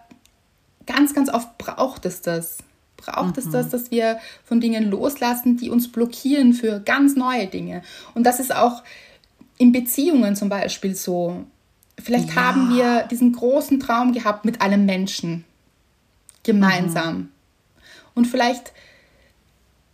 ganz, 0.86 1.14
ganz 1.14 1.30
oft 1.30 1.58
braucht 1.58 2.06
es 2.06 2.22
das. 2.22 2.58
Braucht 2.98 3.38
es 3.38 3.50
das, 3.50 3.70
dass 3.70 3.92
wir 3.92 4.20
von 4.46 4.60
Dingen 4.60 4.90
loslassen, 4.90 5.58
die 5.58 5.70
uns 5.70 5.92
blockieren 5.92 6.54
für 6.54 6.80
ganz 6.80 7.16
neue 7.16 7.46
Dinge. 7.46 7.84
Und 8.16 8.24
das 8.24 8.40
ist 8.40 8.56
auch 8.56 8.84
in 9.58 9.72
Beziehungen 9.72 10.36
zum 10.36 10.50
Beispiel 10.50 10.96
so. 10.96 11.46
Vielleicht 12.02 12.36
Ja. 12.36 12.36
haben 12.36 12.76
wir 12.76 13.04
diesen 13.10 13.32
großen 13.32 13.80
Traum 13.80 14.12
gehabt 14.12 14.44
mit 14.46 14.62
einem 14.62 14.86
Menschen 14.86 15.46
gemeinsam. 16.44 17.30
Und 18.14 18.26
vielleicht 18.26 18.74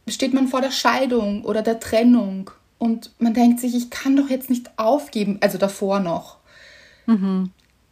steht 0.07 0.33
man 0.33 0.47
vor 0.47 0.61
der 0.61 0.71
Scheidung 0.71 1.43
oder 1.45 1.61
der 1.61 1.79
Trennung 1.79 2.49
und 2.79 3.11
man 3.19 3.33
denkt 3.33 3.59
sich, 3.59 3.75
ich 3.75 3.89
kann 3.91 4.15
doch 4.15 4.29
jetzt 4.29 4.49
nicht 4.49 4.71
aufgeben, 4.77 5.37
also 5.41 5.57
davor 5.57 5.99
noch. 5.99 6.37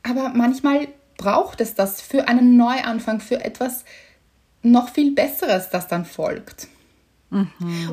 Aber 0.03 0.29
manchmal 0.29 0.87
braucht 1.17 1.61
es 1.61 1.75
das 1.75 2.01
für 2.01 2.27
einen 2.27 2.57
Neuanfang, 2.57 3.19
für 3.19 3.43
etwas 3.43 3.83
noch 4.63 4.89
viel 4.89 5.13
Besseres, 5.13 5.69
das 5.69 5.87
dann 5.87 6.05
folgt. 6.05 6.67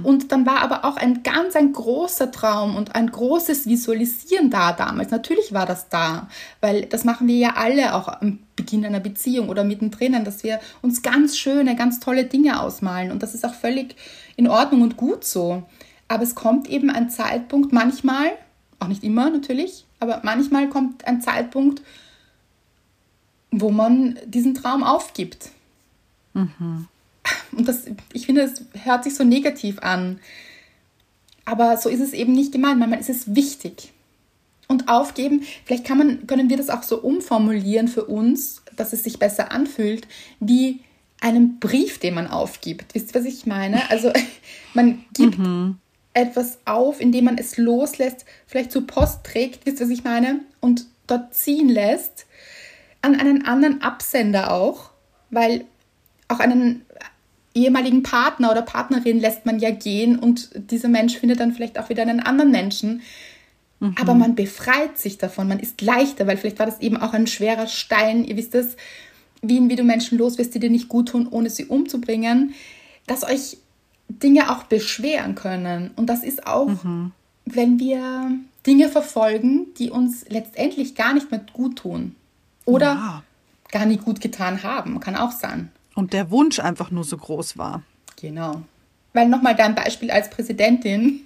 Und 0.03 0.33
dann 0.33 0.47
war 0.47 0.63
aber 0.63 0.85
auch 0.85 0.97
ein 0.97 1.23
ganz 1.23 1.57
ein 1.57 1.73
großer 1.73 2.31
Traum 2.31 2.75
und 2.75 2.95
ein 2.95 3.11
großes 3.11 3.67
Visualisieren 3.67 4.51
da 4.51 4.73
damals. 4.73 5.11
Natürlich 5.11 5.53
war 5.53 5.67
das 5.67 5.91
da, 5.91 6.29
weil 6.61 6.87
das 6.87 7.05
machen 7.05 7.29
wir 7.29 7.37
ja 7.37 7.55
alle 7.57 7.95
auch 7.95 8.09
am 8.09 8.39
Beginn 8.57 8.87
einer 8.87 9.01
Beziehung 9.01 9.51
oder 9.51 9.63
mittendrin, 9.63 10.25
dass 10.25 10.43
wir 10.43 10.61
uns 10.81 11.03
ganz 11.03 11.37
schöne, 11.37 11.77
ganz 11.77 12.01
tolle 12.01 12.25
Dinge 12.25 12.61
ausmalen. 12.61 13.11
Und 13.11 13.23
das 13.23 13.35
ist 13.35 13.45
auch 13.45 13.55
völlig 13.55 13.97
in 14.37 14.49
Ordnung 14.49 14.81
und 14.83 14.97
gut 14.97 15.25
so. 15.25 15.65
Aber 16.09 16.23
es 16.23 16.35
kommt 16.35 16.69
eben 16.69 16.89
ein 16.89 17.11
Zeitpunkt, 17.11 17.73
manchmal, 17.73 18.31
auch 18.79 18.89
nicht 18.89 19.05
immer 19.05 19.29
natürlich, 19.29 19.85
aber 20.01 20.21
manchmal 20.25 20.69
kommt 20.69 21.07
ein 21.07 21.21
Zeitpunkt, 21.21 21.83
wo 23.51 23.71
man 23.71 24.19
diesen 24.27 24.55
Traum 24.55 24.83
aufgibt. 24.83 25.51
Und 27.53 27.69
das, 27.69 27.85
ich 28.13 28.27
finde, 28.27 28.43
es 28.43 28.63
hört 28.85 29.05
sich 29.05 29.15
so 29.15 29.25
negativ 29.25 29.79
an. 29.81 30.21
Aber 31.45 31.77
so 31.77 31.89
ist 31.89 32.01
es 32.01 32.13
eben 32.13 32.33
nicht 32.33 32.53
gemeint. 32.53 32.79
Manchmal 32.79 33.01
ist 33.01 33.11
es 33.11 33.35
wichtig. 33.35 33.93
Und 34.69 34.89
aufgeben, 34.89 35.43
vielleicht 35.65 35.85
kann 35.85 35.99
man, 35.99 36.27
können 36.27 36.51
wir 36.51 36.57
das 36.57 36.71
auch 36.71 36.83
so 36.83 37.01
umformulieren 37.01 37.87
für 37.87 38.05
uns, 38.05 38.63
dass 38.75 38.93
es 38.93 39.05
sich 39.05 39.19
besser 39.19 39.53
anfühlt, 39.53 40.09
wie 40.41 40.81
einen 41.21 41.61
Brief, 41.61 41.99
den 41.99 42.15
man 42.15 42.27
aufgibt. 42.27 42.95
Wisst 42.95 43.15
ihr, 43.15 43.21
was 43.21 43.27
ich 43.27 43.47
meine? 43.47 43.89
Also 43.91 44.13
man 44.75 45.05
gibt 45.15 45.39
etwas 46.15 46.59
auf, 46.65 47.01
indem 47.01 47.27
man 47.27 47.39
es 47.39 47.59
loslässt, 47.59 48.25
vielleicht 48.47 48.73
zur 48.73 48.87
Post 48.87 49.25
trägt, 49.25 49.67
wisst 49.67 49.81
ihr, 49.81 49.87
was 49.87 49.93
ich 49.93 50.03
meine? 50.03 50.41
Und 50.61 50.87
dort 51.07 51.35
ziehen 51.35 51.69
lässt, 51.69 52.27
an 53.03 53.15
einen 53.21 53.45
anderen 53.45 53.83
Absender 53.83 54.53
auch, 54.53 54.91
weil 55.31 55.67
auch 56.29 56.41
einen 56.41 56.86
ehemaligen 57.57 58.03
Partner 58.03 58.51
oder 58.51 58.63
Partnerin 58.63 59.19
lässt 59.19 59.47
man 59.47 59.59
ja 59.59 59.71
gehen 59.71 60.19
und 60.19 60.51
dieser 60.71 60.89
Mensch 60.89 61.17
findet 61.17 61.41
dann 61.41 61.53
vielleicht 61.53 61.79
auch 61.79 61.89
wieder 61.89 62.03
einen 62.03 62.21
anderen 62.21 62.51
Menschen. 62.51 63.03
Aber 64.01 64.15
man 64.15 64.35
befreit 64.35 64.97
sich 64.97 65.19
davon, 65.19 65.49
man 65.49 65.59
ist 65.61 65.83
leichter, 65.83 66.27
weil 66.27 66.39
vielleicht 66.39 66.59
war 66.59 66.65
das 66.67 66.81
eben 66.81 66.97
auch 66.97 67.13
ein 67.13 67.27
schwerer 67.27 67.67
Stein. 67.67 68.25
Ihr 68.25 68.37
wisst 68.39 68.55
es, 68.55 68.75
wie, 69.43 69.69
wie 69.69 69.77
du 69.77 69.83
Menschen 69.83 70.17
los 70.17 70.39
wirst, 70.39 70.55
die 70.55 70.61
dir 70.61 70.71
nicht 70.71 70.89
gut 70.89 71.09
tun, 71.11 71.29
ohne 71.31 71.51
sie 71.51 71.67
umzubringen, 71.67 72.55
dass 73.07 73.23
euch 73.23 73.59
Dinge 74.09 74.51
auch 74.51 74.63
beschweren 74.65 75.35
können. 75.35 75.91
Und 75.97 76.07
das 76.07 76.25
ist 76.25 76.47
auch, 76.47 76.71
wenn 77.45 77.79
wir 77.79 78.31
Dinge 78.67 78.89
verfolgen, 78.89 79.67
die 79.79 79.91
uns 79.91 80.25
letztendlich 80.31 80.95
gar 80.95 81.13
nicht 81.13 81.31
mehr 81.31 81.45
gut 81.53 81.77
tun. 81.77 82.17
Oder 82.65 82.95
Ja. 82.95 83.23
gar 83.73 83.85
nicht 83.85 84.05
gut 84.05 84.23
getan 84.23 84.63
haben. 84.63 85.01
Kann 85.01 85.17
auch 85.17 85.33
sein. 85.33 85.71
Und 85.97 86.13
der 86.13 86.31
Wunsch 86.31 86.61
einfach 86.61 86.91
nur 86.91 87.05
so 87.05 87.17
groß 87.17 87.57
war. 87.59 87.83
Genau. 88.21 88.63
Weil 89.15 89.29
nochmal 89.29 89.57
dein 89.57 89.75
Beispiel 89.75 90.11
als 90.11 90.29
Präsidentin, 90.29 91.23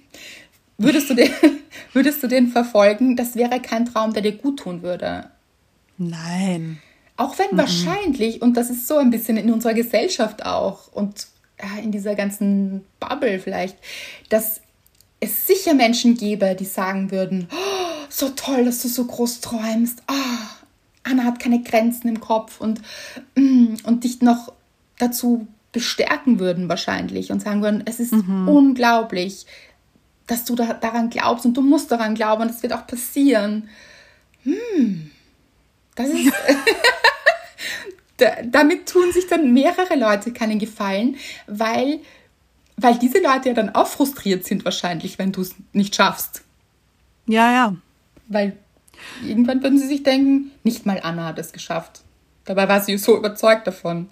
würdest 0.77 1.09
du, 1.09 1.13
den, 1.13 1.29
würdest 1.93 2.23
du 2.23 2.27
den 2.27 2.47
verfolgen, 2.47 3.17
das 3.17 3.35
wäre 3.35 3.59
kein 3.59 3.85
Traum, 3.85 4.13
der 4.13 4.23
dir 4.23 4.31
gut 4.31 4.59
tun 4.59 4.81
würde. 4.81 5.29
Nein. 5.97 6.79
Auch 7.17 7.37
wenn 7.37 7.57
wahrscheinlich, 7.57 8.41
und 8.41 8.55
das 8.55 8.69
ist 8.69 8.87
so 8.87 8.97
ein 8.97 9.11
bisschen 9.11 9.35
in 9.35 9.51
unserer 9.51 9.73
Gesellschaft 9.73 10.45
auch 10.45 10.91
und 10.93 11.27
äh, 11.57 11.83
in 11.83 11.91
dieser 11.91 12.15
ganzen 12.15 12.85
Bubble 12.99 13.39
vielleicht, 13.39 13.77
dass 14.29 14.61
es 15.19 15.45
sicher 15.45 15.73
Menschen 15.73 16.15
gäbe, 16.15 16.55
die 16.55 16.65
sagen 16.65 17.11
würden, 17.11 17.49
oh, 17.51 18.05
so 18.09 18.29
toll, 18.29 18.63
dass 18.63 18.81
du 18.81 18.87
so 18.87 19.05
groß 19.05 19.41
träumst. 19.41 20.01
Ah, 20.07 20.49
Anna 21.03 21.25
hat 21.25 21.39
keine 21.39 21.61
Grenzen 21.61 22.07
im 22.07 22.21
Kopf 22.21 22.61
und, 22.61 22.81
mm, 23.35 23.75
und 23.83 24.05
dich 24.05 24.21
noch 24.21 24.53
dazu 25.01 25.47
bestärken 25.71 26.39
würden 26.39 26.69
wahrscheinlich 26.69 27.31
und 27.31 27.41
sagen 27.41 27.61
würden, 27.61 27.83
es 27.85 27.99
ist 27.99 28.13
unglaublich, 28.13 29.45
dass 30.27 30.45
du 30.45 30.55
da, 30.55 30.73
daran 30.73 31.09
glaubst 31.09 31.45
und 31.45 31.55
du 31.55 31.61
musst 31.61 31.91
daran 31.91 32.15
glauben 32.15 32.49
es 32.49 32.61
wird 32.61 32.73
auch 32.73 32.87
passieren. 32.87 33.69
Hm, 34.43 35.11
das 35.95 36.09
ist... 36.09 36.33
da, 38.17 38.27
damit 38.43 38.87
tun 38.87 39.11
sich 39.11 39.27
dann 39.27 39.53
mehrere 39.53 39.95
Leute 39.95 40.31
keinen 40.31 40.59
Gefallen, 40.59 41.17
weil, 41.47 41.99
weil 42.77 42.99
diese 42.99 43.19
Leute 43.19 43.49
ja 43.49 43.55
dann 43.55 43.73
auch 43.73 43.87
frustriert 43.87 44.45
sind 44.45 44.63
wahrscheinlich, 44.63 45.17
wenn 45.19 45.31
du 45.31 45.41
es 45.41 45.55
nicht 45.73 45.95
schaffst. 45.95 46.43
Ja, 47.27 47.51
ja. 47.51 47.75
Weil 48.27 48.57
irgendwann 49.25 49.63
würden 49.63 49.79
sie 49.79 49.87
sich 49.87 50.03
denken, 50.03 50.51
nicht 50.63 50.85
mal 50.85 50.99
Anna 51.01 51.27
hat 51.27 51.39
es 51.39 51.51
geschafft. 51.51 52.01
Dabei 52.45 52.67
war 52.67 52.81
sie 52.81 52.97
so 52.97 53.17
überzeugt 53.17 53.67
davon. 53.67 54.09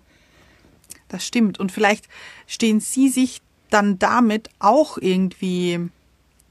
Das 1.10 1.26
stimmt. 1.26 1.60
Und 1.60 1.72
vielleicht 1.72 2.08
stehen 2.48 2.80
Sie 2.80 3.10
sich 3.10 3.42
dann 3.70 4.00
damit 4.00 4.50
auch 4.60 4.98
irgendwie 4.98 5.90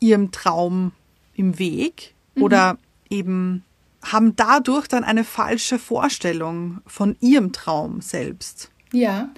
Ihrem 0.01 0.31
Traum 0.31 0.93
im 1.35 1.59
Weg 1.59 2.15
oder 2.37 2.79
eben 3.11 3.65
haben 4.03 4.37
dadurch 4.37 4.87
dann 4.87 5.03
eine 5.03 5.25
falsche 5.25 5.79
Vorstellung 5.79 6.81
von 6.87 7.17
Ihrem 7.21 7.53
Traum 7.53 8.01
selbst. 8.01 8.71
Ja, 8.93 9.31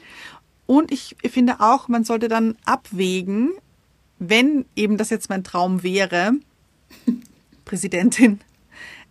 Und 0.66 0.92
ich 0.92 1.16
finde 1.30 1.60
auch, 1.60 1.88
man 1.88 2.04
sollte 2.04 2.28
dann 2.28 2.56
abwägen, 2.64 3.50
wenn 4.18 4.66
eben 4.76 4.98
das 4.98 5.10
jetzt 5.10 5.28
mein 5.28 5.42
Traum 5.42 5.82
wäre, 5.82 6.32
Präsidentin 7.64 8.40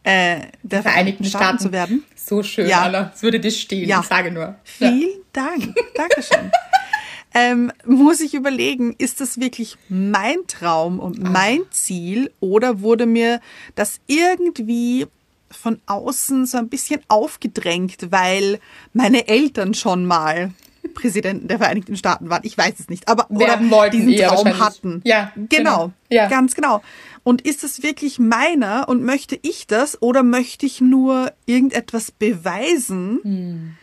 äh, 0.09 0.41
der 0.63 0.81
Vereinigten 0.81 1.23
Staaten 1.25 1.59
zu 1.59 1.71
werden. 1.71 2.03
So 2.15 2.41
schön, 2.43 2.67
Ja. 2.67 2.83
Anna. 2.83 3.11
Es 3.13 3.21
würde 3.23 3.39
dir 3.39 3.51
stehen, 3.51 3.87
Ja. 3.87 3.99
ich 4.01 4.07
sage 4.07 4.31
nur. 4.31 4.43
Ja. 4.43 4.57
Vielen 4.63 5.21
Dank. 5.33 5.75
Dankeschön. 5.95 6.51
ähm, 7.33 7.71
muss 7.85 8.19
ich 8.21 8.33
überlegen, 8.33 8.95
ist 8.97 9.21
das 9.21 9.39
wirklich 9.39 9.77
mein 9.87 10.37
Traum 10.47 10.99
und 10.99 11.21
mein 11.21 11.61
Ziel 11.71 12.31
oder 12.39 12.81
wurde 12.81 13.05
mir 13.05 13.39
das 13.75 13.99
irgendwie 14.07 15.05
von 15.51 15.79
außen 15.87 16.45
so 16.45 16.57
ein 16.57 16.69
bisschen 16.69 17.01
aufgedrängt, 17.07 18.11
weil 18.11 18.59
meine 18.93 19.27
Eltern 19.27 19.73
schon 19.73 20.05
mal 20.05 20.51
Präsidenten 20.99 21.47
der 21.47 21.57
Vereinigten 21.57 21.95
Staaten 21.95 22.29
waren. 22.29 22.41
Ich 22.43 22.57
weiß 22.57 22.79
es 22.79 22.89
nicht, 22.89 23.07
aber 23.07 23.29
oder 23.29 23.47
Werden 23.47 23.71
wollten 23.71 24.07
diesen 24.07 24.27
Traum 24.27 24.59
hatten. 24.59 25.01
Ja, 25.05 25.31
genau, 25.35 25.47
genau. 25.49 25.91
Ja. 26.09 26.27
ganz 26.27 26.55
genau. 26.55 26.81
Und 27.23 27.41
ist 27.41 27.63
es 27.63 27.83
wirklich 27.83 28.19
meiner 28.19 28.87
und 28.89 29.03
möchte 29.03 29.39
ich 29.41 29.67
das 29.67 30.01
oder 30.01 30.23
möchte 30.23 30.65
ich 30.65 30.81
nur 30.81 31.31
irgendetwas 31.45 32.11
beweisen? 32.11 33.19
Hm. 33.23 33.75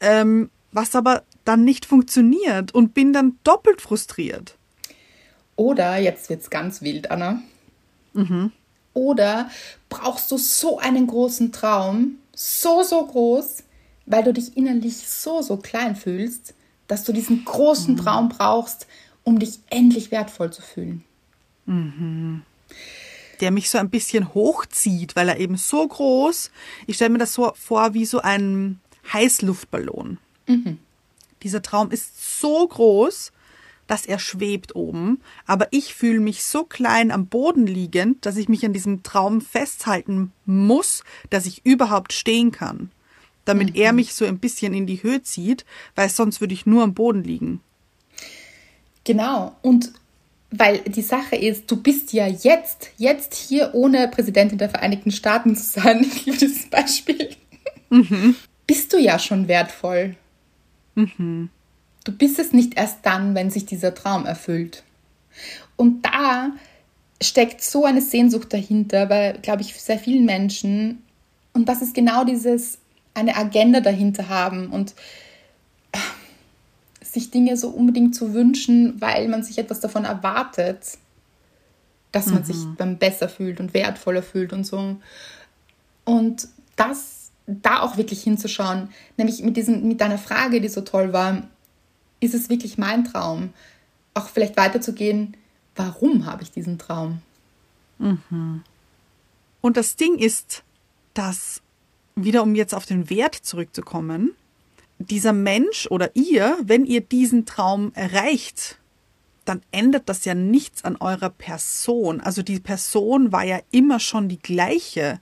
ähm, 0.00 0.50
was 0.72 0.94
aber 0.94 1.22
dann 1.44 1.64
nicht 1.64 1.84
funktioniert 1.84 2.72
und 2.74 2.94
bin 2.94 3.12
dann 3.12 3.38
doppelt 3.44 3.80
frustriert. 3.80 4.56
Oder, 5.56 5.98
jetzt 5.98 6.30
wird's 6.30 6.48
ganz 6.48 6.80
wild, 6.80 7.10
Anna. 7.10 7.42
Oder 8.94 9.50
brauchst 9.88 10.30
du 10.30 10.36
so 10.38 10.78
einen 10.78 11.06
großen 11.06 11.52
Traum, 11.52 12.16
so, 12.34 12.82
so 12.82 13.04
groß, 13.04 13.64
weil 14.10 14.24
du 14.24 14.32
dich 14.32 14.56
innerlich 14.56 14.96
so, 14.96 15.40
so 15.40 15.56
klein 15.56 15.94
fühlst, 15.94 16.54
dass 16.88 17.04
du 17.04 17.12
diesen 17.12 17.44
großen 17.44 17.96
Traum 17.96 18.28
brauchst, 18.28 18.86
um 19.22 19.38
dich 19.38 19.60
endlich 19.70 20.10
wertvoll 20.10 20.52
zu 20.52 20.62
fühlen. 20.62 21.04
Der 23.40 23.52
mich 23.52 23.70
so 23.70 23.78
ein 23.78 23.88
bisschen 23.88 24.34
hochzieht, 24.34 25.14
weil 25.14 25.28
er 25.28 25.38
eben 25.38 25.56
so 25.56 25.86
groß, 25.86 26.50
ich 26.86 26.96
stelle 26.96 27.10
mir 27.10 27.18
das 27.18 27.32
so 27.32 27.52
vor 27.54 27.94
wie 27.94 28.04
so 28.04 28.20
ein 28.20 28.80
Heißluftballon. 29.12 30.18
Dieser 31.42 31.62
Traum 31.62 31.90
ist 31.92 32.40
so 32.40 32.66
groß, 32.66 33.32
dass 33.86 34.06
er 34.06 34.18
schwebt 34.18 34.74
oben, 34.76 35.20
aber 35.46 35.68
ich 35.70 35.94
fühle 35.94 36.20
mich 36.20 36.44
so 36.44 36.64
klein 36.64 37.10
am 37.10 37.26
Boden 37.26 37.66
liegend, 37.66 38.26
dass 38.26 38.36
ich 38.36 38.48
mich 38.48 38.64
an 38.66 38.72
diesem 38.72 39.02
Traum 39.02 39.40
festhalten 39.40 40.32
muss, 40.44 41.02
dass 41.30 41.46
ich 41.46 41.64
überhaupt 41.64 42.12
stehen 42.12 42.50
kann, 42.52 42.90
damit 43.44 43.76
er 43.76 43.92
mich 43.92 44.14
so 44.14 44.24
ein 44.24 44.38
bisschen 44.38 44.74
in 44.74 44.86
die 44.86 45.02
Höhe 45.02 45.22
zieht, 45.22 45.64
weil 45.94 46.08
sonst 46.08 46.40
würde 46.40 46.54
ich 46.54 46.66
nur 46.66 46.82
am 46.82 46.94
Boden 46.94 47.24
liegen. 47.24 47.60
Genau. 49.04 49.56
Und 49.62 49.92
weil 50.50 50.80
die 50.80 51.02
Sache 51.02 51.36
ist, 51.36 51.70
du 51.70 51.76
bist 51.76 52.12
ja 52.12 52.26
jetzt, 52.26 52.90
jetzt 52.96 53.34
hier 53.34 53.70
ohne 53.72 54.08
Präsidentin 54.08 54.58
der 54.58 54.68
Vereinigten 54.68 55.12
Staaten 55.12 55.54
zu 55.56 55.62
sein, 55.62 56.00
ich 56.14 56.26
liebe 56.26 56.38
dieses 56.38 56.68
Beispiel, 56.68 57.30
bist 58.66 58.92
du 58.92 58.98
ja 58.98 59.18
schon 59.18 59.48
wertvoll. 59.48 60.16
Du 62.04 62.12
bist 62.12 62.38
es 62.38 62.52
nicht 62.52 62.76
erst 62.76 62.98
dann, 63.02 63.34
wenn 63.34 63.50
sich 63.50 63.66
dieser 63.66 63.94
Traum 63.94 64.26
erfüllt. 64.26 64.82
Und 65.76 66.02
da 66.02 66.52
steckt 67.22 67.62
so 67.62 67.84
eine 67.84 68.00
Sehnsucht 68.00 68.52
dahinter, 68.52 69.06
bei, 69.06 69.38
glaube 69.40 69.62
ich, 69.62 69.80
sehr 69.80 69.98
vielen 69.98 70.24
Menschen. 70.24 71.02
Und 71.52 71.68
das 71.68 71.82
ist 71.82 71.94
genau 71.94 72.24
dieses, 72.24 72.78
eine 73.14 73.36
Agenda 73.36 73.80
dahinter 73.80 74.28
haben 74.28 74.70
und 74.70 74.94
sich 77.02 77.30
Dinge 77.30 77.56
so 77.56 77.68
unbedingt 77.70 78.14
zu 78.14 78.34
wünschen, 78.34 79.00
weil 79.00 79.28
man 79.28 79.42
sich 79.42 79.58
etwas 79.58 79.80
davon 79.80 80.04
erwartet, 80.04 80.98
dass 82.12 82.26
man 82.26 82.44
sich 82.44 82.56
dann 82.76 82.98
besser 82.98 83.28
fühlt 83.28 83.60
und 83.60 83.74
wertvoller 83.74 84.22
fühlt 84.22 84.52
und 84.52 84.64
so. 84.64 84.96
Und 86.04 86.48
das 86.76 87.30
da 87.46 87.80
auch 87.80 87.96
wirklich 87.96 88.22
hinzuschauen, 88.22 88.90
nämlich 89.16 89.42
mit 89.42 89.56
diesem, 89.56 89.86
mit 89.86 90.00
deiner 90.00 90.18
Frage, 90.18 90.60
die 90.60 90.68
so 90.68 90.82
toll 90.82 91.12
war, 91.12 91.48
ist 92.20 92.34
es 92.34 92.48
wirklich 92.48 92.78
mein 92.78 93.04
Traum? 93.04 93.52
Auch 94.14 94.28
vielleicht 94.28 94.56
weiterzugehen, 94.56 95.36
warum 95.74 96.26
habe 96.26 96.42
ich 96.42 96.50
diesen 96.50 96.78
Traum? 96.78 97.22
Und 99.60 99.76
das 99.76 99.96
Ding 99.96 100.16
ist, 100.18 100.62
dass, 101.14 101.60
wieder 102.14 102.42
um 102.42 102.54
jetzt 102.54 102.74
auf 102.74 102.86
den 102.86 103.10
Wert 103.10 103.34
zurückzukommen, 103.34 104.34
dieser 104.98 105.32
Mensch 105.32 105.86
oder 105.90 106.14
ihr, 106.14 106.58
wenn 106.62 106.84
ihr 106.84 107.00
diesen 107.00 107.46
Traum 107.46 107.92
erreicht, 107.94 108.78
dann 109.44 109.62
ändert 109.72 110.08
das 110.08 110.24
ja 110.24 110.34
nichts 110.34 110.84
an 110.84 110.96
eurer 110.96 111.30
Person. 111.30 112.20
Also 112.20 112.42
die 112.42 112.60
Person 112.60 113.32
war 113.32 113.44
ja 113.44 113.60
immer 113.70 113.98
schon 113.98 114.28
die 114.28 114.38
gleiche. 114.38 115.20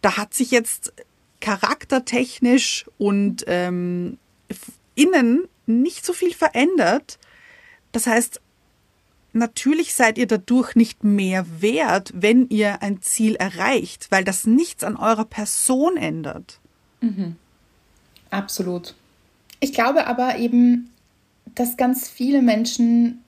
Da 0.00 0.16
hat 0.16 0.32
sich 0.32 0.50
jetzt 0.50 0.92
charaktertechnisch 1.40 2.86
und 2.98 3.44
ähm, 3.46 4.18
innen 4.94 5.46
nicht 5.66 6.04
so 6.04 6.12
viel 6.12 6.34
verändert. 6.34 7.18
Das 7.92 8.06
heißt, 8.06 8.40
natürlich 9.32 9.94
seid 9.94 10.18
ihr 10.18 10.26
dadurch 10.26 10.74
nicht 10.74 11.04
mehr 11.04 11.46
wert, 11.60 12.12
wenn 12.14 12.48
ihr 12.48 12.82
ein 12.82 13.02
Ziel 13.02 13.36
erreicht, 13.36 14.06
weil 14.10 14.24
das 14.24 14.46
nichts 14.46 14.84
an 14.84 14.96
eurer 14.96 15.24
Person 15.24 15.96
ändert. 15.96 16.60
Absolut. 18.30 18.94
Ich 19.60 19.72
glaube 19.72 20.06
aber 20.06 20.38
eben, 20.38 20.90
dass 21.54 21.76
ganz 21.76 22.08
viele 22.08 22.42
Menschen 22.42 23.22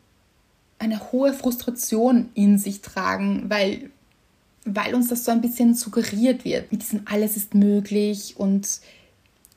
eine 0.78 1.12
hohe 1.12 1.32
Frustration 1.32 2.30
in 2.34 2.58
sich 2.58 2.80
tragen, 2.80 3.44
weil, 3.48 3.90
weil 4.64 4.94
uns 4.94 5.08
das 5.08 5.24
so 5.24 5.30
ein 5.30 5.40
bisschen 5.40 5.74
suggeriert 5.74 6.44
wird. 6.44 6.72
Mit 6.72 6.82
diesem 6.82 7.02
alles 7.04 7.36
ist 7.36 7.54
möglich 7.54 8.34
und 8.36 8.80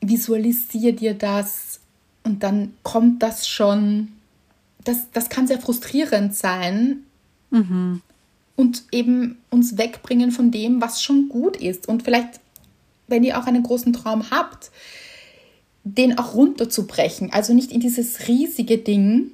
visualisier 0.00 0.94
dir 0.94 1.14
das 1.14 1.80
und 2.22 2.42
dann 2.42 2.74
kommt 2.82 3.22
das 3.22 3.48
schon. 3.48 4.12
Das, 4.86 5.10
das 5.12 5.28
kann 5.28 5.46
sehr 5.46 5.60
frustrierend 5.60 6.34
sein 6.34 7.00
und 8.56 8.84
eben 8.92 9.38
uns 9.50 9.78
wegbringen 9.78 10.30
von 10.30 10.50
dem, 10.50 10.80
was 10.80 11.02
schon 11.02 11.28
gut 11.28 11.56
ist. 11.56 11.88
Und 11.88 12.02
vielleicht, 12.02 12.40
wenn 13.06 13.22
ihr 13.24 13.38
auch 13.38 13.46
einen 13.46 13.62
großen 13.62 13.92
Traum 13.92 14.30
habt, 14.30 14.70
den 15.84 16.18
auch 16.18 16.34
runterzubrechen. 16.34 17.32
Also 17.32 17.54
nicht 17.54 17.70
in 17.70 17.80
dieses 17.80 18.26
riesige 18.26 18.78
Ding 18.78 19.30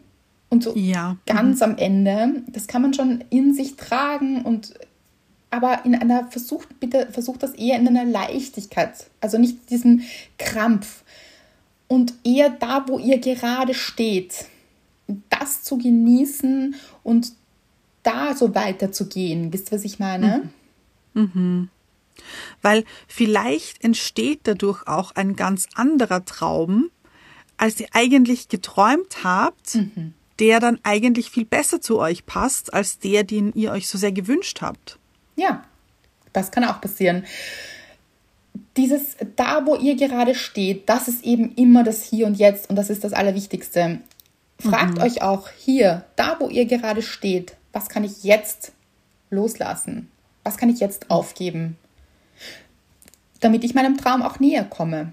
und 0.50 0.62
so 0.62 0.76
Ja. 0.76 1.16
ganz 1.24 1.62
am 1.62 1.78
Ende. 1.78 2.42
Das 2.48 2.66
kann 2.66 2.82
man 2.82 2.92
schon 2.92 3.24
in 3.30 3.54
sich 3.54 3.76
tragen 3.76 4.42
und 4.42 4.74
aber 5.50 5.84
in 5.84 5.94
einer 5.94 6.26
versucht 6.28 6.80
bitte 6.80 7.08
versucht 7.10 7.42
das 7.42 7.52
eher 7.52 7.78
in 7.78 7.86
einer 7.86 8.06
Leichtigkeit, 8.06 9.06
also 9.20 9.36
nicht 9.38 9.70
diesen 9.70 10.02
Krampf 10.38 11.02
und 11.88 12.14
eher 12.24 12.48
da, 12.48 12.84
wo 12.88 12.98
ihr 12.98 13.18
gerade 13.18 13.74
steht, 13.74 14.46
das 15.28 15.62
zu 15.62 15.78
genießen 15.78 16.74
und 17.02 17.32
da 18.02 18.34
so 18.34 18.54
weiterzugehen. 18.54 19.52
Wisst 19.52 19.68
ihr, 19.68 19.76
was 19.76 19.84
ich 19.84 19.98
meine? 19.98 20.50
Weil 22.62 22.84
vielleicht 23.06 23.82
entsteht 23.84 24.40
dadurch 24.44 24.86
auch 24.86 25.12
ein 25.12 25.36
ganz 25.36 25.66
anderer 25.74 26.24
Traum, 26.24 26.90
als 27.56 27.80
ihr 27.80 27.88
eigentlich 27.92 28.48
geträumt 28.48 29.24
habt, 29.24 29.78
der 30.38 30.60
dann 30.60 30.80
eigentlich 30.82 31.30
viel 31.30 31.44
besser 31.44 31.80
zu 31.80 31.98
euch 31.98 32.26
passt, 32.26 32.74
als 32.74 32.98
der, 32.98 33.24
den 33.24 33.52
ihr 33.54 33.70
euch 33.70 33.88
so 33.88 33.98
sehr 33.98 34.12
gewünscht 34.12 34.62
habt. 34.62 34.98
Ja, 35.36 35.64
das 36.32 36.50
kann 36.50 36.64
auch 36.64 36.80
passieren. 36.80 37.24
Dieses 38.76 39.16
da, 39.36 39.66
wo 39.66 39.76
ihr 39.76 39.96
gerade 39.96 40.34
steht, 40.34 40.88
das 40.88 41.08
ist 41.08 41.24
eben 41.24 41.54
immer 41.54 41.84
das 41.84 42.04
Hier 42.04 42.26
und 42.26 42.38
Jetzt 42.38 42.68
und 42.70 42.76
das 42.76 42.90
ist 42.90 43.04
das 43.04 43.12
Allerwichtigste. 43.12 44.00
Fragt 44.62 44.98
euch 45.00 45.22
auch 45.22 45.48
hier, 45.48 46.04
da, 46.16 46.36
wo 46.38 46.48
ihr 46.48 46.66
gerade 46.66 47.02
steht, 47.02 47.56
was 47.72 47.88
kann 47.88 48.04
ich 48.04 48.22
jetzt 48.22 48.72
loslassen? 49.30 50.10
Was 50.44 50.56
kann 50.56 50.68
ich 50.68 50.80
jetzt 50.80 51.10
aufgeben? 51.10 51.76
Damit 53.40 53.64
ich 53.64 53.74
meinem 53.74 53.96
Traum 53.96 54.22
auch 54.22 54.38
näher 54.40 54.64
komme. 54.64 55.12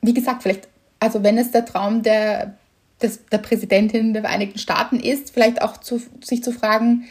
Wie 0.00 0.14
gesagt, 0.14 0.42
vielleicht, 0.42 0.68
also 1.00 1.22
wenn 1.22 1.36
es 1.38 1.50
der 1.50 1.66
Traum 1.66 2.02
der, 2.02 2.54
des, 3.02 3.26
der 3.26 3.38
Präsidentin 3.38 4.14
der 4.14 4.22
Vereinigten 4.22 4.58
Staaten 4.58 5.00
ist, 5.00 5.30
vielleicht 5.32 5.60
auch 5.60 5.76
zu, 5.76 6.00
sich 6.22 6.42
zu 6.42 6.52
fragen, 6.52 7.04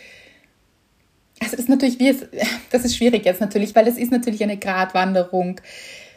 also 1.39 1.51
das 1.51 1.65
ist 1.65 1.69
natürlich, 1.69 1.99
wie 1.99 2.09
es, 2.09 2.25
das 2.71 2.85
ist 2.85 2.95
schwierig 2.95 3.25
jetzt 3.25 3.41
natürlich, 3.41 3.75
weil 3.75 3.87
es 3.87 3.97
ist 3.97 4.11
natürlich 4.11 4.41
eine 4.41 4.57
Gratwanderung. 4.57 5.61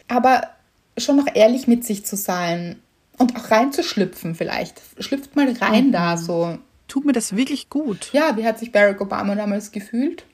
Aber 0.08 0.48
schon 0.96 1.16
noch 1.16 1.26
ehrlich 1.34 1.66
mit 1.66 1.84
sich 1.84 2.04
zu 2.04 2.16
sein 2.16 2.76
und 3.20 3.36
auch 3.36 3.50
reinzuschlüpfen 3.50 4.34
vielleicht. 4.34 4.80
Schlüpft 4.98 5.36
mal 5.36 5.52
rein 5.60 5.92
da 5.92 6.16
so. 6.16 6.58
Tut 6.88 7.04
mir 7.04 7.12
das 7.12 7.36
wirklich 7.36 7.68
gut. 7.68 8.10
Ja, 8.12 8.36
wie 8.36 8.44
hat 8.44 8.58
sich 8.58 8.72
Barack 8.72 9.00
Obama 9.00 9.34
damals 9.34 9.70
gefühlt? 9.72 10.24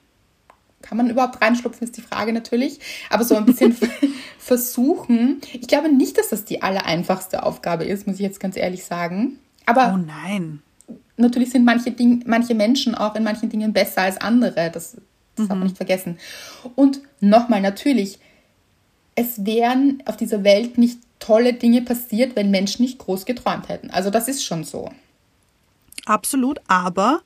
Kann 0.81 0.97
man 0.97 1.09
überhaupt 1.09 1.41
reinschlupfen, 1.41 1.85
ist 1.85 1.97
die 1.97 2.01
Frage 2.01 2.31
natürlich. 2.31 2.79
Aber 3.09 3.25
so 3.25 3.35
ein 3.35 3.45
bisschen 3.45 3.75
versuchen. 4.39 5.41
Ich 5.51 5.67
glaube 5.67 5.89
nicht, 5.93 6.17
dass 6.17 6.29
das 6.29 6.45
die 6.45 6.61
allereinfachste 6.61 7.43
Aufgabe 7.43 7.83
ist, 7.83 8.07
muss 8.07 8.15
ich 8.15 8.21
jetzt 8.21 8.39
ganz 8.39 8.55
ehrlich 8.55 8.85
sagen. 8.85 9.37
Aber 9.65 9.91
Oh 9.93 9.97
nein. 9.97 10.61
natürlich 11.17 11.49
sind 11.51 11.65
manche, 11.65 11.91
Ding, 11.91 12.23
manche 12.25 12.55
Menschen 12.55 12.95
auch 12.95 13.15
in 13.15 13.23
manchen 13.23 13.49
Dingen 13.49 13.73
besser 13.73 14.03
als 14.03 14.17
andere. 14.17 14.71
Das, 14.71 14.95
das 15.35 15.47
darf 15.47 15.57
man 15.57 15.63
nicht 15.63 15.77
vergessen. 15.77 16.17
Und 16.75 17.01
nochmal, 17.19 17.59
natürlich, 17.59 18.19
es 19.15 19.45
wären 19.45 20.01
auf 20.05 20.15
dieser 20.15 20.43
Welt 20.45 20.77
nicht 20.77 20.99
tolle 21.19 21.53
Dinge 21.53 21.81
passiert, 21.81 22.35
wenn 22.35 22.51
Menschen 22.51 22.83
nicht 22.83 22.99
groß 22.99 23.25
geträumt 23.25 23.69
hätten. 23.69 23.89
Also 23.89 24.09
das 24.09 24.27
ist 24.27 24.43
schon 24.43 24.63
so. 24.63 24.91
Absolut, 26.05 26.59
aber 26.67 27.21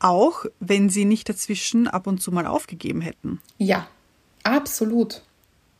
auch 0.00 0.44
wenn 0.60 0.88
sie 0.88 1.04
nicht 1.04 1.28
dazwischen 1.28 1.88
ab 1.88 2.06
und 2.06 2.22
zu 2.22 2.32
mal 2.32 2.46
aufgegeben 2.46 3.00
hätten. 3.00 3.40
Ja, 3.58 3.86
absolut. 4.44 5.22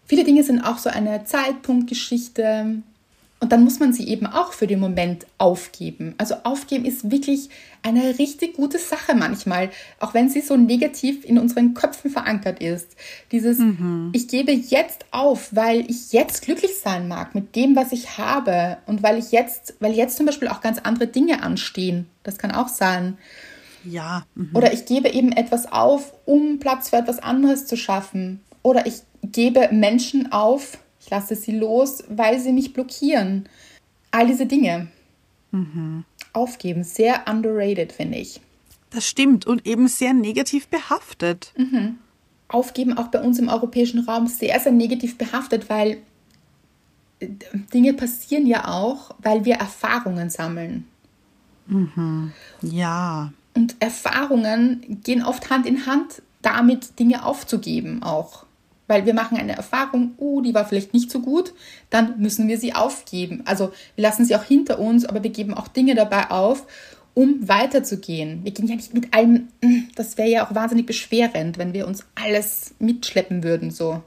Viele 0.06 0.24
Dinge 0.24 0.42
sind 0.42 0.60
auch 0.62 0.78
so 0.78 0.90
eine 0.90 1.24
Zeitpunktgeschichte. 1.24 2.82
Und 3.40 3.52
dann 3.52 3.62
muss 3.62 3.78
man 3.78 3.92
sie 3.92 4.08
eben 4.08 4.26
auch 4.26 4.52
für 4.52 4.66
den 4.66 4.80
Moment 4.80 5.26
aufgeben. 5.38 6.14
Also 6.18 6.34
aufgeben 6.42 6.84
ist 6.84 7.10
wirklich 7.10 7.50
eine 7.82 8.18
richtig 8.18 8.54
gute 8.54 8.78
Sache 8.78 9.14
manchmal, 9.14 9.70
auch 10.00 10.12
wenn 10.12 10.28
sie 10.28 10.40
so 10.40 10.56
negativ 10.56 11.24
in 11.24 11.38
unseren 11.38 11.72
Köpfen 11.72 12.10
verankert 12.10 12.60
ist. 12.60 12.96
Dieses, 13.30 13.60
ich 14.12 14.26
gebe 14.26 14.50
jetzt 14.50 15.06
auf, 15.12 15.54
weil 15.54 15.88
ich 15.88 16.12
jetzt 16.12 16.42
glücklich 16.42 16.78
sein 16.82 17.06
mag 17.06 17.36
mit 17.36 17.54
dem, 17.54 17.76
was 17.76 17.92
ich 17.92 18.18
habe 18.18 18.78
und 18.86 19.04
weil 19.04 19.18
ich 19.18 19.30
jetzt, 19.30 19.74
weil 19.78 19.92
jetzt 19.92 20.16
zum 20.16 20.26
Beispiel 20.26 20.48
auch 20.48 20.60
ganz 20.60 20.80
andere 20.80 21.06
Dinge 21.06 21.42
anstehen. 21.42 22.06
Das 22.24 22.38
kann 22.38 22.50
auch 22.50 22.68
sein. 22.68 23.18
Ja, 23.84 24.26
mhm. 24.34 24.50
Oder 24.54 24.72
ich 24.72 24.84
gebe 24.84 25.08
eben 25.08 25.30
etwas 25.30 25.70
auf, 25.70 26.12
um 26.24 26.58
Platz 26.58 26.90
für 26.90 26.96
etwas 26.96 27.20
anderes 27.20 27.66
zu 27.66 27.76
schaffen. 27.76 28.40
Oder 28.62 28.86
ich 28.86 29.02
gebe 29.22 29.68
Menschen 29.70 30.32
auf, 30.32 30.78
ich 31.08 31.10
lasse 31.10 31.36
sie 31.36 31.52
los, 31.52 32.04
weil 32.10 32.38
sie 32.38 32.52
mich 32.52 32.74
blockieren. 32.74 33.48
All 34.10 34.26
diese 34.26 34.44
Dinge. 34.44 34.88
Aufgeben, 36.34 36.84
sehr 36.84 37.24
underrated, 37.26 37.92
finde 37.92 38.18
ich. 38.18 38.42
Das 38.90 39.06
stimmt 39.06 39.46
und 39.46 39.66
eben 39.66 39.88
sehr 39.88 40.12
negativ 40.12 40.68
behaftet. 40.68 41.54
Aufgeben 42.48 42.98
auch 42.98 43.08
bei 43.08 43.22
uns 43.22 43.38
im 43.38 43.48
europäischen 43.48 44.00
Raum 44.00 44.26
sehr, 44.26 44.60
sehr 44.60 44.72
negativ 44.72 45.16
behaftet, 45.16 45.70
weil 45.70 46.02
äh, 47.20 47.28
Dinge 47.72 47.94
passieren 47.94 48.46
ja 48.46 48.68
auch, 48.68 49.14
weil 49.22 49.46
wir 49.46 49.54
Erfahrungen 49.54 50.28
sammeln. 50.28 50.86
Ja. 52.60 53.32
Und 53.54 53.76
Erfahrungen 53.80 55.00
gehen 55.04 55.24
oft 55.24 55.48
Hand 55.48 55.64
in 55.64 55.86
Hand 55.86 56.20
damit, 56.42 56.98
Dinge 56.98 57.24
aufzugeben 57.24 58.02
auch. 58.02 58.44
Weil 58.88 59.06
wir 59.06 59.14
machen 59.14 59.38
eine 59.38 59.54
Erfahrung, 59.54 60.14
oh, 60.16 60.40
die 60.40 60.54
war 60.54 60.64
vielleicht 60.64 60.92
nicht 60.94 61.10
so 61.10 61.20
gut, 61.20 61.54
dann 61.90 62.18
müssen 62.20 62.48
wir 62.48 62.58
sie 62.58 62.74
aufgeben. 62.74 63.42
Also 63.44 63.70
wir 63.94 64.02
lassen 64.02 64.24
sie 64.24 64.34
auch 64.34 64.42
hinter 64.44 64.80
uns, 64.80 65.04
aber 65.04 65.22
wir 65.22 65.30
geben 65.30 65.54
auch 65.54 65.68
Dinge 65.68 65.94
dabei 65.94 66.30
auf, 66.30 66.66
um 67.14 67.48
weiterzugehen. 67.48 68.44
Wir 68.44 68.52
gehen 68.52 68.66
ja 68.66 68.76
nicht 68.76 68.94
mit 68.94 69.14
allem, 69.14 69.48
das 69.94 70.18
wäre 70.18 70.28
ja 70.28 70.46
auch 70.46 70.54
wahnsinnig 70.54 70.86
beschwerend, 70.86 71.58
wenn 71.58 71.72
wir 71.74 71.86
uns 71.86 72.04
alles 72.14 72.74
mitschleppen 72.78 73.44
würden, 73.44 73.70
so. 73.70 74.02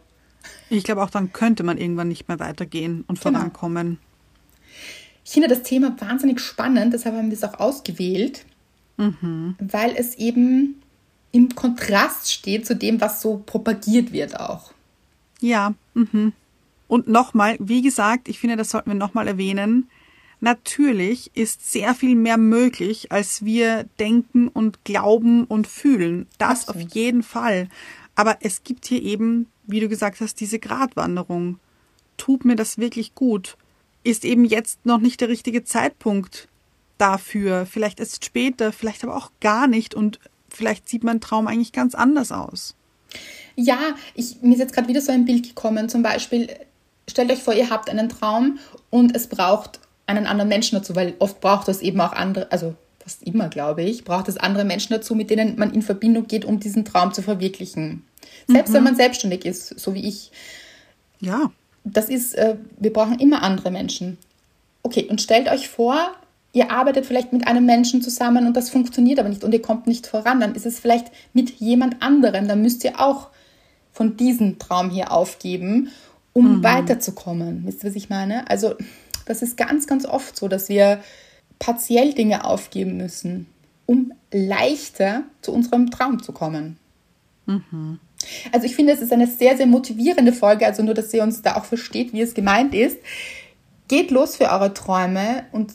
Ich 0.69 0.83
glaube, 0.83 1.03
auch 1.03 1.09
dann 1.09 1.31
könnte 1.31 1.63
man 1.63 1.77
irgendwann 1.77 2.07
nicht 2.07 2.27
mehr 2.27 2.39
weitergehen 2.39 3.03
und 3.07 3.21
Genau. 3.21 3.37
vorankommen. 3.37 3.99
Ich 5.23 5.31
finde 5.31 5.49
das 5.49 5.61
Thema 5.61 5.95
wahnsinnig 5.99 6.39
spannend, 6.39 6.93
deshalb 6.93 7.15
haben 7.15 7.29
wir 7.29 7.37
es 7.37 7.43
auch 7.43 7.59
ausgewählt, 7.59 8.45
weil 8.97 9.93
es 9.95 10.15
eben 10.15 10.81
im 11.31 11.55
Kontrast 11.55 12.31
steht 12.31 12.65
zu 12.65 12.75
dem, 12.75 12.99
was 13.01 13.21
so 13.21 13.41
propagiert 13.45 14.11
wird 14.11 14.39
auch. 14.39 14.71
Ja. 15.39 15.73
Mhm. 15.93 16.33
Und 16.87 17.07
nochmal, 17.07 17.55
wie 17.59 17.81
gesagt, 17.81 18.27
ich 18.27 18.39
finde, 18.39 18.57
das 18.57 18.71
sollten 18.71 18.91
wir 18.91 18.97
nochmal 18.97 19.27
erwähnen. 19.27 19.89
Natürlich 20.41 21.31
ist 21.35 21.71
sehr 21.71 21.93
viel 21.93 22.15
mehr 22.15 22.37
möglich, 22.37 23.11
als 23.11 23.45
wir 23.45 23.85
denken 23.99 24.47
und 24.47 24.83
glauben 24.83 25.45
und 25.45 25.67
fühlen. 25.67 26.27
Das 26.37 26.67
Absolut. 26.67 26.87
auf 26.87 26.95
jeden 26.95 27.23
Fall. 27.23 27.69
Aber 28.15 28.37
es 28.41 28.63
gibt 28.63 28.85
hier 28.85 29.01
eben, 29.01 29.47
wie 29.67 29.79
du 29.79 29.87
gesagt 29.87 30.19
hast, 30.19 30.39
diese 30.39 30.59
Gratwanderung. 30.59 31.59
Tut 32.17 32.43
mir 32.43 32.55
das 32.55 32.77
wirklich 32.77 33.15
gut? 33.15 33.55
Ist 34.03 34.25
eben 34.25 34.43
jetzt 34.43 34.85
noch 34.85 34.99
nicht 34.99 35.21
der 35.21 35.29
richtige 35.29 35.63
Zeitpunkt 35.63 36.49
dafür. 36.97 37.65
Vielleicht 37.65 37.99
erst 37.99 38.25
später, 38.25 38.71
vielleicht 38.71 39.03
aber 39.03 39.15
auch 39.15 39.31
gar 39.39 39.67
nicht. 39.67 39.95
Und 39.95 40.19
vielleicht 40.51 40.87
sieht 40.89 41.03
mein 41.03 41.21
Traum 41.21 41.47
eigentlich 41.47 41.71
ganz 41.71 41.95
anders 41.95 42.31
aus. 42.31 42.75
Ja, 43.55 43.79
ich, 44.15 44.41
mir 44.41 44.53
ist 44.53 44.59
jetzt 44.59 44.73
gerade 44.73 44.87
wieder 44.87 45.01
so 45.01 45.11
ein 45.11 45.25
Bild 45.25 45.43
gekommen. 45.47 45.89
Zum 45.89 46.03
Beispiel, 46.03 46.49
stellt 47.09 47.31
euch 47.31 47.41
vor, 47.41 47.53
ihr 47.53 47.69
habt 47.69 47.89
einen 47.89 48.09
Traum 48.09 48.59
und 48.89 49.15
es 49.15 49.27
braucht 49.27 49.79
einen 50.05 50.27
anderen 50.27 50.49
Menschen 50.49 50.77
dazu, 50.77 50.95
weil 50.95 51.15
oft 51.19 51.41
braucht 51.41 51.67
es 51.67 51.81
eben 51.81 51.99
auch 52.01 52.13
andere, 52.13 52.51
also 52.51 52.75
fast 52.99 53.23
immer, 53.23 53.49
glaube 53.49 53.83
ich, 53.83 54.03
braucht 54.03 54.27
es 54.27 54.37
andere 54.37 54.63
Menschen 54.63 54.93
dazu, 54.93 55.15
mit 55.15 55.29
denen 55.29 55.57
man 55.57 55.73
in 55.73 55.81
Verbindung 55.81 56.27
geht, 56.27 56.45
um 56.45 56.59
diesen 56.59 56.85
Traum 56.85 57.13
zu 57.13 57.21
verwirklichen. 57.21 58.03
Selbst 58.47 58.73
wenn 58.73 58.83
man 58.83 58.95
selbstständig 58.95 59.45
ist, 59.45 59.79
so 59.79 59.93
wie 59.93 60.07
ich. 60.07 60.31
Ja. 61.19 61.51
Das 61.83 62.09
ist, 62.09 62.35
äh, 62.35 62.57
wir 62.77 62.93
brauchen 62.93 63.19
immer 63.19 63.43
andere 63.43 63.71
Menschen. 63.71 64.17
Okay, 64.83 65.07
und 65.09 65.21
stellt 65.21 65.49
euch 65.49 65.69
vor, 65.69 66.13
ihr 66.53 66.71
arbeitet 66.71 67.05
vielleicht 67.05 67.33
mit 67.33 67.47
einem 67.47 67.65
Menschen 67.65 68.01
zusammen 68.01 68.45
und 68.45 68.57
das 68.57 68.69
funktioniert 68.69 69.19
aber 69.19 69.29
nicht 69.29 69.43
und 69.43 69.53
ihr 69.53 69.61
kommt 69.61 69.87
nicht 69.87 70.07
voran, 70.07 70.39
dann 70.39 70.55
ist 70.55 70.65
es 70.65 70.79
vielleicht 70.79 71.07
mit 71.33 71.49
jemand 71.59 72.01
anderem, 72.01 72.47
dann 72.47 72.61
müsst 72.61 72.83
ihr 72.83 72.99
auch 72.99 73.29
von 73.93 74.17
diesem 74.17 74.59
Traum 74.59 74.89
hier 74.89 75.11
aufgeben, 75.11 75.89
um 76.33 76.63
weiterzukommen. 76.63 77.63
Wisst 77.65 77.83
ihr, 77.83 77.89
was 77.89 77.95
ich 77.95 78.09
meine? 78.09 78.49
Also, 78.49 78.75
das 79.25 79.41
ist 79.41 79.57
ganz, 79.57 79.85
ganz 79.85 80.05
oft 80.05 80.37
so, 80.37 80.47
dass 80.47 80.69
wir 80.69 81.01
partiell 81.59 82.13
Dinge 82.13 82.45
aufgeben 82.45 82.97
müssen, 82.97 83.47
um 83.85 84.13
leichter 84.31 85.23
zu 85.41 85.51
unserem 85.51 85.91
Traum 85.91 86.23
zu 86.23 86.31
kommen. 86.31 86.77
Also 88.51 88.65
ich 88.65 88.75
finde, 88.75 88.93
es 88.93 89.01
ist 89.01 89.11
eine 89.11 89.27
sehr, 89.27 89.57
sehr 89.57 89.67
motivierende 89.67 90.33
Folge, 90.33 90.65
also 90.65 90.83
nur, 90.83 90.93
dass 90.93 91.13
ihr 91.13 91.23
uns 91.23 91.41
da 91.41 91.55
auch 91.55 91.65
versteht, 91.65 92.13
wie 92.13 92.21
es 92.21 92.33
gemeint 92.33 92.73
ist. 92.73 92.97
Geht 93.87 94.11
los 94.11 94.37
für 94.37 94.45
eure 94.45 94.73
Träume 94.73 95.45
und 95.51 95.71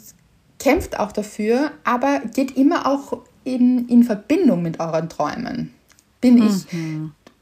kämpft 0.67 0.99
auch 0.99 1.13
dafür, 1.13 1.71
aber 1.85 2.21
geht 2.35 2.57
immer 2.57 2.87
auch 2.87 3.19
in, 3.45 3.89
in 3.89 4.03
Verbindung 4.03 4.63
mit 4.63 4.81
euren 4.81 5.09
Träumen. 5.09 5.73
Bin 6.21 6.39
ich, 6.45 6.67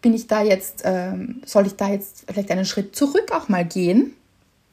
bin 0.03 0.13
ich 0.13 0.27
da 0.27 0.43
jetzt, 0.43 0.83
ähm, 0.85 1.41
soll 1.47 1.67
ich 1.67 1.77
da 1.77 1.89
jetzt 1.89 2.25
vielleicht 2.31 2.51
einen 2.51 2.67
Schritt 2.67 2.95
zurück 2.95 3.33
auch 3.33 3.49
mal 3.49 3.65
gehen? 3.65 4.13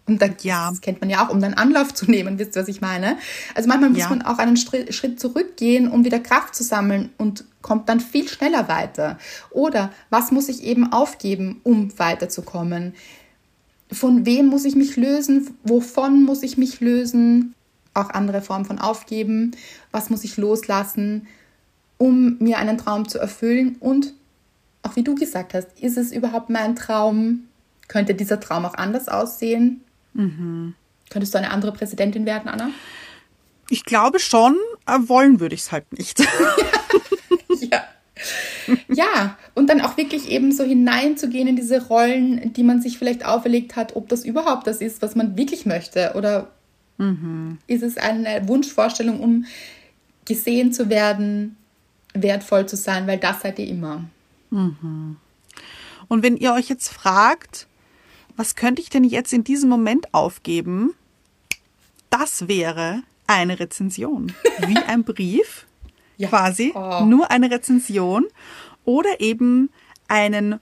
Und 0.07 0.21
dann, 0.21 0.35
Ja. 0.41 0.69
das 0.69 0.81
kennt 0.81 0.99
man 0.99 1.09
ja 1.09 1.25
auch, 1.25 1.29
um 1.29 1.39
dann 1.39 1.53
Anlauf 1.53 1.93
zu 1.93 2.09
nehmen, 2.11 2.37
wisst 2.39 2.57
ihr, 2.57 2.61
was 2.63 2.67
ich 2.67 2.81
meine? 2.81 3.17
Also 3.55 3.69
manchmal 3.69 3.91
muss 3.91 3.99
Ja. 3.99 4.09
man 4.09 4.21
auch 4.23 4.39
einen 4.39 4.57
Schritt 4.57 5.19
zurückgehen, 5.19 5.89
um 5.89 6.03
wieder 6.03 6.19
Kraft 6.19 6.53
zu 6.55 6.63
sammeln 6.63 7.11
und 7.17 7.45
kommt 7.61 7.87
dann 7.87 8.01
viel 8.01 8.27
schneller 8.27 8.67
weiter. 8.67 9.17
Oder 9.51 9.91
was 10.09 10.31
muss 10.31 10.49
ich 10.49 10.63
eben 10.63 10.91
aufgeben, 10.91 11.61
um 11.63 11.97
weiterzukommen? 11.97 12.95
Von 13.91 14.25
wem 14.25 14.47
muss 14.47 14.65
ich 14.65 14.75
mich 14.75 14.97
lösen? 14.97 15.51
Wovon 15.63 16.23
muss 16.23 16.43
ich 16.43 16.57
mich 16.57 16.81
lösen? 16.81 17.53
Auch 17.93 18.09
andere 18.09 18.41
Formen 18.41 18.65
von 18.65 18.79
aufgeben. 18.79 19.51
Was 19.91 20.09
muss 20.09 20.23
ich 20.23 20.37
loslassen, 20.37 21.27
um 21.97 22.37
mir 22.39 22.57
einen 22.57 22.77
Traum 22.77 23.07
zu 23.07 23.19
erfüllen? 23.19 23.75
Und 23.79 24.13
auch 24.83 24.95
wie 24.95 25.03
du 25.03 25.15
gesagt 25.15 25.53
hast, 25.53 25.67
ist 25.79 25.97
es 25.97 26.11
überhaupt 26.11 26.49
mein 26.49 26.75
Traum? 26.75 27.47
Könnte 27.87 28.15
dieser 28.15 28.39
Traum 28.39 28.65
auch 28.65 28.75
anders 28.75 29.09
aussehen? 29.09 29.81
Könntest 31.09 31.33
du 31.33 31.37
eine 31.37 31.51
andere 31.51 31.73
Präsidentin 31.73 32.25
werden, 32.25 32.47
Anna? 32.47 32.69
Ich 33.69 33.85
glaube 33.85 34.19
schon, 34.19 34.55
äh, 34.85 34.97
wollen 35.07 35.39
würde 35.39 35.55
ich 35.55 35.61
es 35.61 35.71
halt 35.71 35.91
nicht. 35.93 36.19
ja. 37.59 37.83
Ja, 38.87 39.37
und 39.55 39.69
dann 39.69 39.81
auch 39.81 39.97
wirklich 39.97 40.29
eben 40.29 40.51
so 40.51 40.63
hineinzugehen 40.63 41.47
in 41.47 41.55
diese 41.55 41.87
Rollen, 41.87 42.53
die 42.53 42.63
man 42.63 42.81
sich 42.81 42.97
vielleicht 42.97 43.25
auferlegt 43.25 43.75
hat, 43.75 43.95
ob 43.95 44.09
das 44.09 44.23
überhaupt 44.25 44.67
das 44.67 44.81
ist, 44.81 45.01
was 45.01 45.15
man 45.15 45.37
wirklich 45.37 45.65
möchte. 45.65 46.13
Oder 46.15 46.51
ist 47.67 47.81
es 47.83 47.97
eine 47.97 48.47
Wunschvorstellung, 48.47 49.19
um 49.21 49.45
gesehen 50.25 50.71
zu 50.71 50.89
werden, 50.89 51.57
wertvoll 52.13 52.67
zu 52.67 52.75
sein, 52.75 53.07
weil 53.07 53.17
das 53.17 53.41
seid 53.41 53.57
ihr 53.59 53.67
immer. 53.67 54.03
Und 54.51 55.17
wenn 56.23 56.37
ihr 56.37 56.53
euch 56.53 56.69
jetzt 56.69 56.89
fragt, 56.89 57.67
was 58.35 58.55
könnte 58.55 58.81
ich 58.81 58.89
denn 58.89 59.03
jetzt 59.03 59.33
in 59.33 59.43
diesem 59.43 59.69
Moment 59.69 60.13
aufgeben? 60.13 60.93
Das 62.09 62.47
wäre 62.47 63.01
eine 63.27 63.59
Rezension. 63.59 64.33
Wie 64.67 64.77
ein 64.87 65.03
Brief, 65.03 65.65
Ja. 66.17 66.29
quasi. 66.29 66.71
Oh. 66.75 67.05
Nur 67.05 67.31
eine 67.31 67.49
Rezension. 67.49 68.25
Oder 68.83 69.21
eben 69.21 69.69
einen 70.07 70.59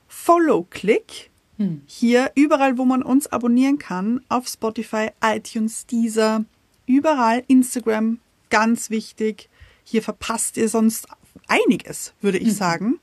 Follow-Klick. 1.60 1.82
Hier 1.86 2.32
überall, 2.36 2.78
wo 2.78 2.86
man 2.86 3.04
uns 3.04 3.28
abonnieren 3.28 3.78
kann. 3.78 4.22
Auf 4.30 4.48
Spotify, 4.48 5.10
iTunes, 5.24 5.86
Deezer, 5.86 6.46
überall. 6.86 7.44
Instagram, 7.48 8.20
ganz 8.50 8.90
wichtig. 8.90 9.50
Hier 9.84 10.02
verpasst 10.02 10.58
ihr 10.58 10.70
sonst 10.70 11.08
einiges, 11.48 12.14
würde 12.22 12.38
ich 12.38 12.56
sagen. 12.56 13.00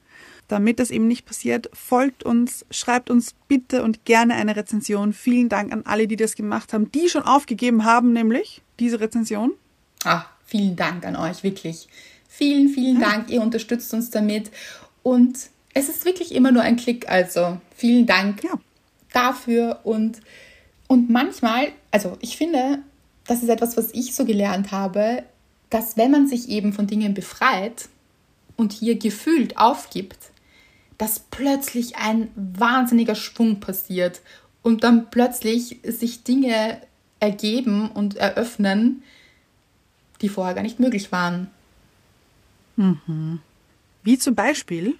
Damit 0.48 0.78
das 0.78 0.92
eben 0.92 1.09
nicht 1.09 1.26
passiert, 1.26 1.68
folgt 1.72 2.22
uns, 2.22 2.64
schreibt 2.70 3.11
uns 3.11 3.34
bitte 3.48 3.82
und 3.82 4.04
gerne 4.04 4.34
eine 4.34 4.54
Rezension. 4.54 5.12
Vielen 5.12 5.48
Dank 5.48 5.72
an 5.72 5.82
alle, 5.84 6.07
die 6.07 6.14
das 6.14 6.36
gemacht 6.36 6.72
haben, 6.72 6.92
die 6.92 7.09
schon 7.09 7.22
aufgegeben 7.22 7.84
haben, 7.84 8.12
nämlich 8.12 8.62
diese 8.78 9.00
Rezension. 9.00 9.52
Ah, 10.04 10.24
vielen 10.44 10.76
Dank 10.76 11.04
an 11.04 11.16
euch, 11.16 11.42
wirklich. 11.42 11.88
Vielen, 12.28 12.68
vielen 12.68 13.00
Dank. 13.00 13.28
Ihr 13.30 13.42
unterstützt 13.42 13.92
uns 13.92 14.11
damit. 14.11 14.52
Und 15.02 15.50
es 15.77 15.91
ist 15.91 16.07
wirklich 16.07 16.35
immer 16.35 16.53
nur 16.53 16.62
ein 16.62 16.77
Klick. 16.77 17.09
Also 17.09 17.59
vielen 17.74 18.07
Dank 18.07 18.43
Ja. 18.43 18.55
dafür. 19.12 19.81
Und, 19.85 20.20
und 20.89 21.11
manchmal, 21.11 21.68
also 21.91 22.16
ich 22.20 22.39
finde, 22.39 22.79
das 23.27 23.43
ist 23.43 23.51
etwas, 23.51 23.77
was 23.77 23.93
ich 23.93 24.14
so 24.14 24.24
gelernt 24.24 24.72
habe, 24.72 25.22
dass 25.68 25.97
wenn 25.99 26.11
man 26.11 26.27
sich 26.29 26.49
eben 26.49 26.72
von 26.72 26.87
Dingen 26.87 27.12
befreit 27.12 27.89
und 28.57 28.72
hier 28.72 28.99
gefühlt 28.99 29.59
aufgibt, 29.59 30.18
dass 30.97 31.20
plötzlich 31.31 31.97
ein 31.97 32.31
wahnsinniger 32.37 33.14
Schwung 33.14 33.61
passiert 33.61 34.22
und 34.62 34.83
dann 34.83 35.11
plötzlich 35.11 35.81
sich 35.85 36.22
Dinge 36.22 36.81
ergeben 37.20 37.91
und 37.91 38.16
eröffnen, 38.16 39.03
die 40.22 40.31
vorher 40.31 40.55
gar 40.55 40.62
nicht 40.62 40.81
möglich 40.81 41.12
waren. 41.12 41.51
Wie 44.03 44.18
zum 44.18 44.35
Beispiel, 44.35 44.95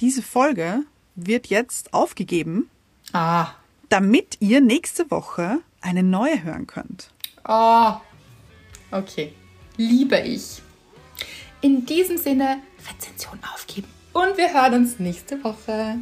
diese 0.00 0.22
Folge 0.22 0.82
wird 1.14 1.48
jetzt 1.48 1.92
aufgegeben, 1.94 2.70
Ah, 3.12 3.48
damit 3.88 4.36
ihr 4.40 4.60
nächste 4.60 5.10
Woche 5.10 5.58
eine 5.80 6.02
neue 6.02 6.42
hören 6.42 6.66
könnt. 6.66 7.10
oh, 7.46 7.92
okay. 8.90 9.32
Liebe 9.76 10.18
ich. 10.18 10.60
In 11.60 11.86
diesem 11.86 12.18
Sinne, 12.18 12.60
Rezension 12.90 13.38
aufgeben. 13.54 13.88
Und 14.12 14.36
wir 14.36 14.52
hören 14.52 14.74
uns 14.74 14.98
nächste 14.98 15.42
Woche. 15.44 15.98